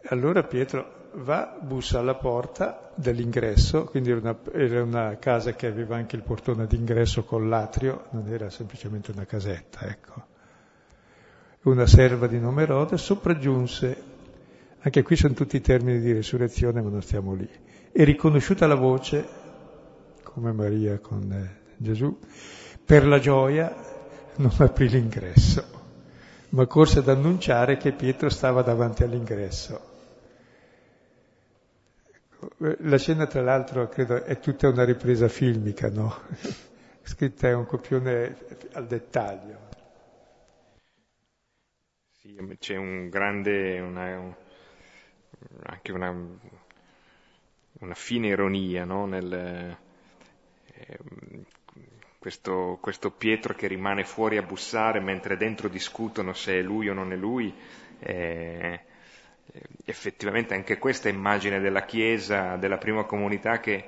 E 0.00 0.08
allora 0.10 0.42
Pietro 0.44 1.08
va, 1.14 1.58
bussa 1.60 1.98
alla 1.98 2.14
porta 2.14 2.90
dell'ingresso, 2.94 3.84
quindi 3.84 4.10
era 4.10 4.20
una, 4.20 4.38
era 4.52 4.82
una, 4.82 5.16
casa 5.18 5.54
che 5.54 5.66
aveva 5.66 5.96
anche 5.96 6.16
il 6.16 6.22
portone 6.22 6.66
d'ingresso 6.66 7.24
con 7.24 7.48
l'atrio, 7.48 8.06
non 8.10 8.28
era 8.28 8.50
semplicemente 8.50 9.10
una 9.10 9.24
casetta, 9.24 9.86
ecco. 9.86 10.32
Una 11.64 11.86
serva 11.86 12.26
di 12.26 12.38
nome 12.38 12.64
Rode 12.64 12.96
sopraggiunse, 12.96 14.02
anche 14.80 15.02
qui 15.02 15.16
sono 15.16 15.34
tutti 15.34 15.60
termini 15.60 16.00
di 16.00 16.12
resurrezione, 16.12 16.82
ma 16.82 16.90
non 16.90 17.02
stiamo 17.02 17.34
lì, 17.34 17.48
e 17.90 18.04
riconosciuta 18.04 18.66
la 18.66 18.74
voce, 18.74 19.26
come 20.22 20.52
Maria 20.52 20.98
con 20.98 21.32
eh, 21.32 21.72
Gesù, 21.76 22.18
per 22.84 23.06
la 23.06 23.18
gioia 23.18 23.74
non 24.36 24.52
aprì 24.58 24.88
l'ingresso, 24.88 25.64
ma 26.50 26.66
corse 26.66 26.98
ad 26.98 27.08
annunciare 27.08 27.76
che 27.76 27.92
Pietro 27.92 28.28
stava 28.28 28.62
davanti 28.62 29.02
all'ingresso 29.02 29.92
la 32.58 32.98
scena, 32.98 33.26
tra 33.26 33.42
l'altro, 33.42 33.88
credo 33.88 34.22
è 34.22 34.38
tutta 34.38 34.68
una 34.68 34.84
ripresa 34.84 35.28
filmica, 35.28 35.88
no? 35.90 36.14
Scritta 37.02 37.48
è 37.48 37.54
un 37.54 37.66
copione 37.66 38.36
al 38.72 38.86
dettaglio. 38.86 39.63
Sì, 42.24 42.56
c'è 42.58 42.76
un 42.76 43.10
grande, 43.10 43.80
una, 43.80 44.18
un, 44.18 44.34
anche 45.64 45.92
una, 45.92 46.08
una, 47.80 47.94
fine 47.94 48.28
ironia, 48.28 48.86
no? 48.86 49.04
Nel, 49.04 49.76
eh, 50.72 50.98
questo, 52.18 52.78
questo, 52.80 53.10
Pietro 53.10 53.52
che 53.54 53.66
rimane 53.66 54.04
fuori 54.04 54.38
a 54.38 54.42
bussare 54.42 55.00
mentre 55.00 55.36
dentro 55.36 55.68
discutono 55.68 56.32
se 56.32 56.60
è 56.60 56.62
lui 56.62 56.88
o 56.88 56.94
non 56.94 57.12
è 57.12 57.16
lui. 57.16 57.54
Eh, 57.98 58.80
effettivamente 59.84 60.54
anche 60.54 60.78
questa 60.78 61.10
immagine 61.10 61.60
della 61.60 61.84
Chiesa, 61.84 62.56
della 62.56 62.78
prima 62.78 63.04
comunità 63.04 63.60
che 63.60 63.86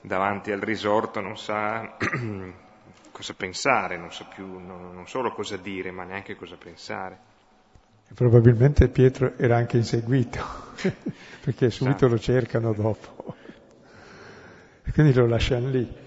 davanti 0.00 0.50
al 0.50 0.60
risorto 0.60 1.20
non 1.20 1.38
sa 1.38 1.96
cosa 3.12 3.34
pensare, 3.34 3.96
non 3.96 4.12
sa 4.12 4.24
più 4.24 4.58
non, 4.58 4.92
non 4.92 5.06
solo 5.06 5.32
cosa 5.32 5.56
dire, 5.56 5.92
ma 5.92 6.02
neanche 6.02 6.34
cosa 6.34 6.56
pensare. 6.56 7.27
E 8.10 8.14
probabilmente 8.14 8.88
Pietro 8.88 9.36
era 9.36 9.56
anche 9.56 9.76
inseguito, 9.76 10.40
perché 11.44 11.70
subito 11.70 12.08
lo 12.08 12.18
cercano 12.18 12.72
dopo. 12.72 13.34
E 14.82 14.92
quindi 14.92 15.12
lo 15.12 15.26
lasciano 15.26 15.68
lì. 15.68 16.06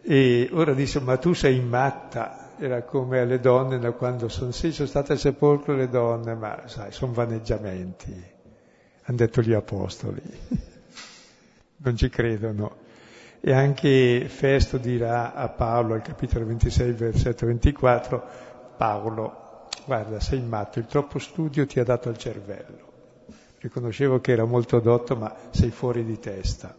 E 0.00 0.48
ora 0.52 0.72
dice, 0.72 1.00
ma 1.00 1.16
tu 1.16 1.32
sei 1.34 1.60
matta, 1.60 2.52
era 2.58 2.82
come 2.82 3.18
alle 3.18 3.40
donne 3.40 3.78
da 3.78 3.92
quando 3.92 4.28
sono, 4.28 4.52
sì, 4.52 4.72
sono 4.72 4.88
state 4.88 5.12
al 5.12 5.18
sepolcro 5.18 5.74
le 5.74 5.88
donne, 5.88 6.34
ma 6.34 6.62
sai, 6.66 6.92
sono 6.92 7.12
vaneggiamenti, 7.12 8.12
hanno 9.02 9.16
detto 9.16 9.42
gli 9.42 9.52
apostoli, 9.52 10.22
non 11.78 11.96
ci 11.96 12.08
credono. 12.08 12.86
E 13.40 13.52
anche 13.52 14.26
Festo 14.28 14.78
dirà 14.78 15.34
a 15.34 15.48
Paolo, 15.48 15.94
al 15.94 16.02
capitolo 16.02 16.46
26, 16.46 16.92
versetto 16.92 17.46
24, 17.46 18.24
Paolo, 18.76 19.47
guarda, 19.84 20.20
sei 20.20 20.40
matto, 20.40 20.78
il 20.78 20.86
troppo 20.86 21.18
studio 21.18 21.66
ti 21.66 21.80
ha 21.80 21.84
dato 21.84 22.08
al 22.08 22.18
cervello. 22.18 22.86
Riconoscevo 23.58 24.20
che 24.20 24.32
era 24.32 24.44
molto 24.44 24.78
dotto, 24.80 25.16
ma 25.16 25.34
sei 25.50 25.70
fuori 25.70 26.04
di 26.04 26.18
testa. 26.18 26.76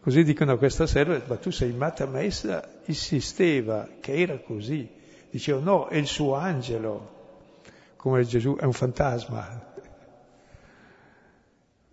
Così 0.00 0.24
dicono 0.24 0.52
a 0.52 0.58
questa 0.58 0.86
serva, 0.86 1.20
ma 1.26 1.36
tu 1.36 1.50
sei 1.50 1.72
matta, 1.72 2.06
ma 2.06 2.20
essa 2.20 2.66
insisteva 2.86 3.88
che 4.00 4.14
era 4.14 4.38
così. 4.38 4.88
Dicevo 5.30 5.60
no, 5.60 5.86
è 5.88 5.96
il 5.96 6.06
suo 6.06 6.34
angelo, 6.34 7.16
come 7.96 8.24
Gesù 8.24 8.56
è 8.56 8.64
un 8.64 8.72
fantasma, 8.72 9.74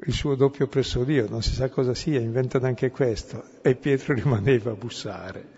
il 0.08 0.14
suo 0.14 0.36
doppio 0.36 0.68
presso 0.68 1.04
Dio, 1.04 1.28
non 1.30 1.42
si 1.42 1.54
sa 1.54 1.70
cosa 1.70 1.94
sia, 1.94 2.20
inventano 2.20 2.68
anche 2.68 2.92
questo. 2.92 3.44
E 3.62 3.76
Pietro 3.76 4.14
rimaneva 4.14 4.72
a 4.72 4.76
bussare. 4.76 5.55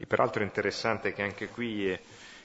E 0.00 0.06
peraltro 0.06 0.40
è 0.40 0.46
interessante 0.46 1.12
che 1.12 1.20
anche 1.20 1.50
qui 1.50 1.92
eh, 1.92 2.00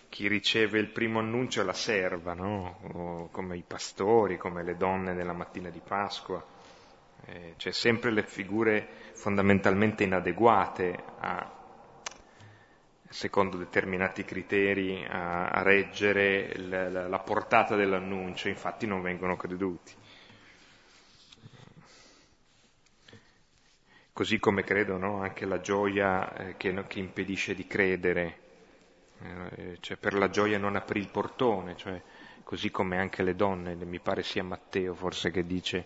chi 0.09 0.27
riceve 0.27 0.77
il 0.77 0.89
primo 0.89 1.19
annuncio 1.19 1.61
è 1.61 1.63
la 1.63 1.71
serva, 1.71 2.33
no? 2.33 3.29
come 3.31 3.55
i 3.55 3.63
pastori, 3.65 4.35
come 4.35 4.61
le 4.61 4.75
donne 4.75 5.13
nella 5.13 5.31
mattina 5.31 5.69
di 5.69 5.79
Pasqua. 5.79 6.43
Eh, 7.27 7.53
c'è 7.55 7.71
sempre 7.71 8.11
le 8.11 8.23
figure 8.23 8.85
fondamentalmente 9.13 10.03
inadeguate 10.03 11.01
a, 11.19 11.49
secondo 13.07 13.55
determinati 13.55 14.25
criteri 14.25 15.05
a, 15.09 15.47
a 15.47 15.61
reggere 15.61 16.57
la, 16.57 17.07
la 17.07 17.19
portata 17.19 17.77
dell'annuncio, 17.77 18.49
infatti 18.49 18.85
non 18.85 19.01
vengono 19.01 19.37
creduti. 19.37 19.93
Così 24.15 24.39
come 24.39 24.63
credo 24.63 24.95
no? 24.95 25.21
anche 25.21 25.45
la 25.45 25.59
gioia 25.59 26.33
eh, 26.37 26.55
che, 26.55 26.71
no, 26.71 26.85
che, 26.87 26.99
impedisce 26.99 27.53
di 27.53 27.67
credere, 27.67 28.37
eh, 29.21 29.77
cioè 29.81 29.97
per 29.97 30.13
la 30.13 30.29
gioia 30.29 30.57
non 30.57 30.77
aprì 30.77 31.01
il 31.01 31.09
portone, 31.09 31.75
cioè, 31.75 32.01
così 32.41 32.71
come 32.71 32.97
anche 32.97 33.23
le 33.23 33.35
donne, 33.35 33.75
mi 33.75 33.99
pare 33.99 34.23
sia 34.23 34.41
Matteo 34.41 34.93
forse 34.93 35.31
che 35.31 35.45
dice 35.45 35.85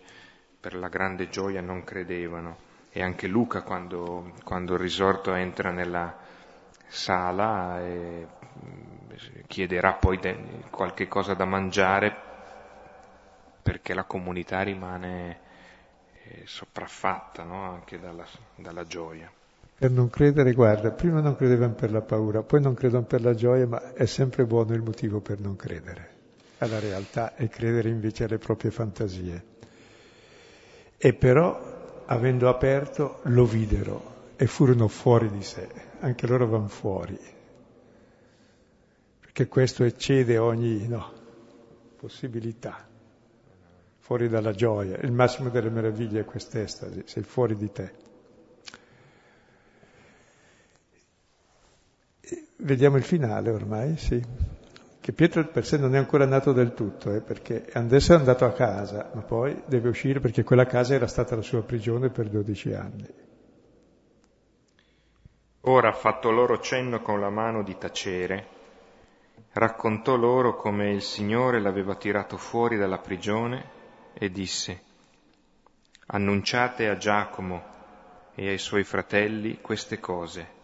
per 0.60 0.76
la 0.76 0.86
grande 0.86 1.28
gioia 1.28 1.60
non 1.60 1.82
credevano, 1.82 2.58
e 2.92 3.02
anche 3.02 3.26
Luca 3.26 3.62
quando, 3.62 4.34
quando 4.44 4.74
il 4.74 4.78
risorto 4.78 5.34
entra 5.34 5.72
nella, 5.72 6.16
sala 6.90 7.80
e 7.80 8.26
mm, 8.64 9.10
chiederà 9.46 9.94
poi 9.94 10.18
de- 10.18 10.64
qualche 10.70 11.06
cosa 11.08 11.34
da 11.34 11.44
mangiare 11.44 12.14
perché 13.62 13.94
la 13.94 14.04
comunità 14.04 14.62
rimane 14.62 15.48
eh, 16.24 16.42
sopraffatta 16.44 17.44
no? 17.44 17.62
anche 17.62 17.98
dalla, 17.98 18.26
dalla, 18.56 18.84
gioia. 18.86 19.30
Per 19.76 19.90
non 19.90 20.10
credere, 20.10 20.52
guarda, 20.52 20.90
prima 20.90 21.20
non 21.20 21.36
credevano 21.36 21.74
per 21.74 21.90
la 21.90 22.02
paura, 22.02 22.42
poi 22.42 22.60
non 22.60 22.74
credono 22.74 23.04
per 23.04 23.22
la 23.22 23.34
gioia, 23.34 23.66
ma 23.66 23.94
è 23.94 24.06
sempre 24.06 24.44
buono 24.44 24.74
il 24.74 24.82
motivo 24.82 25.20
per 25.20 25.40
non 25.40 25.56
credere 25.56 26.18
alla 26.58 26.78
realtà 26.78 27.34
e 27.36 27.48
credere 27.48 27.88
invece 27.88 28.24
alle 28.24 28.38
proprie 28.38 28.70
fantasie. 28.70 29.44
E 30.96 31.14
però, 31.14 32.02
avendo 32.04 32.48
aperto, 32.48 33.20
lo 33.24 33.46
videro 33.46 34.32
e 34.36 34.46
furono 34.46 34.88
fuori 34.88 35.30
di 35.30 35.42
sé, 35.42 35.68
anche 36.00 36.26
loro 36.26 36.46
vanno 36.46 36.68
fuori, 36.68 37.18
perché 39.20 39.48
questo 39.48 39.84
eccede 39.84 40.36
ogni 40.36 40.86
no, 40.86 41.12
possibilità, 41.96 42.86
fuori 44.10 44.28
dalla 44.28 44.50
gioia. 44.50 44.98
Il 45.02 45.12
massimo 45.12 45.50
delle 45.50 45.70
meraviglie 45.70 46.22
è 46.22 46.24
quest'estasi, 46.24 47.04
sei 47.06 47.22
fuori 47.22 47.54
di 47.54 47.70
te. 47.70 47.92
Vediamo 52.56 52.96
il 52.96 53.04
finale 53.04 53.50
ormai, 53.50 53.96
sì. 53.96 54.20
Che 54.98 55.12
Pietro 55.12 55.46
per 55.46 55.64
sé 55.64 55.78
non 55.78 55.94
è 55.94 55.98
ancora 55.98 56.26
nato 56.26 56.52
del 56.52 56.74
tutto, 56.74 57.14
eh, 57.14 57.20
perché 57.20 57.68
adesso 57.72 58.12
è 58.12 58.16
andato 58.16 58.44
a 58.44 58.52
casa, 58.52 59.12
ma 59.14 59.20
poi 59.20 59.62
deve 59.66 59.90
uscire 59.90 60.18
perché 60.18 60.42
quella 60.42 60.66
casa 60.66 60.94
era 60.94 61.06
stata 61.06 61.36
la 61.36 61.42
sua 61.42 61.62
prigione 61.62 62.10
per 62.10 62.28
12 62.28 62.72
anni. 62.72 63.06
Ora 65.60 65.88
ha 65.88 65.94
fatto 65.94 66.32
loro 66.32 66.58
cenno 66.58 67.00
con 67.00 67.20
la 67.20 67.30
mano 67.30 67.62
di 67.62 67.78
tacere 67.78 68.58
raccontò 69.52 70.16
loro 70.16 70.56
come 70.56 70.90
il 70.90 71.02
Signore 71.02 71.60
l'aveva 71.60 71.94
tirato 71.94 72.36
fuori 72.36 72.76
dalla 72.76 72.98
prigione 72.98 73.78
e 74.12 74.30
disse, 74.30 74.82
annunciate 76.06 76.88
a 76.88 76.96
Giacomo 76.96 77.62
e 78.34 78.48
ai 78.48 78.58
suoi 78.58 78.84
fratelli 78.84 79.60
queste 79.60 80.00
cose. 80.00 80.58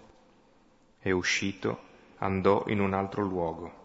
E 1.01 1.12
uscito 1.12 1.80
andò 2.18 2.64
in 2.68 2.80
un 2.80 2.94
altro 2.94 3.22
luogo. 3.22 3.84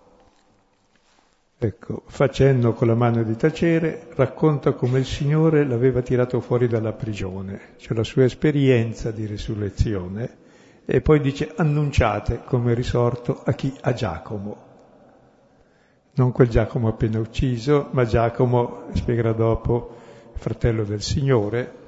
Ecco, 1.64 2.01
facendo 2.07 2.74
con 2.74 2.88
la 2.88 2.95
mano 2.95 3.22
di 3.22 3.36
tacere, 3.36 4.07
racconta 4.16 4.72
come 4.72 4.97
il 4.97 5.05
Signore 5.05 5.64
l'aveva 5.64 6.01
tirato 6.01 6.39
fuori 6.39 6.68
dalla 6.68 6.93
prigione, 6.93 7.76
cioè 7.78 7.95
la 7.95 8.03
sua 8.03 8.24
esperienza 8.24 9.12
di 9.12 9.28
risurrezione, 9.28 10.38
e 10.86 11.01
poi 11.01 11.22
dice 11.22 11.53
annunciate 11.55 12.41
come 12.43 12.74
risorto 12.74 13.43
a 13.45 13.53
chi? 13.53 13.78
A 13.82 13.93
Giacomo. 13.93 14.70
Non 16.14 16.32
quel 16.32 16.49
Giacomo 16.49 16.89
appena 16.89 17.20
ucciso, 17.20 17.88
ma 17.91 18.05
Giacomo, 18.05 18.88
spiegherà 18.93 19.32
dopo, 19.32 19.95
fratello 20.34 20.84
del 20.84 21.01
Signore, 21.01 21.80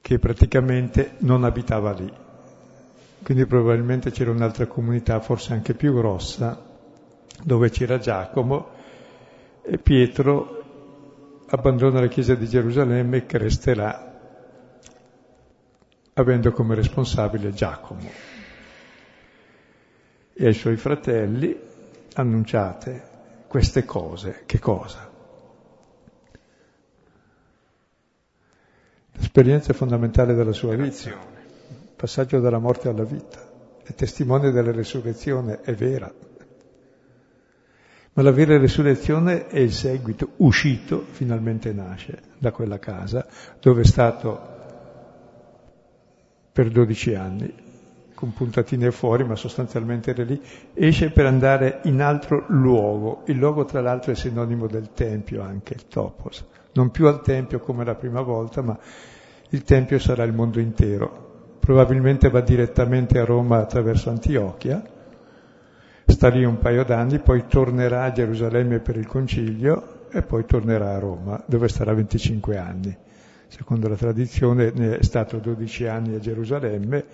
che 0.00 0.18
praticamente 0.18 1.14
non 1.18 1.44
abitava 1.44 1.92
lì. 1.92 2.12
Quindi 3.22 3.46
probabilmente 3.46 4.10
c'era 4.10 4.30
un'altra 4.30 4.66
comunità, 4.66 5.20
forse 5.20 5.52
anche 5.52 5.74
più 5.74 5.94
grossa, 5.94 6.60
dove 7.42 7.70
c'era 7.70 7.98
Giacomo 7.98 8.68
e 9.62 9.78
Pietro 9.78 10.60
abbandona 11.46 12.00
la 12.00 12.08
chiesa 12.08 12.34
di 12.34 12.48
Gerusalemme 12.48 13.26
che 13.26 13.38
resterà 13.38 14.10
avendo 16.14 16.52
come 16.52 16.74
responsabile 16.74 17.52
Giacomo. 17.52 18.10
E 20.34 20.46
ai 20.46 20.54
suoi 20.54 20.76
fratelli 20.76 21.70
annunciate 22.14 23.10
queste 23.46 23.84
cose. 23.84 24.42
Che 24.46 24.58
cosa? 24.58 25.10
L'esperienza 29.12 29.72
fondamentale 29.72 30.34
della 30.34 30.52
sua 30.52 30.74
vita, 30.74 31.10
il 31.10 31.16
passaggio 31.94 32.40
dalla 32.40 32.58
morte 32.58 32.88
alla 32.88 33.04
vita, 33.04 33.50
è 33.82 33.94
testimone 33.94 34.50
della 34.50 34.72
resurrezione, 34.72 35.60
è 35.60 35.74
vera. 35.74 36.12
Ma 38.14 38.22
la 38.22 38.30
vera 38.30 38.58
resurrezione 38.58 39.46
è 39.46 39.58
il 39.58 39.72
seguito, 39.72 40.32
uscito, 40.36 41.04
finalmente 41.10 41.72
nasce 41.72 42.20
da 42.38 42.50
quella 42.52 42.78
casa 42.78 43.26
dove 43.60 43.82
è 43.82 43.86
stato 43.86 44.50
per 46.52 46.68
12 46.68 47.14
anni, 47.14 47.54
con 48.22 48.32
puntatine 48.32 48.92
fuori, 48.92 49.24
ma 49.24 49.34
sostanzialmente 49.34 50.10
era 50.10 50.22
lì, 50.22 50.40
esce 50.74 51.10
per 51.10 51.26
andare 51.26 51.80
in 51.86 52.00
altro 52.00 52.44
luogo. 52.50 53.22
Il 53.26 53.36
luogo, 53.36 53.64
tra 53.64 53.80
l'altro, 53.80 54.12
è 54.12 54.14
sinonimo 54.14 54.68
del 54.68 54.90
Tempio 54.94 55.42
anche, 55.42 55.74
il 55.74 55.88
topos. 55.88 56.46
Non 56.74 56.92
più 56.92 57.08
al 57.08 57.20
Tempio 57.20 57.58
come 57.58 57.84
la 57.84 57.96
prima 57.96 58.20
volta, 58.20 58.62
ma 58.62 58.78
il 59.48 59.64
Tempio 59.64 59.98
sarà 59.98 60.22
il 60.22 60.32
mondo 60.32 60.60
intero. 60.60 61.56
Probabilmente 61.58 62.30
va 62.30 62.40
direttamente 62.42 63.18
a 63.18 63.24
Roma 63.24 63.58
attraverso 63.58 64.10
Antiochia, 64.10 64.80
sta 66.04 66.28
lì 66.28 66.44
un 66.44 66.58
paio 66.58 66.84
d'anni, 66.84 67.18
poi 67.18 67.46
tornerà 67.48 68.04
a 68.04 68.12
Gerusalemme 68.12 68.78
per 68.78 68.96
il 68.98 69.06
concilio 69.08 70.06
e 70.12 70.22
poi 70.22 70.44
tornerà 70.44 70.94
a 70.94 70.98
Roma, 71.00 71.42
dove 71.44 71.66
starà 71.66 71.92
25 71.92 72.56
anni. 72.56 72.96
Secondo 73.48 73.88
la 73.88 73.96
tradizione 73.96 74.70
ne 74.72 74.98
è 74.98 75.02
stato 75.02 75.38
12 75.38 75.86
anni 75.86 76.14
a 76.14 76.20
Gerusalemme 76.20 77.04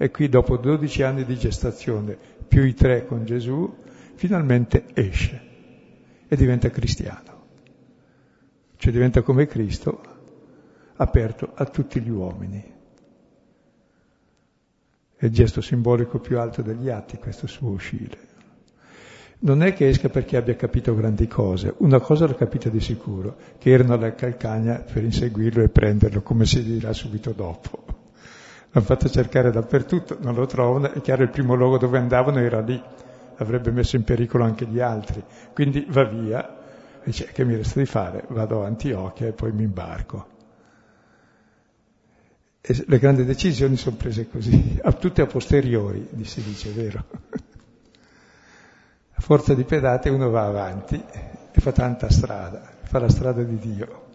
e 0.00 0.10
qui 0.12 0.28
dopo 0.28 0.56
12 0.56 1.02
anni 1.02 1.24
di 1.24 1.36
gestazione, 1.36 2.16
più 2.46 2.62
i 2.64 2.72
tre 2.72 3.04
con 3.04 3.24
Gesù, 3.24 3.78
finalmente 4.14 4.84
esce 4.94 5.46
e 6.28 6.36
diventa 6.36 6.70
cristiano. 6.70 7.36
Cioè 8.76 8.92
diventa 8.92 9.22
come 9.22 9.46
Cristo, 9.46 10.00
aperto 10.94 11.50
a 11.52 11.64
tutti 11.64 12.00
gli 12.00 12.10
uomini. 12.10 12.76
È 15.16 15.24
il 15.24 15.32
gesto 15.32 15.60
simbolico 15.60 16.20
più 16.20 16.38
alto 16.38 16.62
degli 16.62 16.88
atti 16.88 17.16
questo 17.16 17.48
suo 17.48 17.70
uscire. 17.70 18.26
Non 19.40 19.64
è 19.64 19.72
che 19.72 19.88
esca 19.88 20.08
perché 20.08 20.36
abbia 20.36 20.54
capito 20.54 20.94
grandi 20.94 21.26
cose, 21.26 21.74
una 21.78 21.98
cosa 21.98 22.26
l'ha 22.28 22.36
capita 22.36 22.68
di 22.68 22.80
sicuro, 22.80 23.36
che 23.58 23.70
erano 23.70 23.94
alla 23.94 24.14
calcagna 24.14 24.78
per 24.78 25.02
inseguirlo 25.02 25.64
e 25.64 25.68
prenderlo, 25.68 26.22
come 26.22 26.46
si 26.46 26.62
dirà 26.62 26.92
subito 26.92 27.32
dopo. 27.32 27.97
L'hanno 28.70 28.86
fatto 28.86 29.08
cercare 29.08 29.50
dappertutto, 29.50 30.18
non 30.20 30.34
lo 30.34 30.44
trovano, 30.46 30.92
è 30.92 31.00
chiaro 31.00 31.22
il 31.22 31.30
primo 31.30 31.54
luogo 31.54 31.78
dove 31.78 31.96
andavano 31.96 32.38
era 32.38 32.60
lì, 32.60 32.80
avrebbe 33.36 33.70
messo 33.70 33.96
in 33.96 34.04
pericolo 34.04 34.44
anche 34.44 34.66
gli 34.66 34.78
altri, 34.78 35.22
quindi 35.54 35.86
va 35.88 36.04
via, 36.04 36.56
dice 37.02 37.26
che 37.26 37.44
mi 37.44 37.56
resta 37.56 37.78
di 37.78 37.86
fare? 37.86 38.24
Vado 38.28 38.62
a 38.62 38.66
Antiochia 38.66 39.26
e 39.26 39.32
poi 39.32 39.52
mi 39.52 39.62
imbarco. 39.62 40.36
E 42.60 42.84
le 42.86 42.98
grandi 42.98 43.24
decisioni 43.24 43.76
sono 43.76 43.96
prese 43.96 44.28
così, 44.28 44.78
tutte 45.00 45.22
a 45.22 45.26
posteriori, 45.26 46.06
si 46.24 46.42
dice, 46.42 46.70
vero? 46.70 47.04
A 49.18 49.20
forza 49.20 49.52
di 49.52 49.64
pedate 49.64 50.10
uno 50.10 50.30
va 50.30 50.44
avanti 50.44 50.94
e 50.94 51.60
fa 51.60 51.72
tanta 51.72 52.08
strada, 52.08 52.62
fa 52.82 53.00
la 53.00 53.08
strada 53.08 53.42
di 53.42 53.58
Dio 53.58 54.06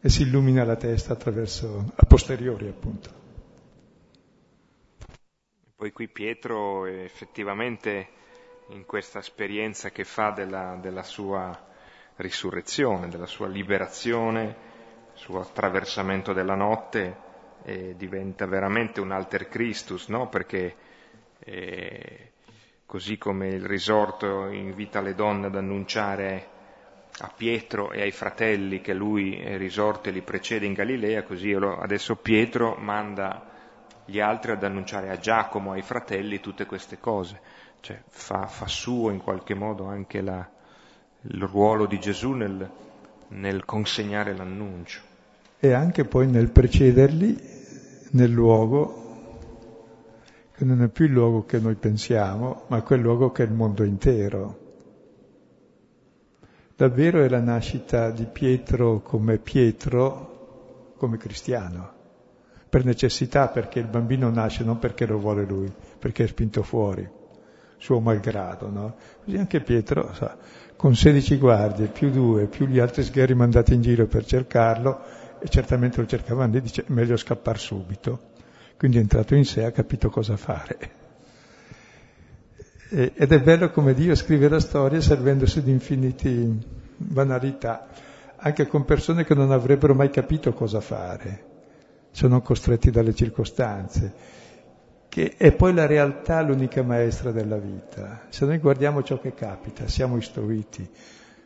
e 0.00 0.08
si 0.08 0.22
illumina 0.22 0.64
la 0.64 0.74
testa 0.74 1.12
attraverso, 1.12 1.92
a 1.94 2.04
posteriori 2.04 2.66
appunto. 2.66 3.23
Poi 5.84 5.92
qui 5.92 6.08
Pietro 6.08 6.86
effettivamente 6.86 8.08
in 8.68 8.86
questa 8.86 9.18
esperienza 9.18 9.90
che 9.90 10.04
fa 10.04 10.30
della, 10.30 10.78
della 10.80 11.02
sua 11.02 11.54
risurrezione, 12.16 13.10
della 13.10 13.26
sua 13.26 13.48
liberazione, 13.48 14.56
suo 15.12 15.40
attraversamento 15.40 16.32
della 16.32 16.54
notte, 16.54 17.16
eh, 17.64 17.94
diventa 17.98 18.46
veramente 18.46 19.02
un 19.02 19.10
alter 19.10 19.46
Christus, 19.46 20.08
no? 20.08 20.30
Perché 20.30 20.74
eh, 21.40 22.30
così 22.86 23.18
come 23.18 23.48
il 23.48 23.66
risorto 23.66 24.46
invita 24.46 25.02
le 25.02 25.14
donne 25.14 25.48
ad 25.48 25.56
annunciare 25.56 26.48
a 27.18 27.28
Pietro 27.36 27.92
e 27.92 28.00
ai 28.00 28.10
fratelli 28.10 28.80
che 28.80 28.94
lui 28.94 29.38
è 29.38 29.58
risorto 29.58 30.08
e 30.08 30.12
li 30.12 30.22
precede 30.22 30.64
in 30.64 30.72
Galilea, 30.72 31.24
così 31.24 31.52
adesso 31.52 32.16
Pietro 32.16 32.74
manda 32.76 33.52
gli 34.04 34.20
altri 34.20 34.52
ad 34.52 34.62
annunciare 34.62 35.10
a 35.10 35.18
Giacomo, 35.18 35.72
ai 35.72 35.82
fratelli, 35.82 36.40
tutte 36.40 36.66
queste 36.66 36.98
cose, 36.98 37.40
cioè 37.80 38.02
fa, 38.08 38.46
fa 38.46 38.66
suo 38.66 39.10
in 39.10 39.22
qualche 39.22 39.54
modo 39.54 39.86
anche 39.86 40.20
la, 40.20 40.46
il 41.22 41.42
ruolo 41.42 41.86
di 41.86 41.98
Gesù 41.98 42.32
nel, 42.32 42.70
nel 43.28 43.64
consegnare 43.64 44.36
l'annuncio. 44.36 45.00
E 45.58 45.72
anche 45.72 46.04
poi 46.04 46.26
nel 46.26 46.50
precederli 46.50 47.52
nel 48.10 48.30
luogo 48.30 49.02
che 50.56 50.64
non 50.64 50.82
è 50.82 50.88
più 50.88 51.06
il 51.06 51.12
luogo 51.12 51.44
che 51.44 51.58
noi 51.58 51.74
pensiamo, 51.74 52.62
ma 52.68 52.80
quel 52.82 53.00
luogo 53.00 53.32
che 53.32 53.42
è 53.42 53.46
il 53.46 53.52
mondo 53.52 53.82
intero. 53.82 54.60
Davvero 56.76 57.22
è 57.22 57.28
la 57.28 57.40
nascita 57.40 58.10
di 58.10 58.24
Pietro 58.24 59.00
come 59.00 59.38
Pietro, 59.38 60.92
come 60.96 61.16
cristiano, 61.16 61.92
per 62.74 62.84
necessità, 62.84 63.46
perché 63.46 63.78
il 63.78 63.86
bambino 63.86 64.28
nasce 64.30 64.64
non 64.64 64.80
perché 64.80 65.06
lo 65.06 65.16
vuole 65.16 65.44
lui, 65.44 65.72
perché 65.96 66.24
è 66.24 66.26
spinto 66.26 66.64
fuori, 66.64 67.08
suo 67.78 68.00
malgrado, 68.00 68.68
no? 68.68 68.96
Così 69.24 69.36
anche 69.36 69.60
Pietro, 69.60 70.12
sa, 70.12 70.36
con 70.74 70.96
16 70.96 71.36
guardie, 71.38 71.86
più 71.86 72.10
due, 72.10 72.46
più 72.46 72.66
gli 72.66 72.80
altri 72.80 73.04
sgherri 73.04 73.36
mandati 73.36 73.74
in 73.74 73.80
giro 73.80 74.06
per 74.06 74.24
cercarlo, 74.24 75.02
e 75.38 75.48
certamente 75.48 76.00
lo 76.00 76.06
cercavano, 76.08 76.56
e 76.56 76.60
dice 76.60 76.82
meglio 76.88 77.16
scappare 77.16 77.58
subito 77.58 78.32
quindi 78.76 78.96
è 78.96 79.02
entrato 79.02 79.36
in 79.36 79.44
sé, 79.44 79.64
ha 79.64 79.70
capito 79.70 80.10
cosa 80.10 80.36
fare. 80.36 80.90
Ed 82.88 83.32
è 83.32 83.40
bello 83.40 83.70
come 83.70 83.94
Dio 83.94 84.16
scrive 84.16 84.48
la 84.48 84.58
storia 84.58 85.00
servendosi 85.00 85.62
di 85.62 85.70
infiniti 85.70 86.58
banalità, 86.96 87.86
anche 88.34 88.66
con 88.66 88.84
persone 88.84 89.24
che 89.24 89.34
non 89.34 89.52
avrebbero 89.52 89.94
mai 89.94 90.10
capito 90.10 90.52
cosa 90.52 90.80
fare, 90.80 91.53
sono 92.14 92.42
costretti 92.42 92.92
dalle 92.92 93.12
circostanze, 93.12 94.12
che 95.08 95.34
è 95.36 95.52
poi 95.52 95.74
la 95.74 95.86
realtà 95.86 96.42
l'unica 96.42 96.84
maestra 96.84 97.32
della 97.32 97.56
vita. 97.56 98.26
Se 98.28 98.46
noi 98.46 98.58
guardiamo 98.58 99.02
ciò 99.02 99.18
che 99.18 99.34
capita, 99.34 99.88
siamo 99.88 100.16
istruiti, 100.16 100.88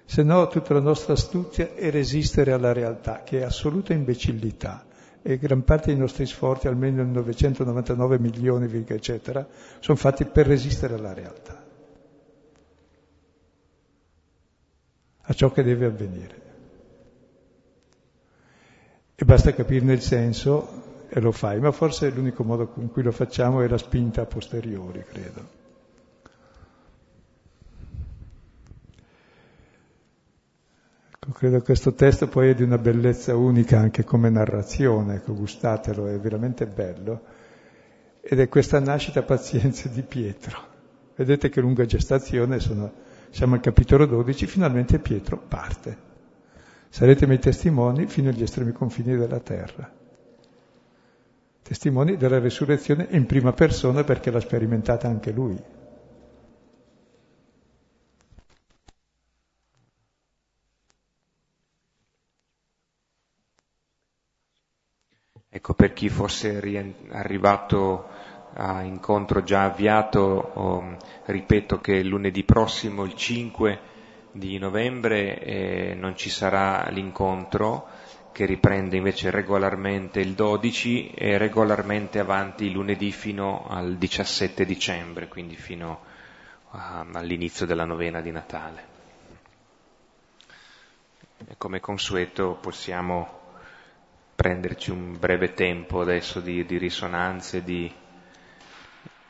se 0.04 0.22
no 0.22 0.46
tutta 0.48 0.74
la 0.74 0.80
nostra 0.80 1.14
astuzia 1.14 1.74
è 1.74 1.90
resistere 1.90 2.52
alla 2.52 2.74
realtà, 2.74 3.22
che 3.22 3.40
è 3.40 3.44
assoluta 3.44 3.94
imbecillità 3.94 4.84
e 5.22 5.38
gran 5.38 5.64
parte 5.64 5.86
dei 5.86 5.96
nostri 5.96 6.26
sforzi, 6.26 6.68
almeno 6.68 7.02
999 7.02 8.18
milioni, 8.18 8.84
eccetera, 8.88 9.48
sono 9.80 9.96
fatti 9.96 10.26
per 10.26 10.46
resistere 10.46 10.94
alla 10.94 11.14
realtà, 11.14 11.64
a 15.22 15.32
ciò 15.32 15.50
che 15.50 15.62
deve 15.62 15.86
avvenire. 15.86 16.47
E 19.20 19.24
basta 19.24 19.52
capirne 19.52 19.94
il 19.94 20.00
senso 20.00 21.06
e 21.08 21.18
lo 21.20 21.32
fai, 21.32 21.58
ma 21.58 21.72
forse 21.72 22.08
l'unico 22.08 22.44
modo 22.44 22.68
con 22.68 22.88
cui 22.88 23.02
lo 23.02 23.10
facciamo 23.10 23.62
è 23.62 23.66
la 23.66 23.76
spinta 23.76 24.22
a 24.22 24.26
posteriori, 24.26 25.02
credo. 25.02 25.56
Credo 31.32 31.58
che 31.58 31.64
questo 31.64 31.94
testo 31.94 32.28
poi 32.28 32.50
è 32.50 32.54
di 32.54 32.62
una 32.62 32.78
bellezza 32.78 33.34
unica 33.34 33.80
anche 33.80 34.04
come 34.04 34.30
narrazione, 34.30 35.16
ecco, 35.16 35.34
gustatelo, 35.34 36.06
è 36.06 36.16
veramente 36.20 36.66
bello. 36.66 37.20
Ed 38.20 38.38
è 38.38 38.48
questa 38.48 38.78
nascita 38.78 39.22
pazienza 39.22 39.88
di 39.88 40.02
Pietro. 40.02 40.58
Vedete 41.16 41.48
che 41.48 41.60
lunga 41.60 41.84
gestazione, 41.86 42.60
sono, 42.60 42.92
siamo 43.30 43.54
al 43.54 43.60
capitolo 43.60 44.06
12, 44.06 44.46
finalmente 44.46 45.00
Pietro 45.00 45.38
parte. 45.38 46.07
Sarete 46.90 47.26
miei 47.26 47.38
testimoni 47.38 48.06
fino 48.06 48.30
agli 48.30 48.42
estremi 48.42 48.72
confini 48.72 49.16
della 49.16 49.40
terra. 49.40 49.90
Testimoni 51.62 52.16
della 52.16 52.38
resurrezione 52.38 53.06
in 53.10 53.26
prima 53.26 53.52
persona 53.52 54.02
perché 54.04 54.30
l'ha 54.30 54.40
sperimentata 54.40 55.06
anche 55.06 55.30
lui. 55.30 55.62
Ecco, 65.50 65.74
per 65.74 65.92
chi 65.92 66.08
fosse 66.08 66.56
arrivato 67.10 68.08
a 68.54 68.82
incontro 68.82 69.42
già 69.42 69.64
avviato, 69.64 70.20
oh, 70.20 70.96
ripeto 71.26 71.80
che 71.80 72.02
lunedì 72.02 72.44
prossimo, 72.44 73.04
il 73.04 73.14
5 73.14 73.87
di 74.38 74.58
novembre, 74.58 75.38
eh, 75.40 75.94
non 75.94 76.16
ci 76.16 76.30
sarà 76.30 76.88
l'incontro, 76.90 77.88
che 78.32 78.46
riprende 78.46 78.96
invece 78.96 79.30
regolarmente 79.30 80.20
il 80.20 80.34
12 80.34 81.10
e 81.10 81.38
regolarmente 81.38 82.20
avanti 82.20 82.70
lunedì 82.70 83.10
fino 83.10 83.66
al 83.68 83.96
17 83.96 84.64
dicembre, 84.64 85.26
quindi 85.26 85.56
fino 85.56 86.02
a, 86.70 87.04
all'inizio 87.12 87.66
della 87.66 87.84
novena 87.84 88.20
di 88.20 88.30
Natale. 88.30 88.96
E 91.48 91.54
come 91.56 91.80
consueto 91.80 92.56
possiamo 92.60 93.40
prenderci 94.36 94.92
un 94.92 95.18
breve 95.18 95.52
tempo 95.54 96.00
adesso 96.00 96.40
di, 96.40 96.64
di 96.64 96.78
risonanze, 96.78 97.64
di 97.64 97.92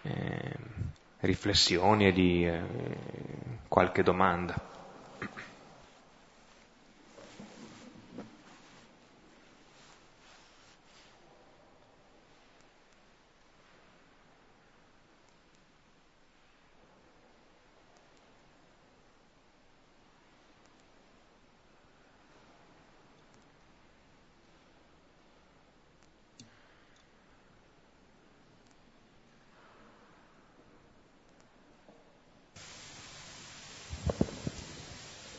eh, 0.02 0.52
riflessioni 1.20 2.09
e 2.09 2.12
di 2.12 2.46
eh, 2.46 2.61
qualche 3.68 4.02
domanda. 4.02 4.76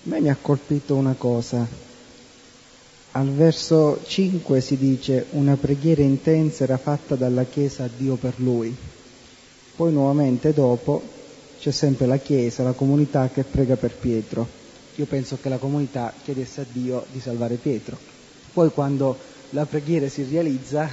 Me 0.09 0.19
mi 0.21 0.29
ha 0.29 0.37
colpito 0.41 0.95
una 0.95 1.13
cosa. 1.15 1.67
Al 3.11 3.29
verso 3.29 4.01
5 4.03 4.59
si 4.59 4.75
dice 4.75 5.27
una 5.31 5.55
preghiera 5.55 6.01
intensa 6.01 6.63
era 6.63 6.77
fatta 6.77 7.15
dalla 7.15 7.43
Chiesa 7.43 7.83
a 7.83 7.89
Dio 7.95 8.15
per 8.15 8.33
lui. 8.37 8.75
Poi 9.75 9.93
nuovamente 9.93 10.51
dopo 10.51 11.01
c'è 11.59 11.69
sempre 11.69 12.07
la 12.07 12.17
Chiesa, 12.17 12.63
la 12.63 12.71
comunità 12.71 13.29
che 13.29 13.43
prega 13.43 13.75
per 13.75 13.93
Pietro. 13.93 14.47
Io 14.95 15.05
penso 15.05 15.37
che 15.39 15.47
la 15.47 15.57
comunità 15.57 16.11
chiedesse 16.23 16.61
a 16.61 16.65
Dio 16.69 17.05
di 17.11 17.19
salvare 17.19 17.55
Pietro. 17.55 17.95
Poi 18.51 18.71
quando 18.71 19.15
la 19.51 19.65
preghiera 19.67 20.09
si 20.09 20.25
realizza, 20.27 20.89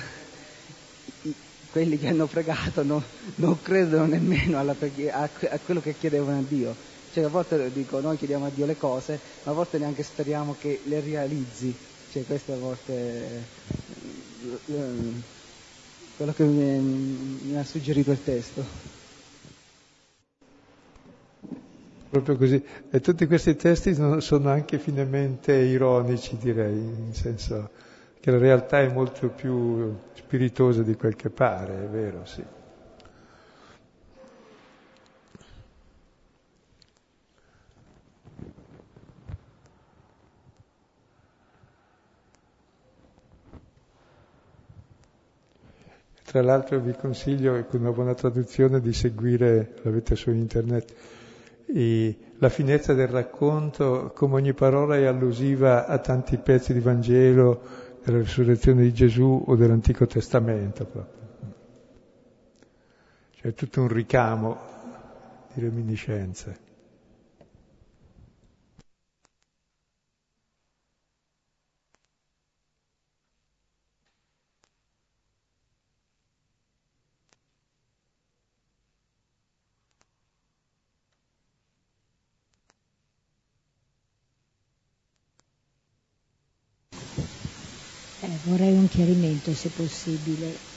quelli 1.72 1.98
che 1.98 2.08
hanno 2.08 2.26
pregato 2.26 2.82
no, 2.82 3.02
non 3.36 3.60
credono 3.62 4.04
nemmeno 4.04 4.62
preghiera, 4.74 5.20
a, 5.20 5.30
a 5.48 5.58
quello 5.64 5.80
che 5.80 5.94
chiedevano 5.98 6.38
a 6.38 6.44
Dio 6.46 6.94
cioè 7.16 7.24
a 7.24 7.28
volte 7.28 7.72
dico 7.72 7.98
noi 8.00 8.18
chiediamo 8.18 8.44
a 8.44 8.50
Dio 8.50 8.66
le 8.66 8.76
cose, 8.76 9.18
ma 9.44 9.52
a 9.52 9.54
volte 9.54 9.78
neanche 9.78 10.02
speriamo 10.02 10.54
che 10.58 10.82
le 10.84 11.00
realizzi. 11.00 11.74
Cioè 12.10 12.26
questo 12.26 12.52
a 12.52 12.58
volte 12.58 12.92
è 13.32 13.48
quello 16.14 16.32
che 16.34 16.44
mi, 16.44 16.78
mi 16.78 17.56
ha 17.56 17.64
suggerito 17.64 18.10
il 18.10 18.20
testo. 18.20 18.62
Proprio 22.10 22.36
così. 22.36 22.62
E 22.90 23.00
tutti 23.00 23.26
questi 23.26 23.56
testi 23.56 23.94
sono 23.94 24.50
anche 24.50 24.78
finemente 24.78 25.54
ironici, 25.54 26.36
direi, 26.36 26.76
in 26.76 27.14
senso 27.14 27.70
che 28.20 28.30
la 28.30 28.36
realtà 28.38 28.80
è 28.80 28.92
molto 28.92 29.28
più 29.30 29.96
spiritosa 30.12 30.82
di 30.82 30.94
quel 30.96 31.16
che 31.16 31.30
pare, 31.30 31.84
è 31.84 31.88
vero, 31.88 32.26
sì. 32.26 32.44
Tra 46.36 46.44
l'altro 46.44 46.78
vi 46.80 46.92
consiglio, 46.92 47.64
con 47.64 47.80
una 47.80 47.92
buona 47.92 48.12
traduzione, 48.12 48.82
di 48.82 48.92
seguire, 48.92 49.72
l'avete 49.80 50.16
su 50.16 50.30
internet, 50.30 50.94
la 52.36 52.48
finezza 52.50 52.92
del 52.92 53.08
racconto, 53.08 54.12
come 54.14 54.34
ogni 54.34 54.52
parola 54.52 54.96
è 54.96 55.06
allusiva 55.06 55.86
a 55.86 55.96
tanti 55.96 56.36
pezzi 56.36 56.74
di 56.74 56.80
Vangelo, 56.80 57.62
della 58.04 58.18
risurrezione 58.18 58.82
di 58.82 58.92
Gesù 58.92 59.44
o 59.46 59.56
dell'Antico 59.56 60.04
Testamento 60.04 60.84
proprio. 60.84 61.54
C'è 63.40 63.54
tutto 63.54 63.80
un 63.80 63.88
ricamo 63.88 64.58
di 65.54 65.62
reminiscenze. 65.62 66.65
Vorrei 88.46 88.72
un 88.72 88.88
chiarimento 88.88 89.52
se 89.52 89.68
possibile. 89.70 90.74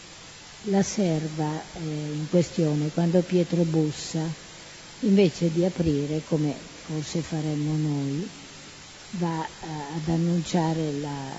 La 0.63 0.81
serva 0.81 1.61
eh, 1.73 1.79
in 1.79 2.27
questione, 2.29 2.89
quando 2.89 3.21
Pietro 3.21 3.63
bussa, 3.63 4.27
invece 5.01 5.51
di 5.53 5.63
aprire, 5.63 6.21
come 6.27 6.53
forse 6.85 7.21
faremmo 7.21 7.75
noi, 7.77 8.27
va 9.11 9.45
eh, 9.45 9.95
ad 9.95 10.09
annunciare 10.09 10.91
la, 10.99 11.31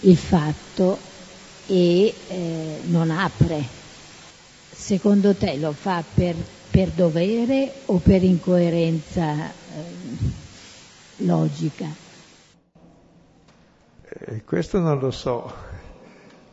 il 0.00 0.16
fatto 0.16 0.98
e 1.66 2.14
eh, 2.28 2.80
non 2.86 3.10
apre. 3.10 3.80
Secondo 4.70 5.34
te 5.34 5.56
lo 5.58 5.72
fa 5.72 6.02
per, 6.02 6.34
per 6.70 6.88
dovere 6.90 7.82
o 7.86 7.98
per 7.98 8.24
incoerenza 8.24 9.50
eh, 9.50 11.22
logica? 11.24 12.01
Eh, 14.24 14.44
questo 14.44 14.78
non 14.78 15.00
lo 15.00 15.10
so, 15.10 15.50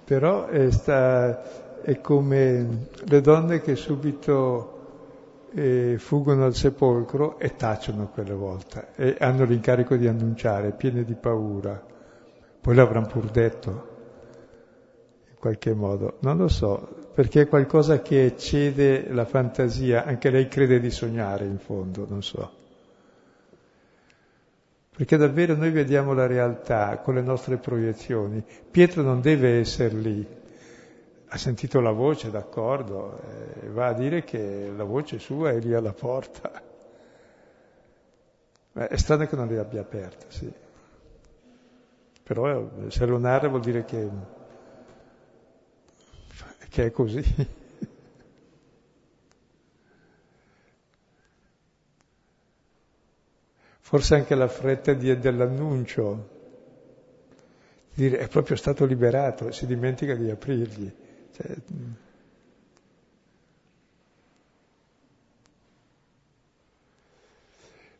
però 0.04 0.48
è, 0.48 0.72
sta, 0.72 1.82
è 1.82 2.02
come 2.02 2.88
le 3.04 3.22
donne 3.22 3.62
che 3.62 3.76
subito 3.76 4.78
eh, 5.52 5.96
fuggono 6.00 6.46
al 6.46 6.56
sepolcro 6.56 7.38
e 7.38 7.56
tacciono 7.56 8.08
quella 8.08 8.34
volta 8.34 8.96
e 8.96 9.16
hanno 9.20 9.44
l'incarico 9.44 9.96
di 9.98 10.08
annunciare, 10.08 10.72
piene 10.72 11.04
di 11.04 11.14
paura. 11.14 11.80
Poi 12.62 12.76
l'avranno 12.76 13.06
pur 13.06 13.26
detto, 13.30 13.70
in 15.30 15.36
qualche 15.38 15.74
modo. 15.76 16.18
Non 16.22 16.38
lo 16.38 16.48
so, 16.48 16.88
perché 17.14 17.42
è 17.42 17.48
qualcosa 17.48 18.02
che 18.02 18.26
eccede 18.26 19.14
la 19.14 19.26
fantasia, 19.26 20.06
anche 20.06 20.32
lei 20.32 20.48
crede 20.48 20.80
di 20.80 20.90
sognare 20.90 21.46
in 21.46 21.60
fondo, 21.60 22.08
non 22.10 22.24
so. 22.24 22.59
Perché 25.00 25.16
davvero 25.16 25.56
noi 25.56 25.72
vediamo 25.72 26.12
la 26.12 26.28
realtà 26.28 26.98
con 26.98 27.14
le 27.14 27.22
nostre 27.22 27.56
proiezioni. 27.56 28.44
Pietro 28.70 29.02
non 29.02 29.22
deve 29.22 29.58
essere 29.60 29.96
lì, 29.96 30.28
ha 31.26 31.38
sentito 31.38 31.80
la 31.80 31.92
voce, 31.92 32.30
d'accordo, 32.30 33.18
eh, 33.22 33.70
va 33.70 33.88
a 33.88 33.94
dire 33.94 34.26
che 34.26 34.70
la 34.76 34.84
voce 34.84 35.18
sua 35.18 35.52
è 35.52 35.60
lì 35.62 35.74
alla 35.74 35.94
porta. 35.94 36.52
Beh, 38.74 38.88
è 38.90 38.98
strano 38.98 39.26
che 39.26 39.38
non 39.38 39.48
li 39.48 39.56
abbia 39.56 39.80
aperta, 39.80 40.26
sì. 40.28 40.52
Però 42.22 42.60
eh, 42.60 42.92
se 42.92 43.06
lo 43.06 43.18
narra 43.18 43.48
vuol 43.48 43.62
dire 43.62 43.86
che, 43.86 44.10
che 46.68 46.86
è 46.88 46.92
così. 46.92 47.58
Forse 53.90 54.14
anche 54.14 54.36
la 54.36 54.48
fretta 54.48 54.94
di, 54.94 55.18
dell'annuncio, 55.18 56.30
dire 57.92 58.20
è 58.20 58.28
proprio 58.28 58.56
stato 58.56 58.86
liberato 58.86 59.52
si 59.52 59.66
dimentica 59.66 60.14
di 60.14 60.30
aprirgli. 60.30 60.94
Cioè, 61.34 61.56
mm. 61.74 61.92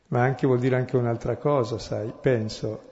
ma 0.10 0.22
anche 0.22 0.46
vuol 0.46 0.60
dire 0.60 0.76
anche 0.76 0.96
un'altra 0.96 1.38
cosa, 1.38 1.80
sai, 1.80 2.14
penso 2.22 2.84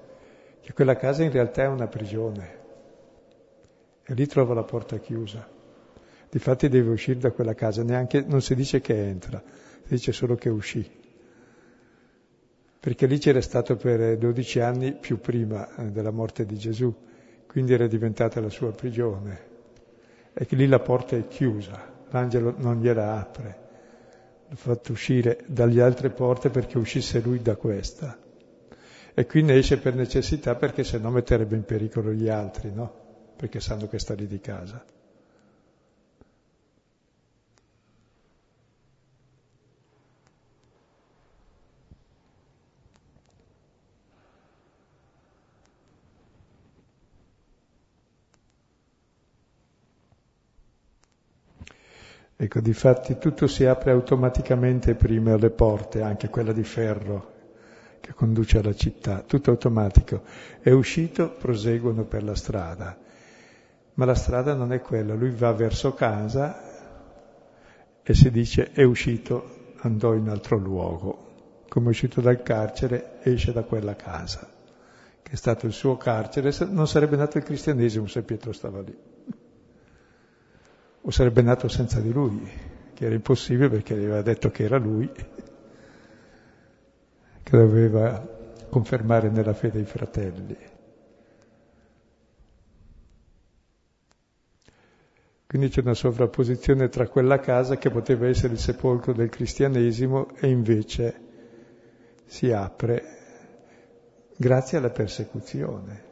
che 0.61 0.73
quella 0.73 0.95
casa 0.95 1.21
in 1.21 1.31
realtà 1.31 1.61
è 1.61 1.67
una 1.67 1.85
prigione 1.85 2.57
e 4.05 4.13
lì 4.15 4.25
trova 4.25 4.55
la 4.55 4.63
porta 4.63 4.97
chiusa. 4.97 5.47
Difatti 6.31 6.67
deve 6.67 6.89
uscire 6.89 7.19
da 7.19 7.29
quella 7.29 7.53
casa, 7.53 7.83
neanche, 7.83 8.21
non 8.21 8.41
si 8.41 8.55
dice 8.55 8.81
che 8.81 9.07
entra, 9.07 9.39
si 9.83 9.93
dice 9.93 10.11
solo 10.11 10.33
che 10.33 10.49
uscì 10.49 11.05
perché 12.87 13.05
lì 13.05 13.17
c'era 13.17 13.41
stato 13.41 13.75
per 13.75 14.17
12 14.17 14.61
anni 14.61 14.93
più 14.93 15.19
prima 15.19 15.75
eh, 15.75 15.91
della 15.91 16.09
morte 16.09 16.45
di 16.45 16.55
Gesù, 16.55 16.95
quindi 17.45 17.73
era 17.73 17.85
diventata 17.85 18.39
la 18.39 18.47
sua 18.47 18.71
prigione. 18.71 19.39
E 20.31 20.45
che 20.45 20.55
lì 20.55 20.67
la 20.67 20.79
porta 20.79 21.17
è 21.17 21.27
chiusa, 21.27 21.85
l'angelo 22.11 22.53
non 22.55 22.79
gliela 22.79 23.19
apre, 23.19 23.57
l'ha 24.47 24.55
fatto 24.55 24.93
uscire 24.93 25.43
dalle 25.47 25.81
altre 25.81 26.11
porte 26.11 26.49
perché 26.49 26.77
uscisse 26.77 27.19
lui 27.19 27.41
da 27.41 27.57
questa. 27.57 28.17
E 29.13 29.25
qui 29.25 29.43
ne 29.43 29.55
esce 29.55 29.79
per 29.79 29.93
necessità 29.93 30.55
perché 30.55 30.85
se 30.85 30.97
no 30.97 31.09
metterebbe 31.09 31.57
in 31.57 31.65
pericolo 31.65 32.13
gli 32.13 32.29
altri, 32.29 32.71
no? 32.71 32.89
Perché 33.35 33.59
sanno 33.59 33.89
che 33.89 33.99
sta 33.99 34.13
lì 34.13 34.27
di 34.27 34.39
casa. 34.39 34.81
Ecco, 52.39 52.59
difatti 52.59 53.17
tutto 53.17 53.47
si 53.47 53.65
apre 53.65 53.89
automaticamente 53.89 54.93
prima 54.93 55.33
alle 55.33 55.49
porte, 55.49 56.03
anche 56.03 56.29
quella 56.29 56.53
di 56.53 56.63
ferro 56.63 57.33
che 57.99 58.13
conduce 58.13 58.59
alla 58.59 58.75
città, 58.75 59.23
tutto 59.25 59.49
automatico. 59.49 60.21
È 60.59 60.69
uscito, 60.69 61.31
proseguono 61.31 62.03
per 62.03 62.23
la 62.23 62.35
strada. 62.35 62.95
Ma 63.95 64.05
la 64.05 64.13
strada 64.13 64.53
non 64.53 64.71
è 64.71 64.81
quella, 64.81 65.15
lui 65.15 65.31
va 65.31 65.51
verso 65.51 65.95
casa 65.95 66.61
e 68.03 68.13
si 68.13 68.29
dice 68.29 68.71
è 68.71 68.83
uscito, 68.83 69.73
andò 69.77 70.13
in 70.13 70.29
altro 70.29 70.57
luogo. 70.57 71.63
Come 71.67 71.87
è 71.87 71.89
uscito 71.89 72.21
dal 72.21 72.43
carcere, 72.43 73.17
esce 73.23 73.51
da 73.51 73.63
quella 73.63 73.95
casa, 73.95 74.47
che 75.23 75.31
è 75.31 75.35
stato 75.35 75.65
il 75.65 75.73
suo 75.73 75.97
carcere. 75.97 76.51
Non 76.69 76.87
sarebbe 76.87 77.15
nato 77.15 77.39
il 77.39 77.43
cristianesimo 77.43 78.05
se 78.05 78.21
Pietro 78.21 78.51
stava 78.51 78.81
lì 78.81 79.15
o 81.07 81.11
sarebbe 81.11 81.41
nato 81.41 81.69
senza 81.69 82.01
di 82.01 82.11
lui, 82.11 82.45
che 82.93 83.05
era 83.05 83.15
impossibile 83.15 83.69
perché 83.69 83.93
aveva 83.93 84.21
detto 84.21 84.51
che 84.51 84.65
era 84.65 84.77
lui, 84.77 85.09
che 87.43 87.49
doveva 87.49 88.27
confermare 88.69 89.29
nella 89.29 89.53
fede 89.53 89.79
i 89.79 89.85
fratelli. 89.85 90.57
Quindi 95.47 95.69
c'è 95.69 95.79
una 95.79 95.93
sovrapposizione 95.93 96.89
tra 96.89 97.07
quella 97.07 97.39
casa 97.39 97.77
che 97.77 97.89
poteva 97.89 98.27
essere 98.27 98.51
il 98.51 98.59
sepolcro 98.59 99.13
del 99.13 99.29
cristianesimo 99.29 100.35
e 100.35 100.49
invece 100.49 101.21
si 102.25 102.51
apre 102.51 103.03
grazie 104.35 104.77
alla 104.77 104.89
persecuzione. 104.89 106.03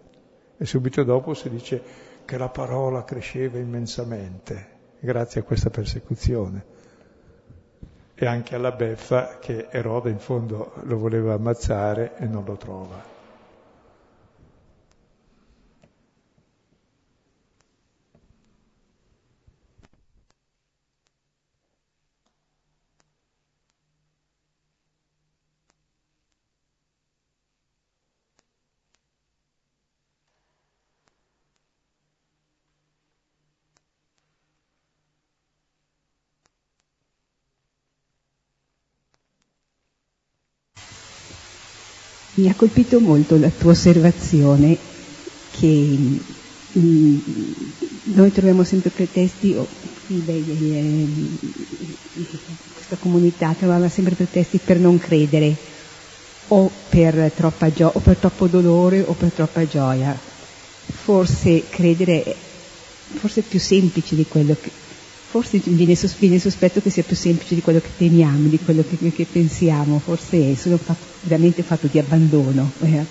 E 0.56 0.64
subito 0.64 1.04
dopo 1.04 1.34
si 1.34 1.50
dice 1.50 1.84
che 2.24 2.38
la 2.38 2.48
parola 2.48 3.04
cresceva 3.04 3.58
immensamente 3.58 4.75
grazie 5.06 5.40
a 5.40 5.44
questa 5.44 5.70
persecuzione. 5.70 6.74
E 8.14 8.26
anche 8.26 8.56
alla 8.56 8.72
beffa 8.72 9.38
che 9.40 9.68
Erode 9.70 10.10
in 10.10 10.20
fondo 10.20 10.74
lo 10.84 10.98
voleva 10.98 11.34
ammazzare 11.34 12.16
e 12.18 12.26
non 12.26 12.44
lo 12.44 12.56
trova. 12.58 13.15
Mi 42.36 42.50
ha 42.50 42.56
colpito 42.56 43.00
molto 43.00 43.38
la 43.38 43.50
tua 43.50 43.72
osservazione 43.72 44.78
che 45.52 45.98
mm, 46.78 47.18
noi 48.04 48.32
troviamo 48.32 48.64
sempre 48.64 48.90
pretesti, 48.90 49.54
oh, 49.54 49.68
beh, 50.08 50.34
eh, 50.34 51.28
questa 52.74 52.98
comunità 52.98 53.54
trovava 53.58 53.90
sempre 53.90 54.16
pretesti 54.16 54.60
per 54.64 54.80
non 54.80 54.98
credere, 54.98 55.56
o 56.50 56.70
per, 56.90 57.32
gio- 57.74 57.92
o 57.94 58.00
per 58.00 58.18
troppo 58.18 58.48
dolore 58.48 59.02
o 59.02 59.14
per 59.14 59.32
troppa 59.32 59.66
gioia. 59.66 60.18
Forse 60.88 61.64
credere 61.70 62.36
forse 63.14 63.42
è 63.42 63.44
più 63.44 63.60
semplice 63.60 64.16
di 64.16 64.26
quello 64.26 64.56
che, 64.60 64.72
forse 65.36 65.58
viene, 65.58 65.96
viene, 66.20 66.40
sospetto 66.40 66.80
che 66.80 66.90
sia 66.90 67.04
più 67.04 67.14
semplice 67.14 67.56
di 67.56 67.62
quello 67.62 67.82
che 67.82 67.90
temiamo, 67.98 68.48
di 68.48 68.58
quello 68.58 68.86
che, 68.86 68.98
che 69.12 69.26
pensiamo, 69.26 70.00
forse 70.00 70.52
è 70.52 70.56
solo 70.56 70.78
fatto, 70.78 71.06
veramente 71.24 71.62
fatto 71.62 71.88
di 71.88 72.00
abbandono. 72.00 72.72
Eh. 72.80 73.06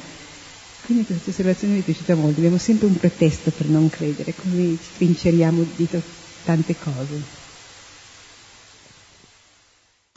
Quindi 0.86 1.04
questa 1.04 1.28
osservazione 1.28 1.74
mi 1.74 1.80
è 1.80 1.82
piaciuta 1.82 2.14
molto, 2.14 2.38
abbiamo 2.38 2.56
sempre 2.56 2.86
un 2.86 2.96
pretesto 2.96 3.50
per 3.50 3.68
non 3.68 3.90
credere, 3.90 4.34
come 4.34 4.78
ci 4.80 4.92
trinceriamo 4.96 5.66
dietro 5.76 6.00
tante 6.44 6.74
cose. 6.76 7.42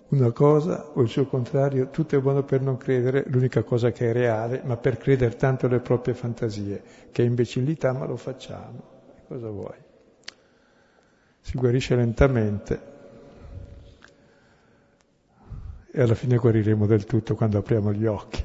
Una 0.10 0.32
cosa 0.32 0.92
o 0.94 1.02
il 1.02 1.10
suo 1.10 1.26
contrario, 1.26 1.90
tutto 1.90 2.16
è 2.16 2.22
buono 2.22 2.44
per 2.44 2.62
non 2.62 2.78
credere, 2.78 3.26
l'unica 3.28 3.64
cosa 3.64 3.92
che 3.92 4.12
è 4.12 4.14
reale, 4.14 4.62
ma 4.64 4.78
per 4.78 4.98
credere 4.98 5.36
tanto 5.36 5.68
le 5.68 5.80
proprie 5.80 6.14
fantasie, 6.14 6.82
che 7.12 7.22
è 7.22 7.26
imbecillità, 7.26 7.92
ma 7.92 8.06
lo 8.06 8.16
facciamo. 8.16 8.96
Cosa 9.28 9.50
vuoi? 9.50 9.87
Si 11.48 11.58
guarisce 11.58 11.96
lentamente 11.96 12.82
e 15.90 16.02
alla 16.02 16.14
fine 16.14 16.36
guariremo 16.36 16.86
del 16.86 17.06
tutto 17.06 17.36
quando 17.36 17.58
apriamo 17.58 17.94
gli 17.94 18.06
occhi. 18.06 18.44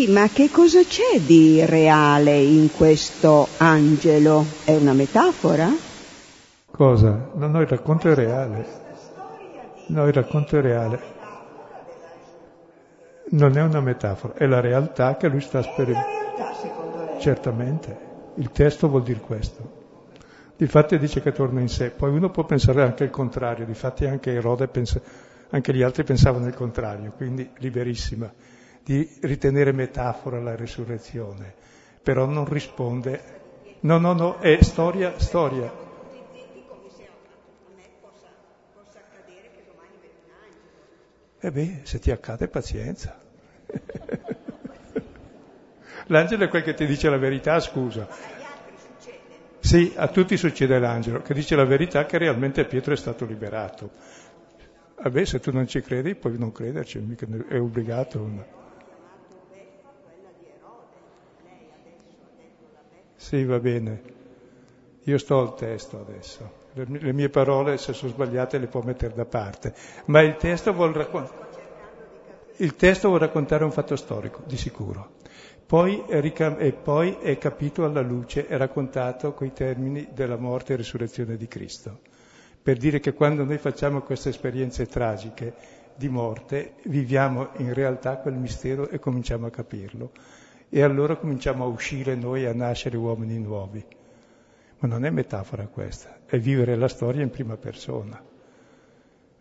Sì, 0.00 0.10
ma 0.10 0.28
che 0.28 0.48
cosa 0.50 0.80
c'è 0.80 1.20
di 1.20 1.62
reale 1.66 2.38
in 2.38 2.72
questo 2.74 3.46
angelo? 3.58 4.46
È 4.64 4.74
una 4.74 4.94
metafora? 4.94 5.68
Cosa? 6.70 7.28
No, 7.34 7.48
no, 7.48 7.60
il 7.60 7.66
racconto 7.66 8.08
è 8.08 8.14
reale. 8.14 8.64
No, 9.88 10.06
il 10.06 10.14
racconto 10.14 10.56
è 10.56 10.62
reale. 10.62 11.00
Non 13.32 13.58
è 13.58 13.60
una 13.60 13.82
metafora, 13.82 14.32
è 14.38 14.46
la 14.46 14.60
realtà 14.60 15.18
che 15.18 15.28
lui 15.28 15.42
sta 15.42 15.60
sperimentando. 15.60 17.18
Certamente, 17.18 17.98
il 18.36 18.50
testo 18.52 18.88
vuol 18.88 19.02
dire 19.02 19.20
questo. 19.20 19.70
Difatti 20.56 20.98
dice 20.98 21.20
che 21.20 21.32
torna 21.32 21.60
in 21.60 21.68
sé, 21.68 21.90
poi 21.90 22.08
uno 22.08 22.30
può 22.30 22.44
pensare 22.44 22.82
anche 22.82 23.04
il 23.04 23.10
contrario, 23.10 23.66
difatti 23.66 24.06
anche 24.06 24.32
Erode 24.32 24.66
pensa, 24.66 24.98
Anche 25.50 25.74
gli 25.74 25.82
altri 25.82 26.04
pensavano 26.04 26.46
il 26.46 26.54
contrario, 26.54 27.12
quindi 27.14 27.50
liberissima 27.58 28.32
di 28.84 29.08
ritenere 29.20 29.72
metafora 29.72 30.40
la 30.40 30.54
risurrezione, 30.54 31.54
però 32.02 32.26
non 32.26 32.46
risponde. 32.46 33.38
No, 33.80 33.98
no, 33.98 34.12
no, 34.12 34.38
è 34.38 34.58
storia, 34.62 35.18
storia. 35.18 35.88
E 41.42 41.46
eh 41.46 41.50
beh, 41.50 41.80
se 41.84 41.98
ti 41.98 42.10
accade 42.10 42.48
pazienza. 42.48 43.18
L'angelo 46.08 46.44
è 46.44 46.48
quel 46.48 46.62
che 46.62 46.74
ti 46.74 46.84
dice 46.84 47.08
la 47.08 47.16
verità, 47.16 47.58
scusa. 47.60 48.06
Sì, 49.60 49.92
a 49.96 50.08
tutti 50.08 50.36
succede 50.36 50.78
l'angelo, 50.78 51.22
che 51.22 51.32
dice 51.32 51.54
la 51.54 51.64
verità 51.64 52.04
che 52.04 52.18
realmente 52.18 52.64
Pietro 52.64 52.92
è 52.92 52.96
stato 52.96 53.24
liberato. 53.24 53.90
Vabbè, 55.02 55.24
se 55.24 55.40
tu 55.40 55.50
non 55.50 55.66
ci 55.66 55.80
credi, 55.80 56.14
puoi 56.14 56.36
non 56.36 56.52
crederci, 56.52 57.16
è 57.48 57.58
obbligato. 57.58 58.58
Sì, 63.20 63.44
va 63.44 63.60
bene. 63.60 64.02
Io 65.02 65.18
sto 65.18 65.40
al 65.40 65.54
testo 65.54 66.00
adesso. 66.00 66.58
Le 66.72 67.12
mie 67.12 67.28
parole, 67.28 67.76
se 67.76 67.92
sono 67.92 68.10
sbagliate, 68.10 68.56
le 68.56 68.66
può 68.66 68.80
mettere 68.80 69.14
da 69.14 69.26
parte. 69.26 69.74
Ma 70.06 70.22
il 70.22 70.36
testo 70.36 70.72
vuol 70.72 70.94
raccontare. 70.94 71.48
Il 72.56 72.74
testo 72.76 73.08
vuol 73.08 73.20
raccontare 73.20 73.62
un 73.62 73.72
fatto 73.72 73.94
storico, 73.94 74.40
di 74.46 74.56
sicuro. 74.56 75.18
Poi 75.66 76.02
è, 76.08 76.18
ricam- 76.20 76.60
e 76.60 76.72
poi 76.72 77.18
è 77.20 77.36
capito 77.36 77.84
alla 77.84 78.00
luce 78.00 78.48
e 78.48 78.56
raccontato 78.56 79.34
coi 79.34 79.52
termini 79.52 80.08
della 80.14 80.36
morte 80.36 80.72
e 80.72 80.76
risurrezione 80.76 81.36
di 81.36 81.46
Cristo. 81.46 82.00
Per 82.62 82.78
dire 82.78 83.00
che 83.00 83.12
quando 83.12 83.44
noi 83.44 83.58
facciamo 83.58 84.00
queste 84.00 84.30
esperienze 84.30 84.86
tragiche 84.86 85.52
di 85.94 86.08
morte, 86.08 86.76
viviamo 86.84 87.50
in 87.58 87.74
realtà 87.74 88.16
quel 88.16 88.34
mistero 88.34 88.88
e 88.88 88.98
cominciamo 88.98 89.46
a 89.46 89.50
capirlo. 89.50 90.10
E 90.72 90.82
allora 90.82 91.16
cominciamo 91.16 91.64
a 91.64 91.66
uscire 91.66 92.14
noi, 92.14 92.46
a 92.46 92.54
nascere 92.54 92.96
uomini 92.96 93.40
nuovi. 93.40 93.84
Ma 94.78 94.86
non 94.88 95.04
è 95.04 95.10
metafora 95.10 95.66
questa, 95.66 96.20
è 96.24 96.38
vivere 96.38 96.76
la 96.76 96.86
storia 96.86 97.22
in 97.22 97.30
prima 97.30 97.56
persona. 97.56 98.22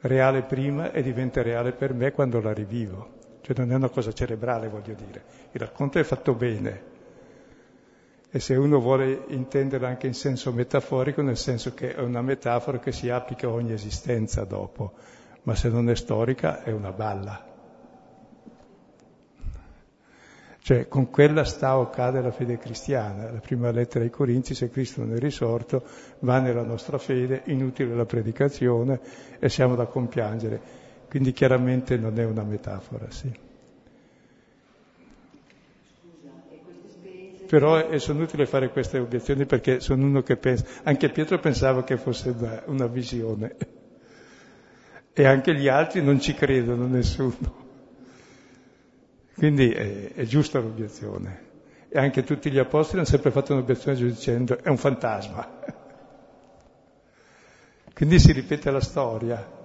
Reale 0.01 0.41
prima 0.41 0.91
e 0.91 1.03
diventa 1.03 1.43
reale 1.43 1.71
per 1.71 1.93
me 1.93 2.11
quando 2.11 2.41
la 2.41 2.51
rivivo. 2.51 3.17
Cioè 3.41 3.55
non 3.57 3.71
è 3.71 3.75
una 3.75 3.89
cosa 3.89 4.11
cerebrale, 4.11 4.69
voglio 4.69 4.95
dire. 4.95 5.23
Il 5.51 5.61
racconto 5.61 5.99
è 5.99 6.03
fatto 6.03 6.33
bene. 6.33 6.83
E 8.31 8.39
se 8.39 8.55
uno 8.55 8.79
vuole 8.79 9.25
intenderla 9.27 9.87
anche 9.87 10.07
in 10.07 10.15
senso 10.15 10.51
metaforico, 10.51 11.21
nel 11.21 11.37
senso 11.37 11.75
che 11.75 11.93
è 11.93 12.01
una 12.01 12.23
metafora 12.23 12.79
che 12.79 12.91
si 12.91 13.09
applica 13.09 13.47
a 13.47 13.51
ogni 13.51 13.73
esistenza 13.73 14.45
dopo, 14.45 14.93
ma 15.43 15.53
se 15.53 15.69
non 15.69 15.89
è 15.89 15.95
storica 15.95 16.63
è 16.63 16.71
una 16.71 16.91
balla. 16.91 17.48
Cioè 20.61 20.87
con 20.87 21.09
quella 21.09 21.45
sta 21.45 21.77
o 21.77 21.89
cade 21.89 22.21
la 22.21 22.31
fede 22.31 22.57
cristiana. 22.57 23.31
La 23.31 23.39
prima 23.39 23.71
lettera 23.71 24.03
ai 24.03 24.09
Corinzi, 24.09 24.53
se 24.53 24.69
Cristo 24.69 25.01
non 25.01 25.15
è 25.15 25.19
risorto, 25.19 25.83
va 26.19 26.39
nella 26.39 26.63
nostra 26.63 26.97
fede, 26.97 27.41
inutile 27.45 27.95
la 27.95 28.05
predicazione 28.05 28.99
e 29.39 29.49
siamo 29.49 29.75
da 29.75 29.85
compiangere. 29.85 30.61
Quindi 31.07 31.31
chiaramente 31.31 31.97
non 31.97 32.19
è 32.19 32.25
una 32.25 32.43
metafora, 32.43 33.09
sì. 33.09 33.47
Però 37.47 37.97
sono 37.97 38.23
utile 38.23 38.45
fare 38.45 38.69
queste 38.69 38.99
obiezioni 38.99 39.47
perché 39.47 39.79
sono 39.79 40.05
uno 40.05 40.21
che 40.21 40.37
pensa, 40.37 40.65
anche 40.83 41.09
Pietro 41.09 41.39
pensava 41.39 41.83
che 41.83 41.97
fosse 41.97 42.29
una, 42.29 42.61
una 42.67 42.85
visione 42.85 43.55
e 45.13 45.25
anche 45.25 45.55
gli 45.55 45.67
altri 45.67 46.03
non 46.03 46.19
ci 46.19 46.35
credono, 46.35 46.85
nessuno. 46.85 47.68
Quindi 49.39 49.71
è, 49.71 50.13
è 50.13 50.23
giusta 50.25 50.59
l'obiezione. 50.59 51.47
E 51.89 51.97
anche 51.97 52.23
tutti 52.23 52.51
gli 52.51 52.59
apostoli 52.59 52.99
hanno 52.99 53.07
sempre 53.07 53.31
fatto 53.31 53.53
un'obiezione 53.53 53.97
dicendo 53.97 54.61
è 54.61 54.69
un 54.69 54.77
fantasma. 54.77 55.47
Quindi 57.95 58.19
si 58.19 58.31
ripete 58.31 58.69
la 58.69 58.79
storia 58.79 59.57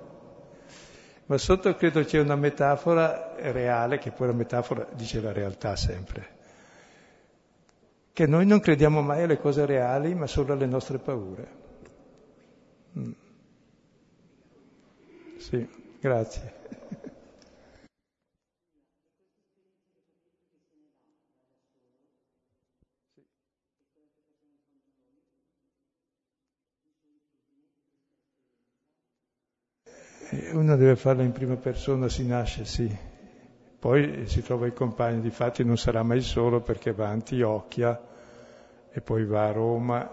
ma 1.26 1.38
sotto 1.38 1.74
credo 1.74 2.04
c'è 2.04 2.20
una 2.20 2.36
metafora 2.36 3.34
reale, 3.38 3.98
che 3.98 4.10
poi 4.10 4.26
la 4.26 4.34
metafora 4.34 4.86
dice 4.92 5.22
la 5.22 5.32
realtà 5.32 5.74
sempre, 5.74 6.28
che 8.12 8.26
noi 8.26 8.44
non 8.44 8.60
crediamo 8.60 9.00
mai 9.00 9.22
alle 9.22 9.38
cose 9.38 9.64
reali, 9.64 10.14
ma 10.14 10.26
solo 10.26 10.52
alle 10.52 10.66
nostre 10.66 10.98
paure. 10.98 11.62
Mm. 12.98 13.10
Sì, 15.38 15.66
grazie. 15.98 16.52
Uno 30.52 30.76
deve 30.76 30.96
farla 30.96 31.22
in 31.22 31.32
prima 31.32 31.56
persona, 31.56 32.08
si 32.08 32.26
nasce, 32.26 32.64
sì. 32.64 32.96
Poi 33.78 34.26
si 34.26 34.42
trova 34.42 34.66
i 34.66 34.72
compagni, 34.72 35.20
difatti 35.20 35.62
non 35.62 35.76
sarà 35.76 36.02
mai 36.02 36.22
solo 36.22 36.60
perché 36.60 36.92
va 36.92 37.08
a 37.08 37.10
Antiochia 37.10 38.00
e 38.90 39.00
poi 39.00 39.24
va 39.26 39.46
a 39.46 39.52
Roma 39.52 40.10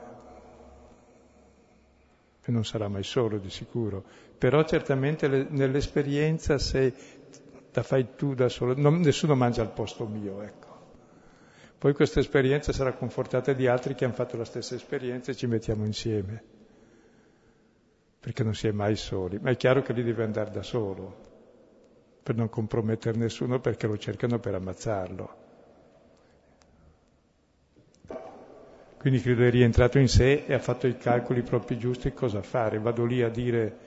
e 2.43 2.51
non 2.51 2.65
sarà 2.65 2.87
mai 2.89 3.03
solo 3.03 3.37
di 3.37 3.49
sicuro. 3.49 4.03
Però 4.37 4.63
certamente 4.65 5.27
le, 5.27 5.45
nell'esperienza 5.49 6.57
se 6.57 6.93
la 7.71 7.83
fai 7.83 8.15
tu 8.15 8.33
da 8.33 8.49
solo, 8.49 8.73
non, 8.75 8.99
nessuno 8.99 9.35
mangia 9.35 9.61
al 9.61 9.71
posto 9.71 10.05
mio, 10.05 10.41
ecco. 10.41 10.67
Poi 11.77 11.93
questa 11.93 12.19
esperienza 12.19 12.73
sarà 12.73 12.91
confortata 12.93 13.53
di 13.53 13.67
altri 13.67 13.95
che 13.95 14.03
hanno 14.03 14.13
fatto 14.13 14.35
la 14.35 14.45
stessa 14.45 14.75
esperienza 14.75 15.31
e 15.31 15.35
ci 15.35 15.47
mettiamo 15.47 15.85
insieme 15.85 16.59
perché 18.21 18.43
non 18.43 18.53
si 18.53 18.67
è 18.67 18.71
mai 18.71 18.95
soli, 18.95 19.39
ma 19.41 19.49
è 19.49 19.57
chiaro 19.57 19.81
che 19.81 19.93
lì 19.93 20.03
deve 20.03 20.23
andare 20.23 20.51
da 20.51 20.61
solo, 20.61 21.29
per 22.21 22.35
non 22.35 22.49
compromettere 22.49 23.17
nessuno 23.17 23.59
perché 23.59 23.87
lo 23.87 23.97
cercano 23.97 24.37
per 24.37 24.53
ammazzarlo. 24.53 25.39
Quindi 28.99 29.19
credo 29.21 29.43
è 29.43 29.49
rientrato 29.49 29.97
in 29.97 30.07
sé 30.07 30.43
e 30.45 30.53
ha 30.53 30.59
fatto 30.59 30.85
i 30.85 30.95
calcoli 30.97 31.41
proprio 31.41 31.75
giusti 31.79 32.13
cosa 32.13 32.43
fare. 32.43 32.77
Vado 32.77 33.05
lì 33.05 33.23
a 33.23 33.29
dire, 33.29 33.77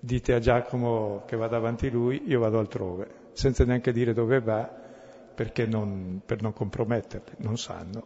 dite 0.00 0.34
a 0.34 0.40
Giacomo 0.40 1.22
che 1.24 1.36
vada 1.36 1.56
avanti 1.56 1.88
lui, 1.88 2.24
io 2.26 2.40
vado 2.40 2.58
altrove, 2.58 3.08
senza 3.34 3.64
neanche 3.64 3.92
dire 3.92 4.12
dove 4.12 4.40
va, 4.40 4.68
perché 5.32 5.66
non, 5.66 6.20
per 6.26 6.42
non 6.42 6.52
comprometterli, 6.52 7.34
non 7.36 7.56
sanno. 7.56 8.04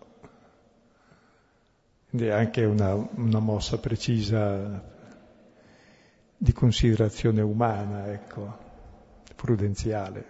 Quindi 2.11 2.29
è 2.29 2.33
anche 2.33 2.63
una, 2.67 2.93
una 2.93 3.39
mossa 3.39 3.79
precisa 3.79 4.93
di 6.45 6.53
considerazione 6.53 7.41
umana, 7.41 8.13
ecco, 8.13 8.59
prudenziale 9.35 10.25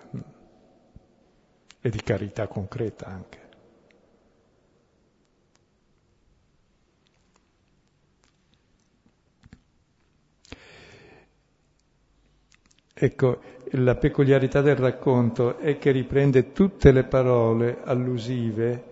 e 1.81 1.91
di 1.91 2.01
carità 2.01 2.47
concreta 2.47 3.07
anche. 3.07 3.39
Ecco, 12.95 13.41
la 13.73 13.97
peculiarità 13.97 14.61
del 14.61 14.77
racconto 14.77 15.59
è 15.59 15.78
che 15.78 15.91
riprende 15.91 16.53
tutte 16.53 16.93
le 16.93 17.03
parole 17.03 17.78
allusive 17.82 18.85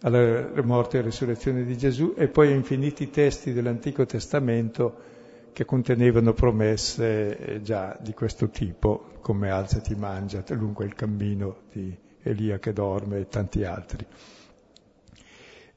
alla 0.00 0.50
morte 0.64 0.98
e 0.98 1.02
risurrezione 1.02 1.62
di 1.62 1.78
Gesù 1.78 2.14
e 2.16 2.26
poi 2.26 2.50
infiniti 2.50 3.10
testi 3.10 3.52
dell'Antico 3.52 4.04
Testamento 4.06 5.10
che 5.52 5.64
contenevano 5.64 6.32
promesse 6.32 7.36
eh, 7.36 7.62
già 7.62 7.96
di 8.00 8.14
questo 8.14 8.48
tipo, 8.48 9.10
come 9.20 9.50
alzati, 9.50 9.94
mangia, 9.94 10.42
lungo 10.48 10.82
il 10.82 10.94
cammino 10.94 11.62
di 11.72 11.94
Elia 12.22 12.58
che 12.58 12.72
dorme 12.72 13.18
e 13.18 13.28
tanti 13.28 13.64
altri. 13.64 14.06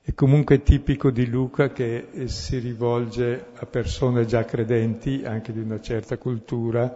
È 0.02 0.14
comunque 0.14 0.62
tipico 0.62 1.10
di 1.10 1.28
Luca 1.28 1.72
che 1.72 2.10
eh, 2.12 2.28
si 2.28 2.60
rivolge 2.60 3.48
a 3.56 3.66
persone 3.66 4.26
già 4.26 4.46
credenti, 4.46 5.24
anche 5.26 5.52
di 5.52 5.60
una 5.60 5.82
certa 5.82 6.18
cultura. 6.18 6.96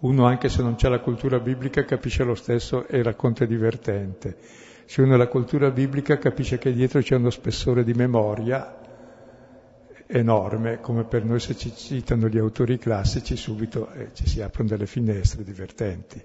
Uno, 0.00 0.26
anche 0.26 0.48
se 0.48 0.62
non 0.62 0.76
c'è 0.76 0.88
la 0.88 1.00
cultura 1.00 1.40
biblica, 1.40 1.84
capisce 1.84 2.22
lo 2.22 2.34
stesso 2.34 2.86
e 2.86 3.02
è 3.02 3.46
divertente. 3.46 4.36
Se 4.84 5.02
uno 5.02 5.14
ha 5.14 5.16
la 5.16 5.28
cultura 5.28 5.70
biblica 5.70 6.18
capisce 6.18 6.58
che 6.58 6.72
dietro 6.72 7.00
c'è 7.00 7.16
uno 7.16 7.30
spessore 7.30 7.84
di 7.84 7.94
memoria 7.94 8.79
enorme, 10.12 10.80
come 10.80 11.04
per 11.04 11.24
noi 11.24 11.38
se 11.38 11.56
ci 11.56 11.74
citano 11.74 12.28
gli 12.28 12.38
autori 12.38 12.78
classici 12.78 13.36
subito 13.36 13.90
eh, 13.92 14.12
ci 14.12 14.26
si 14.26 14.40
aprono 14.42 14.68
delle 14.68 14.86
finestre 14.86 15.44
divertenti. 15.44 16.22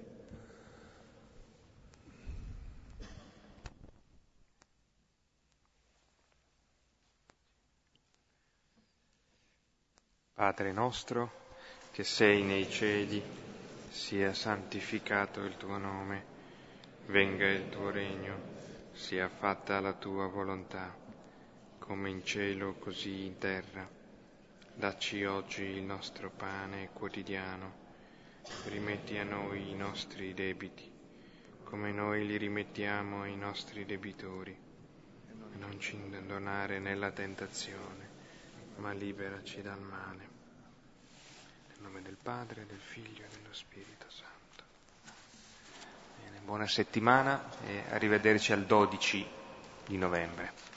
Padre 10.34 10.72
nostro, 10.72 11.30
che 11.92 12.04
sei 12.04 12.42
nei 12.42 12.68
cieli, 12.68 13.22
sia 13.88 14.34
santificato 14.34 15.40
il 15.44 15.56
tuo 15.56 15.78
nome, 15.78 16.22
venga 17.06 17.46
il 17.46 17.70
tuo 17.70 17.88
regno, 17.90 18.34
sia 18.92 19.28
fatta 19.28 19.80
la 19.80 19.94
tua 19.94 20.26
volontà, 20.26 20.94
come 21.86 22.10
in 22.10 22.24
cielo 22.24 22.74
così 22.74 23.26
in 23.26 23.38
terra. 23.38 23.88
Dacci 24.74 25.24
oggi 25.24 25.62
il 25.62 25.82
nostro 25.84 26.30
pane 26.30 26.90
quotidiano, 26.92 27.84
rimetti 28.64 29.16
a 29.18 29.22
noi 29.22 29.70
i 29.70 29.74
nostri 29.76 30.34
debiti, 30.34 30.90
come 31.62 31.92
noi 31.92 32.26
li 32.26 32.36
rimettiamo 32.38 33.22
ai 33.22 33.36
nostri 33.36 33.86
debitori. 33.86 34.54
Non 35.58 35.78
ci 35.78 35.94
indonare 35.94 36.80
nella 36.80 37.12
tentazione, 37.12 38.08
ma 38.78 38.92
liberaci 38.92 39.62
dal 39.62 39.80
male. 39.80 40.28
Nel 41.68 41.78
nome 41.82 42.02
del 42.02 42.18
Padre, 42.20 42.66
del 42.66 42.80
Figlio 42.80 43.22
e 43.22 43.28
dello 43.32 43.54
Spirito 43.54 44.06
Santo. 44.10 44.64
Bene, 46.20 46.40
buona 46.44 46.66
settimana 46.66 47.48
e 47.64 47.84
arrivederci 47.90 48.52
al 48.52 48.64
12 48.66 49.26
di 49.86 49.96
novembre. 49.96 50.75